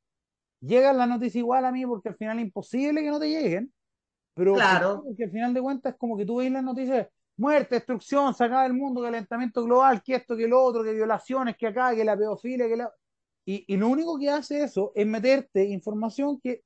Llegan 0.60 0.96
las 0.96 1.08
noticias 1.08 1.36
igual 1.36 1.64
a 1.64 1.72
mí 1.72 1.84
porque 1.86 2.08
al 2.10 2.16
final 2.16 2.38
es 2.38 2.46
imposible 2.46 3.02
que 3.02 3.10
no 3.10 3.20
te 3.20 3.28
lleguen, 3.28 3.72
pero 4.34 4.54
Claro. 4.54 5.02
porque 5.04 5.24
al 5.24 5.30
final 5.30 5.54
de 5.54 5.60
cuentas 5.62 5.92
es 5.92 5.98
como 5.98 6.16
que 6.16 6.24
tú 6.26 6.36
ves 6.36 6.50
las 6.50 6.64
noticias, 6.64 7.08
muerte, 7.36 7.76
destrucción, 7.76 8.34
se 8.34 8.44
acaba 8.44 8.66
el 8.66 8.74
mundo, 8.74 9.02
calentamiento 9.02 9.64
global, 9.64 10.02
que 10.02 10.16
esto, 10.16 10.36
que 10.36 10.48
lo 10.48 10.62
otro, 10.62 10.82
que 10.84 10.92
violaciones, 10.94 11.56
que 11.56 11.66
acá, 11.66 11.94
que 11.94 12.04
la 12.04 12.16
pedofilia, 12.16 12.68
que 12.68 12.76
la... 12.76 12.92
Y, 13.46 13.64
y 13.74 13.76
lo 13.76 13.88
único 13.88 14.18
que 14.18 14.30
hace 14.30 14.62
eso 14.64 14.92
es 14.94 15.06
meterte 15.06 15.64
información 15.64 16.40
que, 16.40 16.62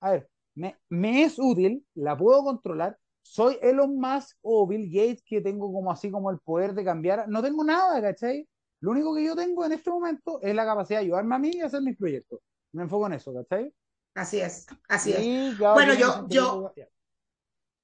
a 0.00 0.12
ver, 0.12 0.30
me, 0.54 0.76
me 0.88 1.22
es 1.24 1.38
útil, 1.38 1.86
la 1.94 2.16
puedo 2.16 2.42
controlar, 2.44 2.98
soy 3.26 3.58
Elon 3.62 3.98
Musk 3.98 4.36
o 4.42 4.66
Bill 4.66 4.88
Gates 4.90 5.22
que 5.24 5.40
tengo 5.40 5.72
como 5.72 5.90
así 5.90 6.10
como 6.10 6.30
el 6.30 6.38
poder 6.38 6.74
de 6.74 6.84
cambiar, 6.84 7.28
no 7.28 7.42
tengo 7.42 7.64
nada, 7.64 8.00
¿cachai? 8.00 8.48
Lo 8.80 8.90
único 8.92 9.14
que 9.14 9.24
yo 9.24 9.34
tengo 9.36 9.64
en 9.64 9.72
este 9.72 9.90
momento 9.90 10.40
es 10.42 10.54
la 10.54 10.64
capacidad 10.64 11.00
de 11.00 11.06
ayudarme 11.06 11.34
a 11.34 11.38
mí 11.38 11.50
y 11.54 11.60
hacer 11.60 11.82
mis 11.82 11.96
proyectos. 11.96 12.40
Me 12.72 12.82
enfoco 12.82 13.06
en 13.06 13.14
eso, 13.14 13.32
¿cachai? 13.34 13.72
Así 14.14 14.40
es, 14.40 14.66
así 14.88 15.12
es. 15.12 15.26
Y 15.26 15.54
Bueno, 15.72 15.94
yo- 15.94 16.26
yo-. 16.28 16.74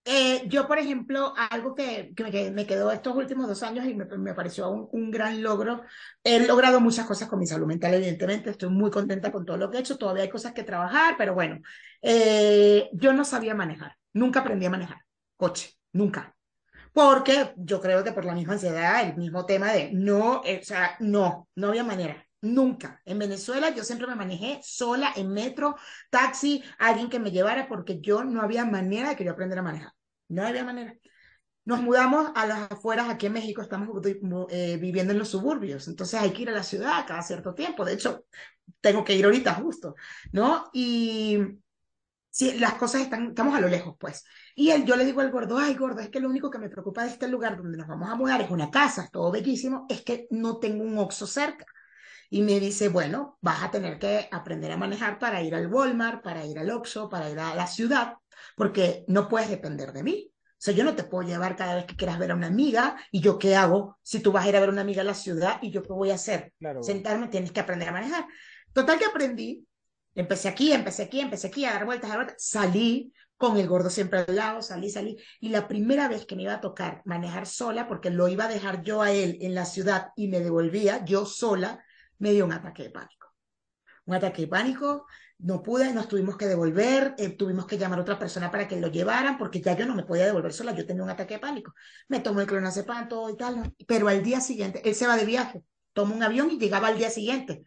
Eh, 0.04 0.48
yo, 0.48 0.66
por 0.66 0.78
ejemplo, 0.80 1.32
algo 1.50 1.76
que, 1.76 2.12
que 2.16 2.24
me, 2.24 2.50
me 2.50 2.66
quedó 2.66 2.90
estos 2.90 3.14
últimos 3.14 3.46
dos 3.46 3.62
años 3.62 3.86
y 3.86 3.94
me, 3.94 4.04
me 4.18 4.34
pareció 4.34 4.68
un, 4.68 4.88
un 4.90 5.10
gran 5.12 5.40
logro. 5.42 5.82
He 6.24 6.44
logrado 6.44 6.80
muchas 6.80 7.06
cosas 7.06 7.28
con 7.28 7.38
mi 7.38 7.46
salud 7.46 7.66
mental, 7.68 7.94
evidentemente. 7.94 8.50
Estoy 8.50 8.70
muy 8.70 8.90
contenta 8.90 9.30
con 9.30 9.44
todo 9.46 9.56
lo 9.58 9.70
que 9.70 9.76
he 9.76 9.80
hecho. 9.80 9.98
Todavía 9.98 10.24
hay 10.24 10.28
cosas 10.30 10.52
que 10.54 10.64
trabajar, 10.64 11.14
pero 11.16 11.34
bueno, 11.34 11.60
eh, 12.02 12.90
yo 12.94 13.12
no 13.12 13.24
sabía 13.24 13.54
manejar. 13.54 13.96
Nunca 14.12 14.40
aprendí 14.40 14.66
a 14.66 14.70
manejar 14.70 14.98
coche, 15.42 15.76
nunca. 15.92 16.36
Porque 16.92 17.52
yo 17.56 17.80
creo 17.80 18.04
que 18.04 18.12
por 18.12 18.24
la 18.24 18.34
misma 18.34 18.52
ansiedad, 18.52 19.02
el 19.02 19.16
mismo 19.16 19.44
tema 19.44 19.72
de 19.72 19.90
no, 19.92 20.42
eh, 20.44 20.60
o 20.62 20.64
sea, 20.64 20.96
no, 21.00 21.48
no 21.56 21.68
había 21.68 21.82
manera. 21.82 22.24
Nunca. 22.42 23.00
En 23.04 23.18
Venezuela 23.18 23.70
yo 23.70 23.82
siempre 23.82 24.06
me 24.06 24.14
manejé 24.14 24.60
sola 24.62 25.12
en 25.16 25.32
metro, 25.32 25.74
taxi, 26.10 26.62
alguien 26.78 27.08
que 27.08 27.18
me 27.18 27.32
llevara 27.32 27.66
porque 27.66 28.00
yo 28.00 28.22
no 28.22 28.40
había 28.40 28.64
manera 28.64 29.10
de 29.10 29.16
que 29.16 29.24
yo 29.24 29.32
aprendiera 29.32 29.62
a 29.62 29.64
manejar. 29.64 29.92
No 30.28 30.46
había 30.46 30.64
manera. 30.64 30.94
Nos 31.64 31.80
mudamos 31.80 32.30
a 32.36 32.46
las 32.46 32.70
afueras, 32.70 33.08
aquí 33.08 33.26
en 33.26 33.32
México 33.32 33.62
estamos 33.62 33.88
eh, 34.50 34.78
viviendo 34.80 35.12
en 35.12 35.18
los 35.18 35.28
suburbios, 35.28 35.86
entonces 35.86 36.20
hay 36.20 36.32
que 36.32 36.42
ir 36.42 36.48
a 36.50 36.52
la 36.52 36.64
ciudad 36.64 37.04
cada 37.06 37.22
cierto 37.22 37.54
tiempo. 37.54 37.84
De 37.84 37.94
hecho, 37.94 38.26
tengo 38.80 39.04
que 39.04 39.14
ir 39.14 39.24
ahorita 39.24 39.54
justo, 39.54 39.94
¿no? 40.32 40.70
Y 40.72 41.38
sí, 42.32 42.58
las 42.58 42.74
cosas 42.74 43.02
están, 43.02 43.28
estamos 43.28 43.54
a 43.54 43.60
lo 43.60 43.68
lejos, 43.68 43.94
pues. 43.98 44.24
Y 44.56 44.70
él, 44.70 44.84
yo 44.84 44.96
le 44.96 45.04
digo 45.04 45.20
al 45.20 45.30
gordo, 45.30 45.58
ay, 45.58 45.74
gordo, 45.74 46.00
es 46.00 46.08
que 46.08 46.18
lo 46.18 46.28
único 46.28 46.50
que 46.50 46.58
me 46.58 46.70
preocupa 46.70 47.04
de 47.04 47.10
este 47.10 47.28
lugar 47.28 47.56
donde 47.56 47.76
nos 47.76 47.86
vamos 47.86 48.10
a 48.10 48.16
mudar 48.16 48.40
es 48.40 48.50
una 48.50 48.70
casa, 48.70 49.08
todo 49.12 49.30
bellísimo, 49.30 49.86
es 49.88 50.02
que 50.02 50.26
no 50.30 50.56
tengo 50.58 50.82
un 50.82 50.98
Oxxo 50.98 51.26
cerca. 51.26 51.66
Y 52.30 52.40
me 52.40 52.58
dice, 52.58 52.88
bueno, 52.88 53.36
vas 53.42 53.62
a 53.62 53.70
tener 53.70 53.98
que 53.98 54.28
aprender 54.32 54.72
a 54.72 54.78
manejar 54.78 55.18
para 55.18 55.42
ir 55.42 55.54
al 55.54 55.66
Walmart, 55.66 56.22
para 56.22 56.46
ir 56.46 56.58
al 56.58 56.70
Oxxo, 56.70 57.10
para 57.10 57.28
ir 57.30 57.38
a 57.38 57.54
la 57.54 57.66
ciudad, 57.66 58.14
porque 58.56 59.04
no 59.06 59.28
puedes 59.28 59.50
depender 59.50 59.92
de 59.92 60.02
mí. 60.02 60.32
O 60.32 60.64
sea, 60.64 60.72
yo 60.72 60.84
no 60.84 60.94
te 60.94 61.04
puedo 61.04 61.28
llevar 61.28 61.54
cada 61.56 61.74
vez 61.74 61.84
que 61.84 61.96
quieras 61.96 62.18
ver 62.18 62.30
a 62.30 62.34
una 62.34 62.46
amiga 62.46 62.96
y 63.10 63.20
yo 63.20 63.38
qué 63.38 63.56
hago 63.56 63.98
si 64.00 64.20
tú 64.20 64.32
vas 64.32 64.46
a 64.46 64.48
ir 64.48 64.56
a 64.56 64.60
ver 64.60 64.70
a 64.70 64.72
una 64.72 64.80
amiga 64.80 65.02
a 65.02 65.04
la 65.04 65.12
ciudad 65.12 65.58
y 65.60 65.70
yo 65.70 65.82
qué 65.82 65.92
voy 65.92 66.10
a 66.10 66.14
hacer. 66.14 66.54
Claro. 66.58 66.82
Sentarme, 66.82 67.28
tienes 67.28 67.52
que 67.52 67.60
aprender 67.60 67.88
a 67.88 67.92
manejar. 67.92 68.26
Total 68.72 68.98
que 68.98 69.04
aprendí, 69.04 69.66
empecé 70.14 70.48
aquí, 70.48 70.72
empecé 70.72 71.04
aquí, 71.04 71.20
empecé 71.20 71.46
aquí 71.48 71.64
a 71.64 71.72
dar 71.72 71.84
vueltas, 71.84 72.10
a 72.10 72.14
dar 72.14 72.24
vueltas, 72.24 72.44
salí 72.44 73.12
con 73.36 73.56
el 73.56 73.66
gordo 73.66 73.90
siempre 73.90 74.20
al 74.20 74.36
lado, 74.36 74.62
salí, 74.62 74.88
salí. 74.88 75.16
Y 75.40 75.48
la 75.48 75.66
primera 75.66 76.08
vez 76.08 76.26
que 76.26 76.36
me 76.36 76.42
iba 76.42 76.54
a 76.54 76.60
tocar 76.60 77.02
manejar 77.04 77.46
sola, 77.46 77.88
porque 77.88 78.10
lo 78.10 78.28
iba 78.28 78.44
a 78.44 78.48
dejar 78.48 78.82
yo 78.82 79.02
a 79.02 79.10
él 79.10 79.38
en 79.40 79.54
la 79.54 79.64
ciudad 79.64 80.10
y 80.14 80.28
me 80.28 80.40
devolvía 80.40 81.04
yo 81.04 81.26
sola, 81.26 81.84
me 82.18 82.32
dio 82.32 82.44
un 82.44 82.52
ataque 82.52 82.84
de 82.84 82.90
pánico. 82.90 83.34
Un 84.04 84.14
ataque 84.14 84.42
de 84.42 84.48
pánico, 84.48 85.06
no 85.42 85.60
pude, 85.60 85.92
nos 85.92 86.06
tuvimos 86.06 86.36
que 86.36 86.46
devolver, 86.46 87.16
eh, 87.18 87.30
tuvimos 87.30 87.66
que 87.66 87.76
llamar 87.76 87.98
a 87.98 88.02
otra 88.02 88.18
persona 88.18 88.48
para 88.48 88.68
que 88.68 88.80
lo 88.80 88.88
llevaran, 88.88 89.36
porque 89.38 89.60
ya 89.60 89.76
yo 89.76 89.86
no 89.86 89.94
me 89.96 90.04
podía 90.04 90.26
devolver 90.26 90.52
sola, 90.52 90.72
yo 90.72 90.86
tenía 90.86 91.02
un 91.02 91.10
ataque 91.10 91.34
de 91.34 91.40
pánico. 91.40 91.74
Me 92.08 92.20
tomó 92.20 92.40
el 92.40 92.46
clonazepam, 92.46 93.08
todo 93.08 93.28
y 93.28 93.36
tal, 93.36 93.74
pero 93.88 94.06
al 94.06 94.22
día 94.22 94.40
siguiente, 94.40 94.80
él 94.88 94.94
se 94.94 95.08
va 95.08 95.16
de 95.16 95.24
viaje, 95.24 95.64
toma 95.92 96.14
un 96.14 96.22
avión 96.22 96.48
y 96.50 96.58
llegaba 96.58 96.88
al 96.88 96.96
día 96.96 97.10
siguiente. 97.10 97.64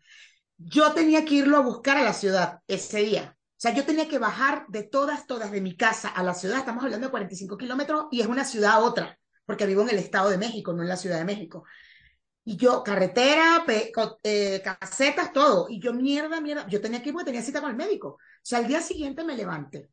Yo 0.57 0.93
tenía 0.93 1.25
que 1.25 1.35
irlo 1.35 1.57
a 1.57 1.61
buscar 1.61 1.97
a 1.97 2.03
la 2.03 2.13
ciudad 2.13 2.59
ese 2.67 2.99
día. 2.99 3.35
O 3.37 3.57
sea, 3.57 3.73
yo 3.73 3.85
tenía 3.85 4.07
que 4.07 4.19
bajar 4.19 4.65
de 4.67 4.83
todas, 4.83 5.27
todas 5.27 5.51
de 5.51 5.61
mi 5.61 5.75
casa 5.77 6.09
a 6.09 6.23
la 6.23 6.33
ciudad, 6.33 6.59
estamos 6.59 6.83
hablando 6.83 7.07
de 7.07 7.11
45 7.11 7.57
kilómetros, 7.57 8.05
y 8.11 8.21
es 8.21 8.27
una 8.27 8.43
ciudad 8.43 8.73
a 8.73 8.79
otra, 8.79 9.17
porque 9.45 9.65
vivo 9.65 9.81
en 9.81 9.89
el 9.89 9.97
Estado 9.97 10.29
de 10.29 10.37
México, 10.37 10.73
no 10.73 10.83
en 10.83 10.89
la 10.89 10.97
Ciudad 10.97 11.17
de 11.17 11.25
México. 11.25 11.63
Y 12.47 12.57
yo, 12.57 12.83
carretera, 12.83 13.65
eh, 14.23 14.61
casetas, 14.63 15.33
todo. 15.33 15.67
Y 15.67 15.79
yo, 15.79 15.93
mierda, 15.93 16.39
mierda. 16.41 16.67
Yo 16.67 16.79
tenía 16.79 17.01
que 17.01 17.09
ir 17.09 17.13
porque 17.13 17.25
tenía 17.25 17.41
cita 17.41 17.59
con 17.59 17.71
el 17.71 17.75
médico. 17.75 18.09
O 18.09 18.19
sea, 18.43 18.59
al 18.59 18.67
día 18.67 18.81
siguiente 18.81 19.23
me 19.23 19.35
levanté. 19.35 19.89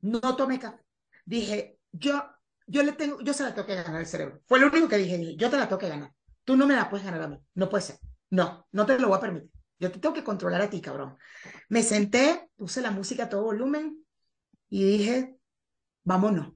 No 0.00 0.34
tomé 0.34 0.58
café. 0.58 0.82
Dije, 1.26 1.78
yo, 1.92 2.24
yo 2.66 2.82
le 2.82 2.92
tengo, 2.92 3.20
yo 3.20 3.34
se 3.34 3.42
la 3.42 3.54
tengo 3.54 3.66
que 3.66 3.74
ganar 3.74 3.96
al 3.96 4.06
cerebro. 4.06 4.40
Fue 4.46 4.58
lo 4.58 4.68
único 4.68 4.88
que 4.88 4.96
dije, 4.96 5.18
dije, 5.18 5.36
yo 5.36 5.50
te 5.50 5.58
la 5.58 5.68
tengo 5.68 5.78
que 5.78 5.88
ganar. 5.90 6.10
Tú 6.44 6.56
no 6.56 6.66
me 6.66 6.74
la 6.74 6.88
puedes 6.88 7.04
ganar 7.04 7.20
a 7.20 7.28
mí. 7.28 7.38
No 7.54 7.68
puede 7.68 7.82
ser. 7.82 7.98
No, 8.30 8.66
no 8.72 8.86
te 8.86 8.98
lo 8.98 9.08
voy 9.08 9.18
a 9.18 9.20
permitir. 9.20 9.50
Yo 9.80 9.90
te 9.90 9.98
tengo 9.98 10.14
que 10.14 10.22
controlar 10.22 10.60
a 10.60 10.70
ti, 10.70 10.80
cabrón. 10.80 11.16
Me 11.68 11.82
senté, 11.82 12.50
puse 12.56 12.82
la 12.82 12.90
música 12.90 13.24
a 13.24 13.28
todo 13.28 13.44
volumen 13.44 14.04
y 14.68 14.84
dije, 14.84 15.36
vámonos. 16.04 16.52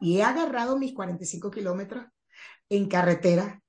Y 0.00 0.18
he 0.18 0.22
agarrado 0.22 0.78
mis 0.78 0.94
45 0.94 1.50
kilómetros 1.50 2.06
en 2.68 2.88
carretera 2.88 3.62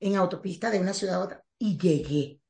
en 0.00 0.16
autopista 0.16 0.70
de 0.70 0.80
una 0.80 0.94
ciudad 0.94 1.16
a 1.16 1.24
otra 1.24 1.44
y 1.58 1.78
llegué. 1.78 2.40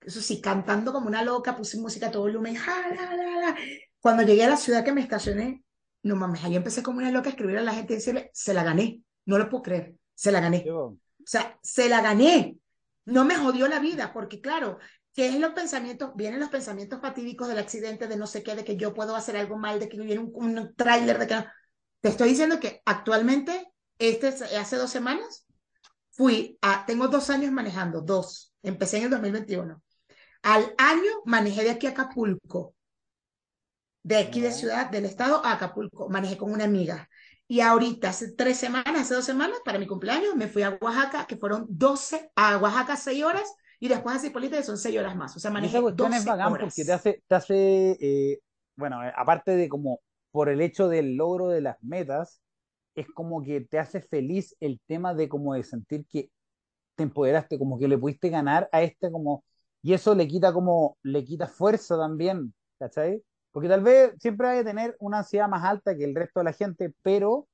Eso 0.00 0.20
sí, 0.20 0.40
cantando 0.40 0.92
como 0.92 1.06
una 1.06 1.22
loca, 1.22 1.56
puse 1.56 1.78
música 1.78 2.08
a 2.08 2.10
todo 2.10 2.22
volumen. 2.22 2.56
Ja, 2.56 2.88
la, 2.88 3.16
la, 3.16 3.40
la. 3.40 3.56
Cuando 4.00 4.22
llegué 4.22 4.44
a 4.44 4.50
la 4.50 4.56
ciudad 4.56 4.84
que 4.84 4.92
me 4.92 5.00
estacioné, 5.00 5.64
no 6.02 6.16
mames, 6.16 6.44
ahí 6.44 6.56
empecé 6.56 6.82
como 6.82 6.98
una 6.98 7.10
loca 7.10 7.28
a 7.28 7.30
escribir 7.30 7.56
a 7.58 7.62
la 7.62 7.72
gente 7.72 7.94
y 7.94 7.96
decirle, 7.96 8.30
se 8.34 8.52
la 8.52 8.64
gané. 8.64 9.00
No 9.24 9.38
lo 9.38 9.48
puedo 9.48 9.62
creer, 9.62 9.94
se 10.14 10.32
la 10.32 10.40
gané. 10.40 10.64
Yo, 10.66 10.78
O 10.78 10.98
sea, 11.24 11.58
se 11.62 11.88
la 11.88 12.02
gané. 12.02 12.58
No 13.06 13.24
me 13.24 13.36
jodió 13.36 13.68
la 13.68 13.80
vida, 13.80 14.12
porque 14.12 14.40
claro, 14.40 14.78
¿qué 15.14 15.28
es 15.28 15.38
los 15.38 15.52
pensamientos? 15.52 16.10
Vienen 16.14 16.40
los 16.40 16.50
pensamientos 16.50 17.00
fatídicos 17.00 17.48
del 17.48 17.58
accidente, 17.58 18.08
de 18.08 18.16
no 18.16 18.26
sé 18.26 18.42
qué, 18.42 18.54
de 18.54 18.64
que 18.64 18.76
yo 18.76 18.92
puedo 18.92 19.16
hacer 19.16 19.36
algo 19.36 19.56
mal, 19.56 19.80
de 19.80 19.88
que 19.88 19.98
viene 19.98 20.20
un, 20.20 20.32
un 20.34 20.74
tráiler, 20.74 21.18
de 21.18 21.26
que. 21.26 21.44
Te 22.00 22.10
estoy 22.10 22.28
diciendo 22.30 22.60
que 22.60 22.82
actualmente, 22.84 23.72
este, 23.98 24.28
hace 24.28 24.76
dos 24.76 24.90
semanas, 24.90 25.46
fui 26.10 26.58
a, 26.60 26.84
tengo 26.84 27.08
dos 27.08 27.30
años 27.30 27.50
manejando, 27.50 28.02
dos, 28.02 28.52
empecé 28.62 28.98
en 28.98 29.04
el 29.04 29.10
2021. 29.10 29.82
Al 30.42 30.74
año 30.76 31.10
manejé 31.24 31.64
de 31.64 31.70
aquí 31.70 31.86
a 31.86 31.90
Acapulco, 31.90 32.74
de 34.02 34.18
aquí 34.18 34.40
de 34.40 34.52
ciudad, 34.52 34.90
del 34.90 35.06
estado 35.06 35.44
a 35.44 35.52
Acapulco, 35.52 36.10
manejé 36.10 36.36
con 36.36 36.52
una 36.52 36.64
amiga. 36.64 37.08
Y 37.48 37.60
ahorita, 37.60 38.10
hace 38.10 38.32
tres 38.32 38.58
semanas, 38.58 39.02
hace 39.02 39.14
dos 39.14 39.24
semanas, 39.24 39.58
para 39.64 39.78
mi 39.78 39.86
cumpleaños, 39.86 40.34
me 40.36 40.48
fui 40.48 40.62
a 40.62 40.78
Oaxaca, 40.80 41.26
que 41.26 41.36
fueron 41.36 41.66
12, 41.68 42.30
a 42.36 42.58
Oaxaca 42.58 42.96
seis 42.96 43.24
horas, 43.24 43.54
y 43.84 43.88
después 43.88 44.16
a 44.16 44.18
Cipolite, 44.18 44.56
que 44.56 44.62
son 44.62 44.78
seis 44.78 44.98
horas 44.98 45.14
más. 45.14 45.36
O 45.36 45.38
sea, 45.38 45.50
12 45.50 46.16
es 46.16 46.24
bacán 46.24 46.54
horas. 46.54 46.74
porque 46.74 46.86
te 46.86 46.92
hace, 46.94 47.22
te 47.28 47.34
hace 47.34 47.98
eh, 48.00 48.40
bueno, 48.76 49.04
eh, 49.04 49.12
aparte 49.14 49.54
de 49.56 49.68
como 49.68 50.00
por 50.30 50.48
el 50.48 50.62
hecho 50.62 50.88
del 50.88 51.16
logro 51.16 51.48
de 51.48 51.60
las 51.60 51.76
metas, 51.82 52.40
es 52.94 53.06
como 53.10 53.44
que 53.44 53.60
te 53.60 53.78
hace 53.78 54.00
feliz 54.00 54.56
el 54.60 54.80
tema 54.86 55.12
de 55.12 55.28
como 55.28 55.52
de 55.52 55.64
sentir 55.64 56.06
que 56.08 56.30
te 56.94 57.02
empoderaste, 57.02 57.58
como 57.58 57.78
que 57.78 57.86
le 57.86 57.98
pudiste 57.98 58.30
ganar 58.30 58.70
a 58.72 58.80
este 58.80 59.10
como, 59.10 59.44
y 59.82 59.92
eso 59.92 60.14
le 60.14 60.26
quita 60.28 60.54
como, 60.54 60.96
le 61.02 61.22
quita 61.22 61.46
fuerza 61.46 61.98
también, 61.98 62.54
¿cachai? 62.78 63.22
Porque 63.52 63.68
tal 63.68 63.82
vez 63.82 64.14
siempre 64.18 64.48
hay 64.48 64.58
que 64.60 64.64
tener 64.64 64.96
una 64.98 65.18
ansiedad 65.18 65.46
más 65.46 65.62
alta 65.62 65.94
que 65.94 66.04
el 66.04 66.14
resto 66.14 66.40
de 66.40 66.44
la 66.44 66.54
gente, 66.54 66.94
pero 67.02 67.48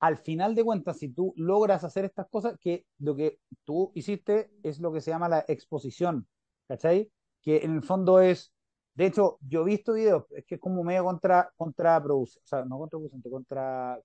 al 0.00 0.16
final 0.18 0.54
de 0.54 0.64
cuentas, 0.64 0.98
si 0.98 1.10
tú 1.10 1.32
logras 1.36 1.84
hacer 1.84 2.04
estas 2.06 2.26
cosas, 2.28 2.56
que 2.60 2.86
lo 2.98 3.14
que 3.14 3.38
tú 3.64 3.92
hiciste 3.94 4.50
es 4.62 4.80
lo 4.80 4.92
que 4.92 5.00
se 5.00 5.10
llama 5.10 5.28
la 5.28 5.44
exposición, 5.46 6.26
¿cachai? 6.68 7.10
Que 7.42 7.58
en 7.58 7.74
el 7.76 7.82
fondo 7.82 8.20
es, 8.20 8.52
de 8.94 9.06
hecho, 9.06 9.38
yo 9.42 9.62
he 9.62 9.64
visto 9.66 9.92
videos, 9.94 10.24
es 10.30 10.44
que 10.46 10.56
es 10.56 10.60
como 10.60 10.82
medio 10.84 11.04
contra, 11.04 11.52
contraproducente, 11.56 12.44
o 12.44 12.48
sea, 12.48 12.64
no 12.64 12.78
contraproducente, 12.78 13.30
contra, 13.30 14.00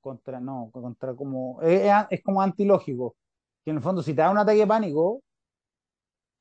contra, 0.00 0.40
no, 0.40 0.70
contra 0.72 1.14
como, 1.14 1.60
es, 1.62 1.90
es 2.10 2.22
como 2.22 2.40
antilógico. 2.42 3.16
Que 3.64 3.70
en 3.70 3.78
el 3.78 3.82
fondo, 3.82 4.02
si 4.02 4.12
te 4.14 4.22
da 4.22 4.30
un 4.30 4.38
ataque 4.38 4.60
de 4.60 4.66
pánico, 4.66 5.22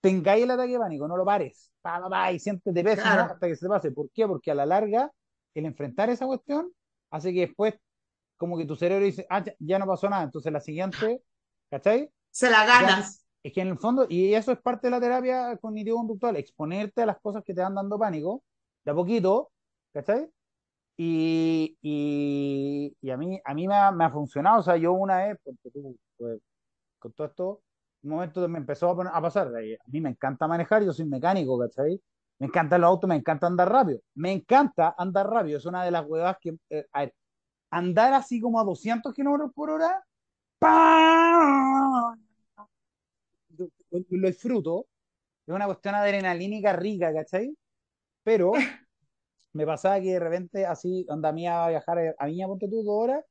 tengáis 0.01 0.43
el 0.43 0.51
ataque 0.51 0.73
de 0.73 0.79
pánico, 0.79 1.07
no 1.07 1.17
lo 1.17 1.25
pares, 1.25 1.71
pa, 1.81 1.99
pa, 2.01 2.09
pa, 2.09 2.31
y 2.31 2.39
siéntete 2.39 2.83
pésimo 2.83 3.03
Claro. 3.13 3.33
hasta 3.33 3.47
que 3.47 3.55
se 3.55 3.65
te 3.65 3.69
pase. 3.69 3.91
¿Por 3.91 4.09
qué? 4.11 4.27
Porque 4.27 4.51
a 4.51 4.55
la 4.55 4.65
larga, 4.65 5.11
el 5.53 5.65
enfrentar 5.65 6.09
esa 6.09 6.25
cuestión 6.25 6.71
hace 7.09 7.33
que 7.33 7.41
después, 7.41 7.75
como 8.37 8.57
que 8.57 8.65
tu 8.65 8.75
cerebro 8.75 9.05
dice, 9.05 9.25
ah, 9.29 9.43
ya, 9.43 9.53
ya 9.59 9.79
no 9.79 9.85
pasó 9.87 10.09
nada, 10.09 10.23
entonces 10.23 10.51
la 10.51 10.59
siguiente, 10.61 11.21
¿cachai? 11.69 12.09
Se 12.31 12.49
la 12.49 12.65
ganas. 12.65 13.25
Es 13.43 13.53
que 13.53 13.61
en 13.61 13.69
el 13.69 13.77
fondo, 13.79 14.05
y 14.09 14.33
eso 14.33 14.51
es 14.51 14.59
parte 14.59 14.87
de 14.87 14.91
la 14.91 14.99
terapia 14.99 15.57
cognitivo-conductual, 15.57 16.35
exponerte 16.37 17.01
a 17.01 17.05
las 17.05 17.19
cosas 17.19 17.43
que 17.43 17.53
te 17.53 17.61
van 17.61 17.75
dando 17.75 17.97
pánico, 17.97 18.43
de 18.83 18.91
a 18.91 18.95
poquito, 18.95 19.51
¿cachai? 19.93 20.29
Y, 20.97 21.77
y, 21.81 22.95
y 23.01 23.09
a 23.11 23.17
mí, 23.17 23.39
a 23.43 23.53
mí 23.53 23.67
me 23.67 23.75
ha, 23.75 23.91
me 23.91 24.05
ha 24.05 24.09
funcionado, 24.11 24.59
o 24.59 24.63
sea, 24.63 24.77
yo 24.77 24.93
una 24.93 25.17
vez, 25.27 25.37
porque 25.43 25.69
tú, 25.71 25.95
pues, 26.17 26.39
con 26.99 27.13
todo 27.13 27.27
esto, 27.27 27.61
un 28.03 28.11
momento 28.11 28.47
me 28.49 28.59
empezó 28.59 28.89
a, 28.89 28.95
poner- 28.95 29.11
a 29.13 29.21
pasar, 29.21 29.51
de 29.51 29.59
ahí, 29.59 29.73
a 29.75 29.79
mí 29.87 30.01
me 30.01 30.09
encanta 30.09 30.47
manejar, 30.47 30.83
yo 30.83 30.93
soy 30.93 31.05
mecánico, 31.05 31.59
¿cachai? 31.59 32.01
Me 32.39 32.47
encantan 32.47 32.81
los 32.81 32.89
autos, 32.89 33.07
me 33.09 33.15
encanta 33.15 33.47
andar 33.47 33.71
rápido, 33.71 33.99
me 34.15 34.31
encanta 34.31 34.95
andar 34.97 35.29
rápido, 35.29 35.57
es 35.57 35.65
una 35.65 35.83
de 35.83 35.91
las 35.91 36.05
huevas 36.07 36.37
que, 36.41 36.57
eh, 36.69 36.85
a 36.93 37.01
ver, 37.01 37.13
andar 37.69 38.13
así 38.13 38.39
como 38.39 38.59
a 38.59 38.63
200 38.63 39.13
kilómetros 39.13 39.51
por 39.53 39.69
hora, 39.69 40.03
¡pam! 40.59 42.19
lo, 43.91 44.27
disfruto, 44.27 44.87
es 45.45 45.53
una 45.53 45.65
cuestión 45.65 45.95
adrenalínica 45.95 46.73
rica, 46.73 47.13
¿cachai? 47.13 47.55
Pero 48.23 48.53
me 49.53 49.65
pasaba 49.65 49.99
que 49.99 50.13
de 50.13 50.19
repente 50.19 50.65
así, 50.65 51.05
onda 51.09 51.31
mía 51.31 51.65
a 51.65 51.69
viajar 51.69 52.15
a 52.17 52.25
Viña, 52.27 52.47
ponte 52.47 52.67
tú 52.67 52.83
dos 52.83 53.03
horas, 53.03 53.23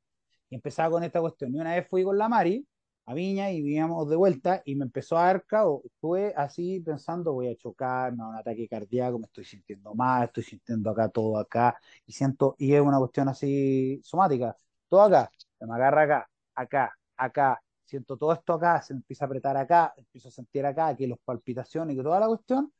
y 0.49 0.55
empezaba 0.55 0.91
con 0.91 1.03
esta 1.03 1.21
cuestión. 1.21 1.53
Y 1.55 1.59
una 1.59 1.75
vez 1.75 1.87
fui 1.87 2.03
con 2.03 2.17
la 2.17 2.29
Mari 2.29 2.65
a 3.07 3.13
Viña 3.13 3.51
y 3.51 3.61
vivíamos 3.61 4.09
de 4.09 4.17
vuelta 4.17 4.61
y 4.65 4.75
me 4.75 4.83
empezó 4.85 5.17
a 5.17 5.27
dar 5.27 5.45
caos. 5.45 5.81
Estuve 5.85 6.33
así 6.35 6.81
pensando, 6.81 7.33
voy 7.33 7.47
a 7.47 7.55
chocar, 7.55 8.11
me 8.11 8.17
da 8.19 8.27
un 8.29 8.35
ataque 8.35 8.67
cardíaco, 8.67 9.17
me 9.17 9.25
estoy 9.27 9.45
sintiendo 9.45 9.95
mal, 9.95 10.25
estoy 10.25 10.43
sintiendo 10.43 10.89
acá 10.91 11.07
todo 11.09 11.37
acá, 11.39 11.77
y 12.05 12.11
siento, 12.11 12.55
y 12.59 12.73
es 12.73 12.81
una 12.81 12.99
cuestión 12.99 13.29
así 13.29 13.99
somática, 14.03 14.55
todo 14.89 15.03
acá, 15.03 15.31
se 15.57 15.65
me 15.65 15.73
agarra 15.75 16.01
acá, 16.03 16.29
acá, 16.55 16.93
acá, 17.15 17.63
siento 17.85 18.17
todo 18.17 18.33
esto 18.33 18.53
acá, 18.53 18.81
se 18.81 18.93
me 18.93 18.97
empieza 18.99 19.23
a 19.25 19.27
apretar 19.27 19.55
acá, 19.57 19.93
empiezo 19.97 20.27
a 20.27 20.31
sentir 20.31 20.65
acá, 20.65 20.93
que 20.95 21.07
los 21.07 21.19
palpitaciones, 21.23 21.95
que 21.95 22.03
toda 22.03 22.19
la 22.19 22.27
cuestión, 22.27 22.73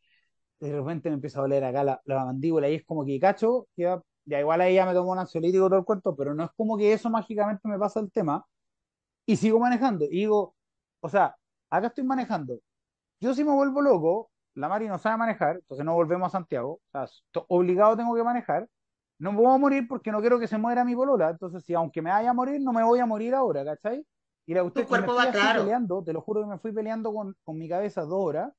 de 0.59 0.73
repente 0.73 1.09
me 1.09 1.15
empieza 1.15 1.39
a 1.39 1.43
doler 1.43 1.63
acá 1.63 1.83
la, 1.83 2.01
la 2.05 2.25
mandíbula 2.25 2.69
y 2.69 2.75
es 2.75 2.85
como 2.85 3.05
que 3.05 3.19
cacho, 3.19 3.67
ya, 3.77 4.01
ya 4.25 4.39
igual 4.39 4.61
ahí 4.61 4.75
ya 4.75 4.85
me 4.85 4.93
tomo 4.93 5.11
un 5.11 5.19
ansiolítico 5.19 5.67
todo 5.69 5.79
el 5.79 5.85
cuento, 5.85 6.15
pero 6.15 6.33
no 6.35 6.43
es 6.45 6.51
como 6.57 6.77
que 6.77 6.93
eso 6.93 7.09
mágicamente 7.09 7.67
me 7.67 7.79
pasa 7.79 7.99
el 8.01 8.11
tema 8.11 8.45
y 9.27 9.35
sigo 9.35 9.59
manejando 9.59 10.05
y 10.05 10.21
digo, 10.21 10.55
o 11.01 11.09
sea, 11.09 11.35
acá 11.69 11.87
estoy 11.87 12.03
manejando, 12.03 12.59
yo 13.19 13.35
si 13.35 13.43
me 13.43 13.51
vuelvo 13.51 13.81
loco, 13.81 14.31
la 14.55 14.69
Mari 14.69 14.87
no 14.87 14.97
sabe 14.97 15.17
manejar, 15.17 15.57
entonces 15.57 15.85
no 15.85 15.93
volvemos 15.93 16.27
a 16.27 16.37
Santiago, 16.37 16.79
o 16.81 16.89
sea, 16.91 17.05
obligado 17.49 17.95
tengo 17.95 18.15
que 18.15 18.23
manejar, 18.23 18.67
no 19.19 19.31
me 19.31 19.39
voy 19.39 19.53
a 19.53 19.57
morir 19.57 19.87
porque 19.87 20.11
no 20.11 20.21
quiero 20.21 20.39
que 20.39 20.47
se 20.47 20.57
muera 20.57 20.83
mi 20.85 20.95
polola, 20.95 21.29
entonces 21.29 21.63
si 21.63 21.73
aunque 21.75 22.01
me 22.01 22.09
vaya 22.09 22.31
a 22.31 22.33
morir, 22.33 22.61
no 22.61 22.73
me 22.73 22.83
voy 22.83 22.99
a 22.99 23.05
morir 23.05 23.35
ahora, 23.35 23.63
¿cachai? 23.65 24.03
Y 24.47 24.53
la 24.53 24.61
cuestión 24.61 24.85
es 24.85 24.89
que 24.89 24.97
me 24.97 25.05
cuerpo 25.05 25.15
fui 25.15 25.25
va 25.25 25.31
claro. 25.31 25.61
peleando, 25.61 26.03
te 26.03 26.13
lo 26.13 26.21
juro 26.21 26.41
que 26.41 26.47
me 26.47 26.57
fui 26.57 26.71
peleando 26.71 27.13
con, 27.13 27.35
con 27.43 27.57
mi 27.57 27.67
cabeza 27.67 28.01
dos 28.01 28.23
horas 28.23 28.51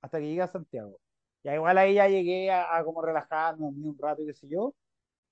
hasta 0.00 0.18
que 0.18 0.26
llegué 0.26 0.42
a 0.42 0.48
Santiago. 0.48 0.98
Ya 1.44 1.54
igual 1.54 1.76
ahí 1.76 1.94
ya 1.94 2.08
llegué 2.08 2.50
a, 2.50 2.76
a 2.76 2.82
como 2.84 3.02
relajarme 3.02 3.66
un 3.66 3.96
rato 3.98 4.22
y 4.22 4.26
qué 4.26 4.34
sé 4.34 4.48
yo. 4.48 4.74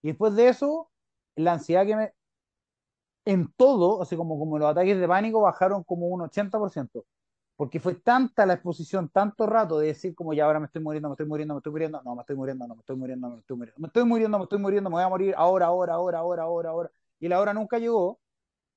Y 0.03 0.09
después 0.09 0.37
de 0.37 0.49
eso, 0.49 0.91
la 1.35 1.55
ansiedad 1.55 1.87
que 1.87 1.97
me... 1.97 2.13
En 3.27 3.53
todo, 3.57 4.03
así 4.03 4.17
como, 4.17 4.39
como 4.39 4.59
los 4.59 4.71
ataques 4.71 4.99
de 5.01 5.09
pánico 5.09 5.43
bajaron 5.43 5.85
como 5.85 6.09
un 6.09 6.23
80%. 6.23 7.07
Porque 7.57 7.81
fue 7.81 7.97
tanta 7.97 8.47
la 8.47 8.55
exposición, 8.55 9.11
tanto 9.11 9.47
rato 9.47 9.79
de 9.81 9.89
decir 9.89 10.15
como 10.15 10.35
ya 10.35 10.47
ahora 10.47 10.61
me 10.61 10.67
estoy 10.67 10.83
muriendo, 10.83 11.09
me 11.11 11.15
estoy 11.15 11.27
muriendo, 11.27 11.55
me 11.55 11.59
estoy 11.61 11.73
muriendo, 11.73 12.03
no, 12.05 12.15
me 12.17 12.23
estoy 12.23 12.37
muriendo, 12.37 12.67
no, 12.69 12.75
me 12.77 12.81
estoy 12.81 12.97
muriendo, 12.97 13.31
me 13.31 13.39
estoy 13.41 13.57
muriendo, 13.57 13.81
me 13.81 13.87
estoy 13.89 14.05
muriendo, 14.07 14.39
me 14.39 14.45
estoy 14.45 14.59
muriendo, 14.61 14.91
me 14.91 14.95
voy 14.97 15.05
a 15.05 15.09
morir 15.11 15.35
ahora, 15.39 15.67
ahora, 15.67 15.95
ahora, 15.95 16.19
ahora, 16.21 16.43
ahora, 16.45 16.71
ahora. 16.71 16.93
Y 17.21 17.29
la 17.29 17.41
hora 17.41 17.55
nunca 17.55 17.79
llegó. 17.79 18.21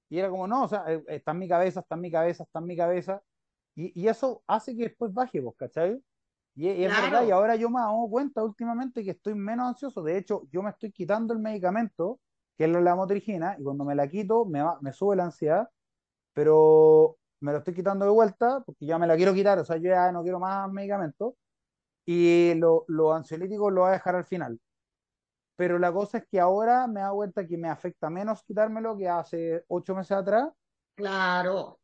Y 0.09 0.19
era 0.19 0.29
como, 0.29 0.47
no, 0.47 0.63
o 0.63 0.67
sea, 0.67 0.85
eh, 0.91 1.03
está 1.07 1.31
en 1.31 1.39
mi 1.39 1.47
cabeza, 1.49 1.81
está 1.81 1.95
en 1.95 2.01
mi 2.01 2.11
cabeza, 2.11 2.43
está 2.43 2.59
en 2.59 2.65
mi 2.65 2.77
cabeza. 2.77 3.23
Y, 3.75 3.99
y 4.01 4.07
eso 4.07 4.43
hace 4.47 4.75
que 4.75 4.83
después 4.85 5.13
baje, 5.13 5.41
pues, 5.41 5.55
¿cachai? 5.57 6.03
Y, 6.55 6.69
y 6.69 6.85
es 6.85 6.89
Claro. 6.89 7.03
verdad, 7.11 7.27
y 7.27 7.31
ahora 7.31 7.55
yo 7.55 7.69
me 7.69 7.79
he 7.79 7.83
dado 7.83 8.07
cuenta 8.09 8.43
últimamente 8.43 9.03
que 9.03 9.11
estoy 9.11 9.35
menos 9.35 9.67
ansioso. 9.67 10.03
De 10.03 10.17
hecho, 10.17 10.43
yo 10.51 10.61
me 10.63 10.71
estoy 10.71 10.91
quitando 10.91 11.33
el 11.33 11.39
medicamento, 11.39 12.19
que 12.59 12.65
es 12.65 12.71
la 12.71 12.81
lamotrigina, 12.81 13.55
y 13.57 13.63
cuando 13.63 13.85
me 13.85 13.95
la 13.95 14.09
quito, 14.09 14.43
me, 14.43 14.61
va- 14.61 14.77
me 14.81 14.91
sube 14.91 15.15
la 15.15 15.23
ansiedad, 15.23 15.69
pero 16.33 17.15
me 17.39 17.53
lo 17.53 17.59
estoy 17.59 17.73
quitando 17.73 18.03
de 18.03 18.11
vuelta, 18.11 18.61
porque 18.65 18.85
ya 18.85 18.99
me 18.99 19.07
la 19.07 19.15
quiero 19.15 19.33
quitar, 19.33 19.57
o 19.59 19.63
sea, 19.63 19.77
yo 19.77 19.83
ya 19.89 20.11
no 20.11 20.23
quiero 20.23 20.41
más 20.41 20.69
medicamentos, 20.69 21.35
y 22.05 22.53
lo- 22.55 22.83
los 22.89 23.15
ansiolíticos 23.15 23.71
lo 23.71 23.81
voy 23.81 23.91
a 23.91 23.93
dejar 23.93 24.17
al 24.17 24.25
final. 24.25 24.59
Pero 25.55 25.79
la 25.79 25.93
cosa 25.93 26.17
es 26.17 26.27
que 26.29 26.37
ahora 26.37 26.85
me 26.87 26.99
he 26.99 27.03
dado 27.03 27.15
cuenta 27.15 27.47
que 27.47 27.57
me 27.57 27.69
afecta 27.69 28.09
menos 28.09 28.43
quitármelo 28.43 28.97
que 28.97 29.07
hace 29.07 29.63
ocho 29.69 29.95
meses 29.95 30.17
atrás, 30.17 30.49
Claro. 30.95 31.79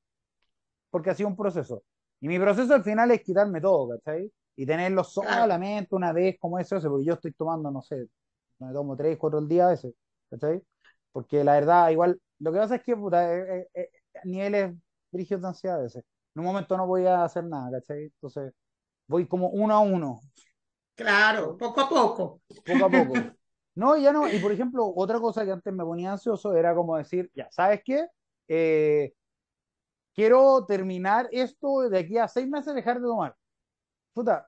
porque 0.90 1.10
ha 1.10 1.16
sido 1.16 1.30
un 1.30 1.38
proceso. 1.38 1.84
Y 2.20 2.28
mi 2.28 2.38
proceso 2.38 2.74
al 2.74 2.84
final 2.84 3.12
es 3.12 3.22
quitarme 3.22 3.62
todo, 3.62 3.98
¿cachai? 3.98 4.30
Y 4.58 4.66
tenerlo 4.66 5.04
Claro. 5.06 5.30
solamente 5.30 5.96
una 5.96 6.12
vez 6.12 6.36
como 6.38 6.60
eso, 6.60 6.76
eso, 6.76 6.90
porque 6.90 7.06
yo 7.06 7.14
estoy 7.14 7.32
tomando, 7.32 7.72
no 7.72 7.82
sé, 7.82 8.10
me 8.60 8.74
tomo 8.74 8.98
tres, 8.98 9.18
cuatro 9.18 9.40
al 9.40 9.48
día 9.48 9.68
a 9.68 9.70
veces, 9.70 9.94
¿cachai? 10.40 10.62
Porque 11.12 11.44
la 11.44 11.54
verdad, 11.54 11.90
igual, 11.92 12.20
lo 12.40 12.52
que 12.52 12.60
pasa 12.60 12.76
es 12.76 12.84
que, 12.84 12.96
puta, 12.96 13.34
eh, 13.36 13.62
eh, 13.62 13.70
eh, 13.74 13.90
niveles 14.26 14.76
brígidos 15.12 15.42
de 15.42 15.48
ansiedad 15.50 15.80
a 15.80 15.84
veces. 15.84 16.04
En 16.36 16.42
un 16.42 16.46
momento 16.48 16.78
no 16.78 16.88
voy 16.88 17.06
a 17.06 17.24
hacer 17.24 17.46
nada, 17.46 17.72
¿cachai? 17.80 18.04
Entonces, 18.06 18.54
voy 19.08 19.28
como 19.28 19.50
uno 19.50 19.74
a 19.76 19.80
uno, 19.80 20.22
Claro, 20.96 21.58
poco 21.58 21.82
a 21.82 21.90
poco. 21.90 22.42
poco 22.66 22.86
a 22.86 22.90
poco. 22.90 23.14
No, 23.76 23.98
ya 23.98 24.14
no. 24.14 24.28
Y 24.34 24.40
por 24.40 24.54
ejemplo, 24.54 24.92
otra 24.96 25.20
cosa 25.20 25.44
que 25.44 25.52
antes 25.52 25.74
me 25.74 25.84
ponía 25.84 26.14
ansioso 26.14 26.56
era 26.56 26.74
como 26.74 26.96
decir, 26.96 27.30
ya, 27.36 27.50
¿sabes 27.52 27.82
qué? 27.84 28.08
Eh, 28.48 29.14
quiero 30.14 30.66
terminar 30.66 31.28
esto 31.32 31.90
de 31.90 32.00
aquí 32.00 32.18
a 32.18 32.28
seis 32.28 32.48
meses, 32.48 32.74
dejar 32.74 33.00
de 33.02 33.08
tomar. 33.08 33.36
Puta, 34.14 34.48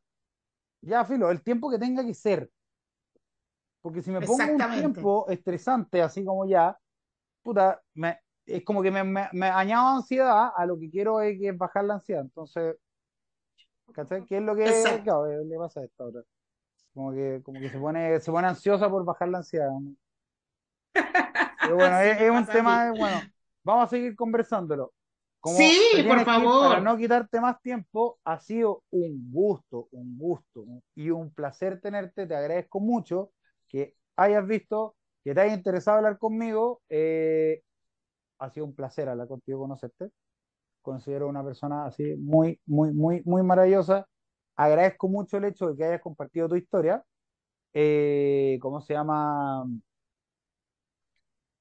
ya, 0.81 1.05
filo, 1.05 1.31
el 1.31 1.43
tiempo 1.43 1.69
que 1.71 1.79
tenga 1.79 2.05
que 2.05 2.13
ser. 2.13 2.49
Porque 3.87 4.01
si 4.01 4.11
me 4.11 4.19
pongo 4.19 4.43
un 4.43 4.57
tiempo 4.57 5.29
estresante, 5.29 6.01
así 6.01 6.25
como 6.25 6.45
ya, 6.45 6.77
puta, 7.41 7.81
me, 7.93 8.19
es 8.45 8.61
como 8.65 8.83
que 8.83 8.91
me, 8.91 9.01
me, 9.01 9.29
me 9.31 9.47
añado 9.47 9.95
ansiedad 9.95 10.49
a 10.53 10.65
lo 10.65 10.77
que 10.77 10.89
quiero 10.89 11.21
es, 11.21 11.39
es 11.41 11.57
bajar 11.57 11.85
la 11.85 11.93
ansiedad. 11.93 12.21
Entonces, 12.21 12.75
¿cachai? 13.93 14.25
¿Qué 14.25 14.39
es 14.39 14.43
lo 14.43 14.57
que 14.57 14.65
claro, 15.05 15.25
le 15.41 15.57
pasa 15.57 15.79
a 15.79 15.85
esta 15.85 16.03
otra? 16.03 16.21
Como 16.93 17.13
que, 17.13 17.39
como 17.45 17.61
que 17.61 17.69
se 17.69 17.79
pone, 17.79 18.19
se 18.19 18.29
pone 18.29 18.47
ansiosa 18.49 18.89
por 18.89 19.05
bajar 19.05 19.29
la 19.29 19.37
ansiedad. 19.37 19.69
Pero 21.61 21.75
bueno, 21.77 21.97
es, 22.01 22.21
es 22.21 22.29
un 22.29 22.45
tema, 22.45 22.91
bueno, 22.91 23.21
vamos 23.63 23.85
a 23.85 23.87
seguir 23.87 24.17
conversándolo. 24.17 24.91
Como 25.39 25.55
Sí, 25.59 26.03
por 26.05 26.25
favor. 26.25 26.67
para 26.71 26.81
no 26.81 26.97
quitarte 26.97 27.39
más 27.39 27.61
tiempo, 27.61 28.19
ha 28.25 28.37
sido 28.37 28.83
un 28.89 29.31
gusto, 29.31 29.87
un 29.91 30.17
gusto 30.17 30.65
y 30.93 31.09
un 31.09 31.33
placer 31.33 31.79
tenerte. 31.79 32.27
Te 32.27 32.35
agradezco 32.35 32.81
mucho 32.81 33.31
que 33.67 33.95
hayas 34.15 34.47
visto, 34.47 34.95
que 35.23 35.33
te 35.35 35.41
haya 35.41 35.53
interesado 35.53 35.97
hablar 35.97 36.17
conmigo. 36.19 36.81
Eh, 36.89 37.61
ha 38.39 38.49
sido 38.51 38.65
un 38.65 38.75
placer 38.75 39.09
hablar 39.09 39.27
contigo, 39.27 39.59
conocerte. 39.59 40.11
Considero 40.81 41.27
una 41.29 41.43
persona 41.43 41.85
así 41.85 42.15
muy, 42.17 42.59
muy, 42.65 42.93
muy, 42.93 43.21
muy 43.25 43.43
maravillosa. 43.43 44.07
Agradezco 44.55 45.09
mucho 45.09 45.37
el 45.37 45.45
hecho 45.45 45.69
de 45.69 45.77
que 45.77 45.85
hayas 45.85 46.01
compartido 46.01 46.49
tu 46.49 46.55
historia. 46.55 47.03
Eh, 47.73 48.59
¿cómo 48.61 48.81
se 48.81 48.93
llama? 48.93 49.65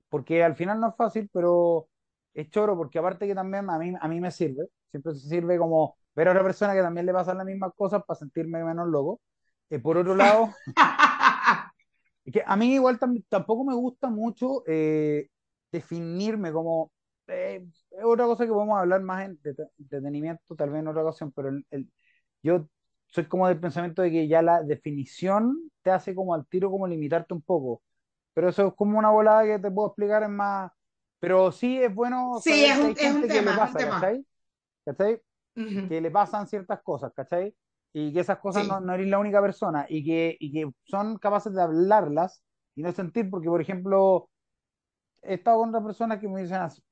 porque 0.08 0.42
al 0.42 0.56
final 0.56 0.80
no 0.80 0.88
es 0.88 0.96
fácil, 0.96 1.28
pero 1.32 1.88
es 2.34 2.50
choro, 2.50 2.76
porque 2.76 2.98
aparte 2.98 3.26
que 3.26 3.34
también 3.34 3.68
a 3.68 3.78
mí, 3.78 3.92
a 4.00 4.08
mí 4.08 4.20
me 4.20 4.30
sirve, 4.30 4.68
siempre 4.90 5.14
se 5.14 5.28
sirve 5.28 5.58
como 5.58 5.96
ver 6.14 6.28
a 6.28 6.30
otra 6.32 6.42
persona 6.42 6.74
que 6.74 6.82
también 6.82 7.06
le 7.06 7.12
pasan 7.12 7.38
las 7.38 7.46
mismas 7.46 7.72
cosas 7.76 8.02
para 8.06 8.18
sentirme 8.18 8.64
menos 8.64 8.88
loco. 8.88 9.20
Eh, 9.68 9.78
por 9.78 9.98
otro 9.98 10.14
lado, 10.14 10.48
es 12.26 12.34
que 12.34 12.44
a 12.46 12.56
mí 12.56 12.74
igual 12.74 12.98
tam- 13.00 13.24
tampoco 13.30 13.64
me 13.64 13.74
gusta 13.74 14.10
mucho 14.10 14.64
eh, 14.68 15.28
definirme 15.72 16.52
como... 16.52 16.92
eh, 17.28 17.66
es 17.92 18.04
otra 18.04 18.26
cosa 18.26 18.46
que 18.46 18.52
podemos 18.52 18.78
hablar 18.78 19.02
más 19.02 19.26
en 19.26 19.40
de- 19.42 19.56
entretenimiento, 19.78 20.56
tal 20.56 20.70
vez 20.70 20.80
en 20.80 20.88
otra 20.88 21.02
ocasión, 21.04 21.32
pero 21.32 21.50
el, 21.50 21.66
el- 21.70 21.90
yo 22.42 22.68
soy 23.08 23.26
como 23.26 23.48
del 23.48 23.60
pensamiento 23.60 24.02
de 24.02 24.10
que 24.10 24.28
ya 24.28 24.42
la 24.42 24.62
definición 24.62 25.70
te 25.82 25.90
hace 25.92 26.14
como 26.14 26.34
al 26.34 26.46
tiro 26.46 26.70
como 26.70 26.86
limitarte 26.88 27.34
un 27.34 27.42
poco. 27.42 27.82
Pero 28.34 28.48
eso 28.50 28.68
es 28.68 28.74
como 28.74 28.98
una 28.98 29.10
volada 29.10 29.44
que 29.44 29.58
te 29.58 29.70
puedo 29.70 29.88
explicar 29.88 30.22
en 30.24 30.36
más. 30.36 30.72
Pero 31.20 31.52
sí 31.52 31.82
es 31.82 31.94
bueno 31.94 32.40
Sí, 32.42 32.64
es 32.64 32.78
un- 32.78 32.94
es 32.98 33.14
tema, 33.28 33.54
un. 33.94 34.08
¿cachai? 34.84 35.20
Que 35.88 36.00
le 36.00 36.10
pasan 36.10 36.46
ciertas 36.48 36.82
cosas, 36.82 37.12
¿cachai? 37.14 37.54
Y 37.92 38.12
que 38.12 38.20
esas 38.20 38.38
cosas 38.38 38.64
Sí. 38.64 38.68
no, 38.68 38.80
no 38.80 38.94
eres 38.94 39.08
la 39.08 39.18
única 39.18 39.40
persona 39.40 39.86
y 39.88 40.04
que, 40.04 40.36
y 40.40 40.52
que 40.52 40.70
son 40.84 41.18
capaces 41.18 41.54
de 41.54 41.62
hablarlas 41.62 42.42
y 42.74 42.82
no 42.82 42.92
sentir, 42.92 43.30
porque 43.30 43.48
por 43.48 43.60
ejemplo, 43.60 44.30
he 45.22 45.34
estado 45.34 45.58
con 45.60 45.70
otras 45.70 45.84
personas 45.84 46.20
que 46.20 46.28
me 46.28 46.42
dicen 46.42 46.58
así, 46.62 46.82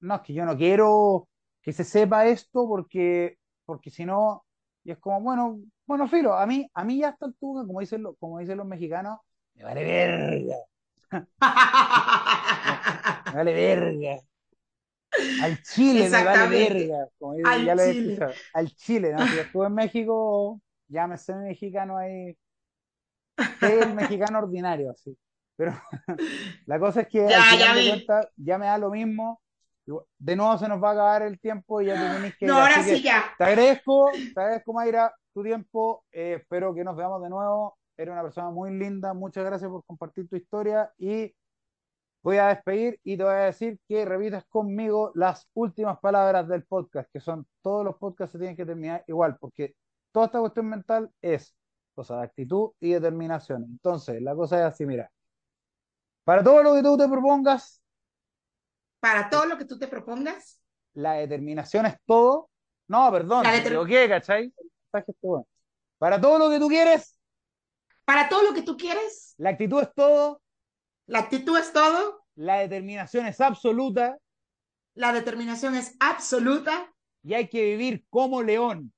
no, 0.00 0.16
es 0.16 0.20
que 0.22 0.34
yo 0.34 0.44
no 0.46 0.56
quiero 0.56 1.28
que 1.62 1.72
se 1.72 1.84
sepa 1.84 2.26
esto 2.26 2.66
porque, 2.68 3.38
porque 3.66 3.90
si 3.90 4.04
no, 4.06 4.44
y 4.84 4.92
es 4.92 4.98
como, 4.98 5.20
bueno, 5.22 5.60
bueno, 5.86 6.08
filo, 6.08 6.34
a 6.34 6.46
mí, 6.46 6.68
a 6.74 6.84
mí 6.84 7.00
ya 7.00 7.10
está 7.10 7.26
altura, 7.26 7.66
como 7.66 7.80
dicen, 7.80 8.02
los, 8.02 8.16
como 8.18 8.38
dicen 8.40 8.58
los 8.58 8.66
mexicanos, 8.66 9.18
me 9.54 9.64
vale 9.64 9.84
verga. 9.84 10.56
me 13.28 13.36
vale 13.36 13.52
verga. 13.54 14.20
Al 15.42 15.62
Chile 15.62 16.08
me 16.08 16.24
vale 16.24 16.48
verga. 16.48 17.08
Como 17.18 17.34
al 17.44 17.64
ya 17.64 17.76
Chile. 17.76 18.16
Lo 18.16 18.28
al 18.54 18.74
Chile, 18.74 19.12
¿no? 19.12 19.26
Si 19.26 19.38
estuve 19.38 19.66
en 19.66 19.74
México, 19.74 20.60
llámese 20.88 21.34
mexicano 21.34 21.96
ahí. 21.98 22.36
el 23.62 23.94
mexicano 23.94 24.38
ordinario, 24.38 24.90
así. 24.90 25.16
Pero 25.56 25.72
la 26.66 26.78
cosa 26.78 27.02
es 27.02 27.08
que 27.08 27.26
ya, 28.36 28.58
me 28.58 28.66
da 28.66 28.78
lo 28.78 28.90
mismo. 28.90 29.40
De 30.18 30.36
nuevo 30.36 30.56
se 30.56 30.68
nos 30.68 30.82
va 30.82 30.90
a 30.90 30.92
acabar 30.92 31.22
el 31.22 31.40
tiempo 31.40 31.80
y 31.82 31.86
ya 31.86 31.94
te 31.94 32.16
tenés 32.16 32.36
que 32.36 32.46
No, 32.46 32.54
ir. 32.54 32.60
ahora 32.60 32.82
sí 32.82 33.02
ya. 33.02 33.24
te 33.36 33.44
agradezco, 33.44 34.10
te 34.12 34.40
agradezco, 34.40 34.72
Mayra, 34.72 35.12
tu 35.34 35.42
tiempo. 35.42 36.04
Eh, 36.12 36.36
espero 36.40 36.74
que 36.74 36.84
nos 36.84 36.96
veamos 36.96 37.20
de 37.22 37.28
nuevo. 37.28 37.76
Eres 37.96 38.12
una 38.12 38.22
persona 38.22 38.50
muy 38.50 38.70
linda. 38.70 39.12
Muchas 39.12 39.44
gracias 39.44 39.68
por 39.70 39.84
compartir 39.84 40.28
tu 40.28 40.36
historia. 40.36 40.90
Y 40.96 41.34
voy 42.22 42.36
a 42.36 42.48
despedir 42.48 43.00
y 43.02 43.16
te 43.16 43.24
voy 43.24 43.32
a 43.32 43.46
decir 43.46 43.78
que 43.88 44.04
repitas 44.04 44.44
conmigo 44.46 45.10
las 45.14 45.48
últimas 45.54 45.98
palabras 46.00 46.46
del 46.48 46.64
podcast, 46.64 47.10
que 47.12 47.20
son 47.20 47.46
todos 47.62 47.84
los 47.84 47.96
podcasts 47.96 48.32
se 48.32 48.38
tienen 48.38 48.56
que 48.56 48.66
terminar 48.66 49.04
igual, 49.06 49.36
porque 49.38 49.74
toda 50.12 50.26
esta 50.26 50.40
cuestión 50.40 50.68
mental 50.68 51.10
es 51.22 51.54
cosa 51.94 52.18
de 52.18 52.24
actitud 52.24 52.72
y 52.80 52.92
determinación. 52.92 53.64
Entonces, 53.64 54.20
la 54.22 54.34
cosa 54.34 54.58
es 54.58 54.64
así, 54.72 54.84
mira. 54.86 55.10
Para 56.24 56.44
todo 56.44 56.62
lo 56.62 56.74
que 56.74 56.82
tú 56.82 56.96
te 56.96 57.08
propongas, 57.08 57.82
Para 59.00 59.30
todo 59.30 59.46
lo 59.46 59.56
que 59.56 59.64
tú 59.64 59.78
te 59.78 59.88
propongas, 59.88 60.60
la 60.94 61.14
determinación 61.14 61.86
es 61.86 61.96
todo. 62.04 62.50
No, 62.88 63.10
perdón. 63.10 63.44
Para 63.44 63.62
todo 63.62 63.72
lo 66.38 66.50
que 66.50 66.58
tú 66.58 66.68
quieres, 66.68 67.18
para 68.04 68.28
todo 68.28 68.42
lo 68.42 68.52
que 68.52 68.60
tú 68.62 68.76
quieres, 68.76 69.34
la 69.38 69.50
actitud 69.50 69.82
es 69.82 69.94
todo, 69.94 70.42
la 71.10 71.18
actitud 71.18 71.58
es 71.58 71.72
todo, 71.72 72.24
la 72.36 72.58
determinación 72.58 73.26
es 73.26 73.40
absoluta 73.40 74.16
la 74.94 75.12
determinación 75.12 75.76
es 75.76 75.94
absoluta 76.00 76.92
y 77.22 77.34
hay 77.34 77.48
que 77.48 77.62
vivir 77.62 78.04
como 78.10 78.42
león. 78.42 78.92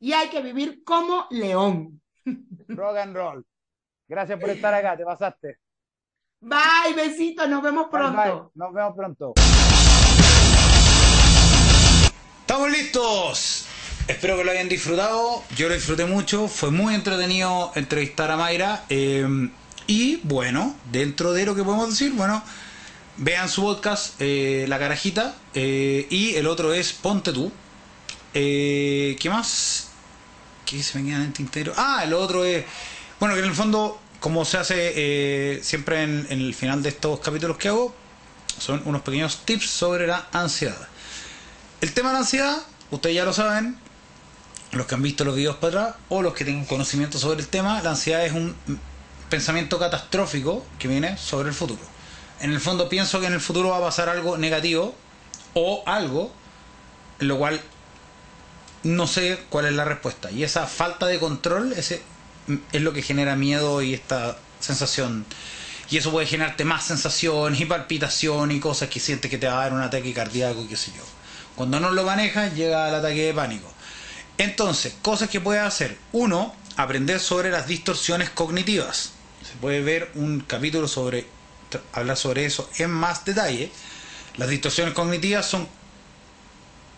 y 0.00 0.12
hay 0.12 0.28
que 0.28 0.40
vivir 0.42 0.82
como 0.84 1.26
león. 1.30 2.00
Rock 2.68 2.96
and 2.98 3.16
roll. 3.16 3.44
Gracias 4.06 4.38
por 4.38 4.50
estar 4.50 4.72
acá, 4.74 4.96
te 4.96 5.04
pasaste. 5.04 5.56
Bye, 6.40 6.94
besitos, 6.94 7.48
nos 7.48 7.62
vemos 7.62 7.90
Bye, 7.90 7.90
pronto. 7.90 8.22
bye. 8.22 8.50
Nos 8.54 8.72
vemos 8.74 8.94
pronto. 8.96 9.32
¡Estamos 12.40 12.70
listos! 12.70 13.66
Espero 14.06 14.36
que 14.36 14.44
lo 14.44 14.50
hayan 14.52 14.68
disfrutado. 14.68 15.42
Yo 15.56 15.68
lo 15.68 15.74
disfruté 15.74 16.04
mucho. 16.04 16.48
Fue 16.48 16.70
muy 16.70 16.94
entretenido 16.94 17.72
entrevistar 17.74 18.30
a 18.30 18.36
Mayra. 18.36 18.84
eh, 18.88 19.26
y 19.88 20.20
bueno, 20.22 20.76
dentro 20.92 21.32
de 21.32 21.46
lo 21.46 21.56
que 21.56 21.64
podemos 21.64 21.90
decir, 21.90 22.12
bueno, 22.12 22.44
vean 23.16 23.48
su 23.48 23.62
podcast, 23.62 24.14
eh, 24.20 24.66
La 24.68 24.78
Carajita. 24.78 25.34
eh, 25.54 26.06
y 26.10 26.34
el 26.36 26.46
otro 26.46 26.72
es 26.72 26.92
Ponte 26.92 27.32
tú. 27.32 27.50
Eh, 28.34 29.16
¿Qué 29.18 29.30
más? 29.30 29.88
¿Qué 30.66 30.82
se 30.82 31.02
queda 31.02 31.16
en 31.16 31.22
el 31.22 31.32
tintero? 31.32 31.72
Ah, 31.76 32.02
el 32.04 32.12
otro 32.12 32.44
es. 32.44 32.64
Bueno, 33.18 33.34
que 33.34 33.40
en 33.40 33.46
el 33.46 33.54
fondo, 33.54 33.98
como 34.20 34.44
se 34.44 34.58
hace 34.58 35.60
siempre 35.62 36.02
en, 36.02 36.26
en 36.30 36.40
el 36.40 36.54
final 36.54 36.82
de 36.82 36.90
estos 36.90 37.18
capítulos 37.20 37.56
que 37.56 37.68
hago, 37.68 37.94
son 38.58 38.82
unos 38.84 39.00
pequeños 39.02 39.44
tips 39.46 39.70
sobre 39.70 40.06
la 40.06 40.28
ansiedad. 40.32 40.76
El 41.80 41.94
tema 41.94 42.10
de 42.10 42.12
la 42.12 42.18
ansiedad, 42.20 42.58
ustedes 42.90 43.16
ya 43.16 43.24
lo 43.24 43.32
saben, 43.32 43.78
los 44.72 44.86
que 44.86 44.94
han 44.94 45.02
visto 45.02 45.24
los 45.24 45.34
videos 45.34 45.56
para 45.56 45.68
atrás 45.68 45.96
o 46.10 46.20
los 46.20 46.34
que 46.34 46.44
tengan 46.44 46.66
conocimiento 46.66 47.18
sobre 47.18 47.40
el 47.40 47.48
tema, 47.48 47.80
la 47.82 47.90
ansiedad 47.90 48.26
es 48.26 48.32
un 48.32 48.54
pensamiento 49.28 49.78
catastrófico 49.78 50.64
que 50.78 50.88
viene 50.88 51.16
sobre 51.16 51.48
el 51.48 51.54
futuro. 51.54 51.82
En 52.40 52.52
el 52.52 52.60
fondo 52.60 52.88
pienso 52.88 53.20
que 53.20 53.26
en 53.26 53.32
el 53.32 53.40
futuro 53.40 53.70
va 53.70 53.78
a 53.78 53.80
pasar 53.80 54.08
algo 54.08 54.38
negativo 54.38 54.94
o 55.54 55.82
algo 55.86 56.32
lo 57.18 57.38
cual 57.38 57.60
no 58.82 59.06
sé 59.06 59.40
cuál 59.48 59.66
es 59.66 59.72
la 59.72 59.84
respuesta. 59.84 60.30
Y 60.30 60.44
esa 60.44 60.66
falta 60.66 61.06
de 61.06 61.18
control 61.18 61.72
ese, 61.72 62.02
es 62.72 62.82
lo 62.82 62.92
que 62.92 63.02
genera 63.02 63.36
miedo 63.36 63.82
y 63.82 63.94
esta 63.94 64.38
sensación. 64.60 65.26
Y 65.90 65.96
eso 65.96 66.10
puede 66.10 66.26
generarte 66.26 66.64
más 66.64 66.84
sensaciones 66.84 67.60
y 67.60 67.64
palpitación 67.64 68.52
y 68.52 68.60
cosas 68.60 68.88
que 68.88 69.00
sientes 69.00 69.30
que 69.30 69.38
te 69.38 69.46
va 69.46 69.54
a 69.54 69.62
dar 69.64 69.72
un 69.72 69.80
ataque 69.80 70.12
cardíaco 70.12 70.62
y 70.62 70.66
qué 70.66 70.76
sé 70.76 70.92
yo. 70.96 71.02
Cuando 71.56 71.80
no 71.80 71.90
lo 71.90 72.04
manejas 72.04 72.54
llega 72.54 72.88
el 72.88 72.94
ataque 72.94 73.26
de 73.26 73.34
pánico. 73.34 73.72
Entonces, 74.36 74.94
cosas 75.02 75.28
que 75.28 75.40
puedes 75.40 75.62
hacer. 75.62 75.98
Uno, 76.12 76.54
aprender 76.76 77.18
sobre 77.18 77.50
las 77.50 77.66
distorsiones 77.66 78.30
cognitivas. 78.30 79.12
Puede 79.60 79.80
ver 79.82 80.10
un 80.14 80.40
capítulo 80.40 80.86
sobre 80.88 81.26
hablar 81.92 82.16
sobre 82.16 82.44
eso 82.44 82.68
en 82.78 82.90
más 82.90 83.24
detalle. 83.24 83.70
Las 84.36 84.48
distorsiones 84.48 84.94
cognitivas 84.94 85.46
son, 85.46 85.68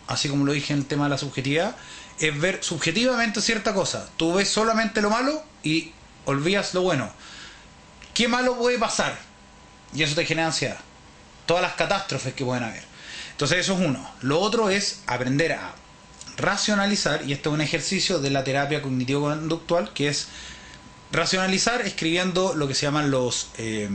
así 0.07 0.29
como 0.29 0.45
lo 0.45 0.53
dije 0.53 0.73
en 0.73 0.79
el 0.79 0.85
tema 0.85 1.05
de 1.05 1.09
la 1.09 1.17
subjetividad, 1.17 1.75
es 2.19 2.39
ver 2.39 2.63
subjetivamente 2.63 3.41
cierta 3.41 3.73
cosa. 3.73 4.09
Tú 4.17 4.33
ves 4.33 4.49
solamente 4.49 5.01
lo 5.01 5.09
malo 5.09 5.43
y 5.63 5.91
olvidas 6.25 6.73
lo 6.73 6.83
bueno. 6.83 7.11
¿Qué 8.13 8.27
malo 8.27 8.57
puede 8.57 8.77
pasar? 8.77 9.17
Y 9.93 10.03
eso 10.03 10.15
te 10.15 10.25
genera 10.25 10.47
ansiedad. 10.47 10.77
Todas 11.47 11.63
las 11.63 11.73
catástrofes 11.73 12.33
que 12.33 12.45
pueden 12.45 12.63
haber. 12.63 12.83
Entonces 13.31 13.57
eso 13.59 13.73
es 13.73 13.79
uno. 13.79 14.07
Lo 14.21 14.39
otro 14.39 14.69
es 14.69 15.01
aprender 15.07 15.53
a 15.53 15.73
racionalizar, 16.37 17.23
y 17.27 17.33
esto 17.33 17.49
es 17.49 17.53
un 17.55 17.61
ejercicio 17.61 18.19
de 18.19 18.29
la 18.29 18.43
terapia 18.43 18.81
cognitivo-conductual, 18.81 19.93
que 19.93 20.07
es 20.09 20.27
racionalizar 21.11 21.81
escribiendo 21.81 22.53
lo 22.53 22.67
que 22.67 22.75
se 22.75 22.85
llaman 22.85 23.11
los 23.11 23.49
eh, 23.57 23.89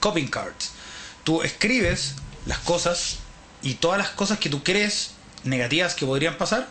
coping 0.00 0.28
cards. 0.28 0.72
Tú 1.24 1.42
escribes 1.42 2.14
las 2.46 2.58
cosas 2.58 3.16
y 3.62 3.74
todas 3.74 3.98
las 3.98 4.10
cosas 4.10 4.38
que 4.38 4.48
tú 4.48 4.62
crees 4.62 5.12
negativas 5.44 5.94
que 5.94 6.06
podrían 6.06 6.36
pasar, 6.36 6.68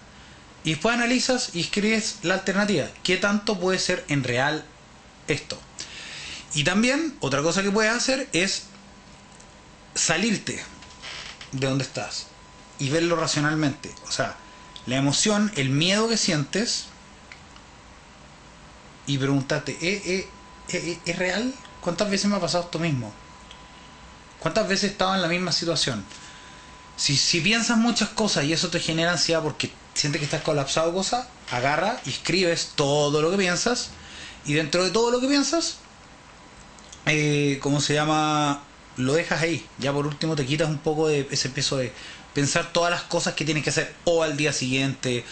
y 0.64 0.72
después 0.72 0.96
analizas 0.96 1.52
y 1.54 1.62
escribes 1.62 2.18
la 2.24 2.36
alternativa. 2.36 2.88
¿Qué 3.04 3.18
tanto 3.18 3.60
puede 3.60 3.80
ser 3.80 4.04
en 4.10 4.24
real 4.24 4.66
esto? 5.28 5.58
Y 6.54 6.64
también 6.64 7.16
otra 7.20 7.42
cosa 7.42 7.64
que 7.64 7.72
puedes 7.72 7.94
hacer 7.94 8.28
es 8.34 8.64
salirte 9.96 10.62
de 11.52 11.68
donde 11.68 11.84
estás 11.84 12.28
y 12.80 12.90
verlo 12.90 13.16
racionalmente. 13.16 13.94
O 14.08 14.12
sea, 14.12 14.36
la 14.86 14.98
emoción, 14.98 15.52
el 15.56 15.70
miedo 15.70 16.10
que 16.10 16.18
sientes 16.18 16.88
y 19.08 19.18
preguntarte, 19.18 19.72
¿eh, 19.82 20.02
eh, 20.06 20.28
eh, 20.70 21.00
¿es 21.06 21.18
real? 21.18 21.54
¿Cuántas 21.82 22.10
veces 22.10 22.30
me 22.30 22.36
ha 22.36 22.40
pasado 22.40 22.66
esto 22.66 22.78
mismo? 22.78 23.12
¿Cuántas 24.40 24.68
veces 24.68 24.84
he 24.84 24.92
estado 24.94 25.16
en 25.16 25.22
la 25.22 25.28
misma 25.28 25.52
situación? 25.52 26.04
Si, 26.98 27.16
si 27.16 27.42
piensas 27.42 27.78
muchas 27.78 28.10
cosas 28.10 28.46
y 28.46 28.54
eso 28.54 28.70
te 28.70 28.80
genera 28.80 29.12
ansiedad 29.12 29.42
porque 29.42 29.72
sientes 29.94 30.20
que 30.20 30.26
estás 30.26 30.42
colapsado 30.42 30.94
cosas, 30.94 31.28
agarra 31.52 32.00
y 32.06 32.10
escribes 32.10 32.74
todo 32.76 33.22
lo 33.22 33.32
que 33.32 33.38
piensas 33.38 33.90
y 34.46 34.54
dentro 34.54 34.84
de 34.84 34.92
todo 34.92 35.12
lo 35.12 35.20
que 35.20 35.28
piensas, 35.28 35.78
eh, 37.06 37.60
¿cómo 37.62 37.82
se 37.82 37.94
llama? 37.94 38.64
Lo 38.98 39.14
dejas 39.14 39.42
ahí. 39.42 39.66
Ya 39.78 39.94
por 39.94 40.08
último 40.08 40.36
te 40.36 40.46
quitas 40.46 40.70
un 40.70 40.80
poco 40.80 41.08
de 41.08 41.28
ese 41.32 41.50
peso 41.50 41.78
de 41.78 41.94
pensar 42.34 42.72
todas 42.74 42.92
las 42.92 43.04
cosas 43.04 43.34
que 43.34 43.46
tienes 43.46 43.64
que 43.64 43.70
hacer 43.70 43.96
o 44.06 44.24
al 44.24 44.38
día 44.38 44.54
siguiente 44.54 45.26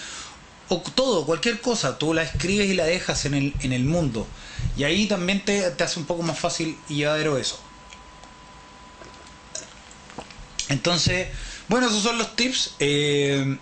o 0.70 0.80
todo, 0.80 1.26
cualquier 1.26 1.62
cosa, 1.62 1.98
tú 1.98 2.14
la 2.14 2.24
escribes 2.24 2.68
y 2.68 2.74
la 2.74 2.86
dejas 2.86 3.26
en 3.26 3.34
el, 3.34 3.54
en 3.62 3.74
el 3.74 3.84
mundo. 3.84 4.28
Y 4.78 4.84
ahí 4.84 5.08
también 5.08 5.44
te, 5.44 5.70
te 5.72 5.84
hace 5.84 6.00
un 6.00 6.06
poco 6.06 6.24
más 6.24 6.40
fácil 6.40 6.78
y 6.90 6.96
llevadero 6.96 7.38
eso. 7.38 7.60
Entonces, 10.70 11.28
bueno, 11.68 11.88
esos 11.88 12.02
son 12.02 12.18
los 12.18 12.36
tips. 12.36 12.76
Eh, 12.80 13.58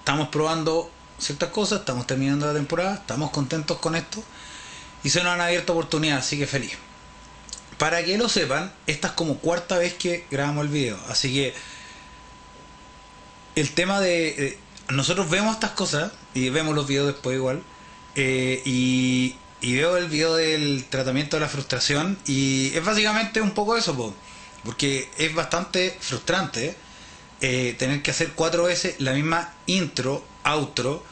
estamos 0.00 0.28
probando 0.28 0.90
ciertas 1.18 1.50
cosas, 1.50 1.80
estamos 1.80 2.06
terminando 2.06 2.46
la 2.46 2.54
temporada, 2.54 2.94
estamos 2.94 3.30
contentos 3.30 3.78
con 3.78 3.94
esto 3.94 4.22
y 5.02 5.10
se 5.10 5.22
nos 5.22 5.32
han 5.32 5.40
abierto 5.40 5.72
oportunidades, 5.72 6.24
así 6.24 6.38
que 6.38 6.46
feliz. 6.46 6.72
Para 7.78 8.04
que 8.04 8.18
lo 8.18 8.28
sepan, 8.28 8.72
esta 8.86 9.08
es 9.08 9.14
como 9.14 9.38
cuarta 9.38 9.78
vez 9.78 9.94
que 9.94 10.26
grabamos 10.30 10.64
el 10.64 10.70
video, 10.70 10.98
así 11.08 11.32
que 11.32 11.54
el 13.54 13.70
tema 13.72 14.00
de... 14.00 14.58
nosotros 14.90 15.30
vemos 15.30 15.54
estas 15.54 15.72
cosas 15.72 16.12
y 16.34 16.50
vemos 16.50 16.74
los 16.74 16.86
videos 16.86 17.06
después 17.06 17.36
igual 17.36 17.62
eh, 18.14 18.62
y, 18.64 19.36
veo 19.62 19.96
el 19.96 20.08
video 20.08 20.34
del 20.34 20.84
tratamiento 20.90 21.36
de 21.36 21.40
la 21.40 21.48
frustración 21.48 22.18
y 22.26 22.72
es 22.74 22.84
básicamente 22.84 23.40
un 23.40 23.52
poco 23.52 23.76
eso, 23.76 23.96
po, 23.96 24.14
porque 24.62 25.08
es 25.16 25.34
bastante 25.34 25.96
frustrante 26.00 26.76
eh, 27.40 27.74
tener 27.78 28.02
que 28.02 28.10
hacer 28.10 28.32
cuatro 28.34 28.64
veces 28.64 28.96
la 28.98 29.12
misma 29.12 29.54
intro, 29.66 30.22
outro 30.44 31.02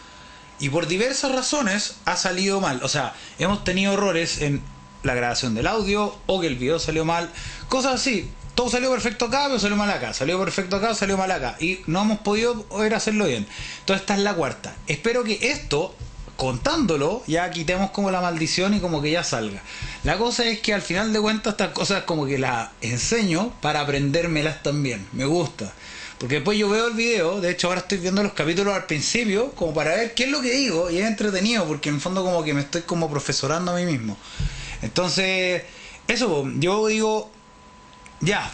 y 0.60 0.68
por 0.68 0.86
diversas 0.86 1.32
razones 1.32 1.96
ha 2.04 2.16
salido 2.16 2.60
mal. 2.60 2.80
O 2.84 2.88
sea, 2.88 3.14
hemos 3.38 3.64
tenido 3.64 3.94
errores 3.94 4.42
en 4.42 4.62
la 5.02 5.14
grabación 5.14 5.54
del 5.54 5.66
audio 5.66 6.16
o 6.26 6.40
que 6.40 6.46
el 6.46 6.56
video 6.56 6.78
salió 6.78 7.04
mal, 7.04 7.30
cosas 7.68 7.94
así. 7.94 8.30
Todo 8.54 8.68
salió 8.68 8.90
perfecto 8.90 9.26
acá, 9.26 9.44
pero 9.46 9.58
salió 9.58 9.76
mal 9.76 9.90
acá. 9.90 10.12
Salió 10.12 10.38
perfecto 10.38 10.76
acá, 10.76 10.94
salió 10.94 11.16
mal 11.16 11.30
acá. 11.30 11.56
Y 11.58 11.80
no 11.86 12.02
hemos 12.02 12.18
podido 12.18 12.62
poder 12.64 12.94
hacerlo 12.94 13.26
bien. 13.26 13.46
Entonces 13.80 14.02
esta 14.02 14.14
es 14.14 14.20
la 14.20 14.34
cuarta. 14.34 14.74
Espero 14.86 15.24
que 15.24 15.38
esto, 15.50 15.94
contándolo, 16.36 17.22
ya 17.26 17.50
quitemos 17.50 17.90
como 17.90 18.10
la 18.10 18.20
maldición 18.20 18.74
y 18.74 18.80
como 18.80 19.00
que 19.00 19.10
ya 19.10 19.24
salga. 19.24 19.62
La 20.04 20.18
cosa 20.18 20.44
es 20.44 20.60
que 20.60 20.74
al 20.74 20.82
final 20.82 21.12
de 21.12 21.20
cuentas 21.20 21.52
estas 21.52 21.70
cosas 21.70 22.02
como 22.04 22.26
que 22.26 22.38
las 22.38 22.70
enseño 22.82 23.52
para 23.62 23.80
aprendérmelas 23.80 24.62
también. 24.62 25.06
Me 25.12 25.24
gusta. 25.24 25.72
Porque 26.18 26.36
después 26.36 26.56
yo 26.56 26.68
veo 26.68 26.86
el 26.86 26.94
video, 26.94 27.40
de 27.40 27.50
hecho 27.50 27.66
ahora 27.66 27.80
estoy 27.80 27.98
viendo 27.98 28.22
los 28.22 28.32
capítulos 28.32 28.72
al 28.74 28.84
principio, 28.84 29.50
como 29.56 29.74
para 29.74 29.96
ver 29.96 30.14
qué 30.14 30.24
es 30.24 30.30
lo 30.30 30.40
que 30.40 30.52
digo, 30.52 30.88
y 30.88 30.98
es 30.98 31.06
entretenido, 31.06 31.66
porque 31.66 31.88
en 31.88 31.96
el 31.96 32.00
fondo 32.00 32.22
como 32.22 32.44
que 32.44 32.54
me 32.54 32.60
estoy 32.60 32.82
como 32.82 33.10
profesorando 33.10 33.72
a 33.72 33.74
mí 33.74 33.84
mismo. 33.86 34.16
Entonces, 34.82 35.64
eso, 36.06 36.48
yo 36.60 36.86
digo, 36.86 37.32
ya, 38.22 38.50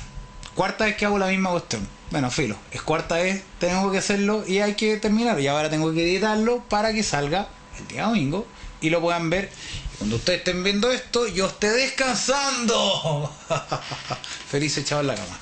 cuarta 0.54 0.86
vez 0.86 0.96
que 0.96 1.04
hago 1.04 1.18
la 1.18 1.26
misma 1.26 1.50
cuestión. 1.50 1.86
Bueno, 2.10 2.30
filo, 2.30 2.56
es 2.72 2.80
cuarta 2.80 3.16
vez, 3.16 3.42
tengo 3.60 3.92
que 3.92 3.98
hacerlo 3.98 4.42
y 4.46 4.60
hay 4.60 4.74
que 4.74 4.96
terminar. 4.96 5.38
Y 5.38 5.46
ahora 5.46 5.68
tengo 5.68 5.92
que 5.92 6.02
editarlo 6.02 6.64
para 6.68 6.92
que 6.92 7.02
salga 7.02 7.48
el 7.78 7.88
día 7.88 8.06
domingo 8.06 8.46
y 8.80 8.88
lo 8.88 9.00
puedan 9.00 9.28
ver. 9.28 9.50
Cuando 9.98 10.16
ustedes 10.16 10.38
estén 10.38 10.64
viendo 10.64 10.90
esto, 10.90 11.26
yo 11.28 11.46
esté 11.46 11.70
descansando. 11.70 13.30
Feliz 14.50 14.76
echado 14.78 15.02
en 15.02 15.08
la 15.08 15.14
cama. 15.16 15.38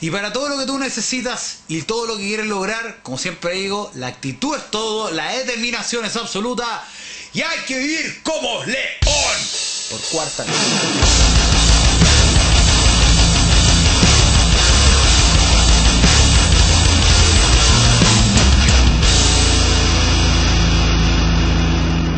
Y 0.00 0.10
para 0.10 0.32
todo 0.32 0.48
lo 0.48 0.58
que 0.58 0.66
tú 0.66 0.78
necesitas 0.78 1.60
y 1.68 1.82
todo 1.82 2.06
lo 2.06 2.16
que 2.16 2.24
quieres 2.24 2.46
lograr, 2.46 3.00
como 3.04 3.18
siempre 3.18 3.54
digo, 3.54 3.92
la 3.94 4.08
actitud 4.08 4.56
es 4.56 4.70
todo, 4.72 5.12
la 5.12 5.30
determinación 5.30 6.04
es 6.04 6.16
absoluta 6.16 6.84
y 7.32 7.42
hay 7.42 7.60
que 7.60 7.78
vivir 7.78 8.22
como 8.24 8.64
león. 8.64 9.38
Por 9.90 10.00
cuarta 10.10 10.42
vez. 10.42 11.31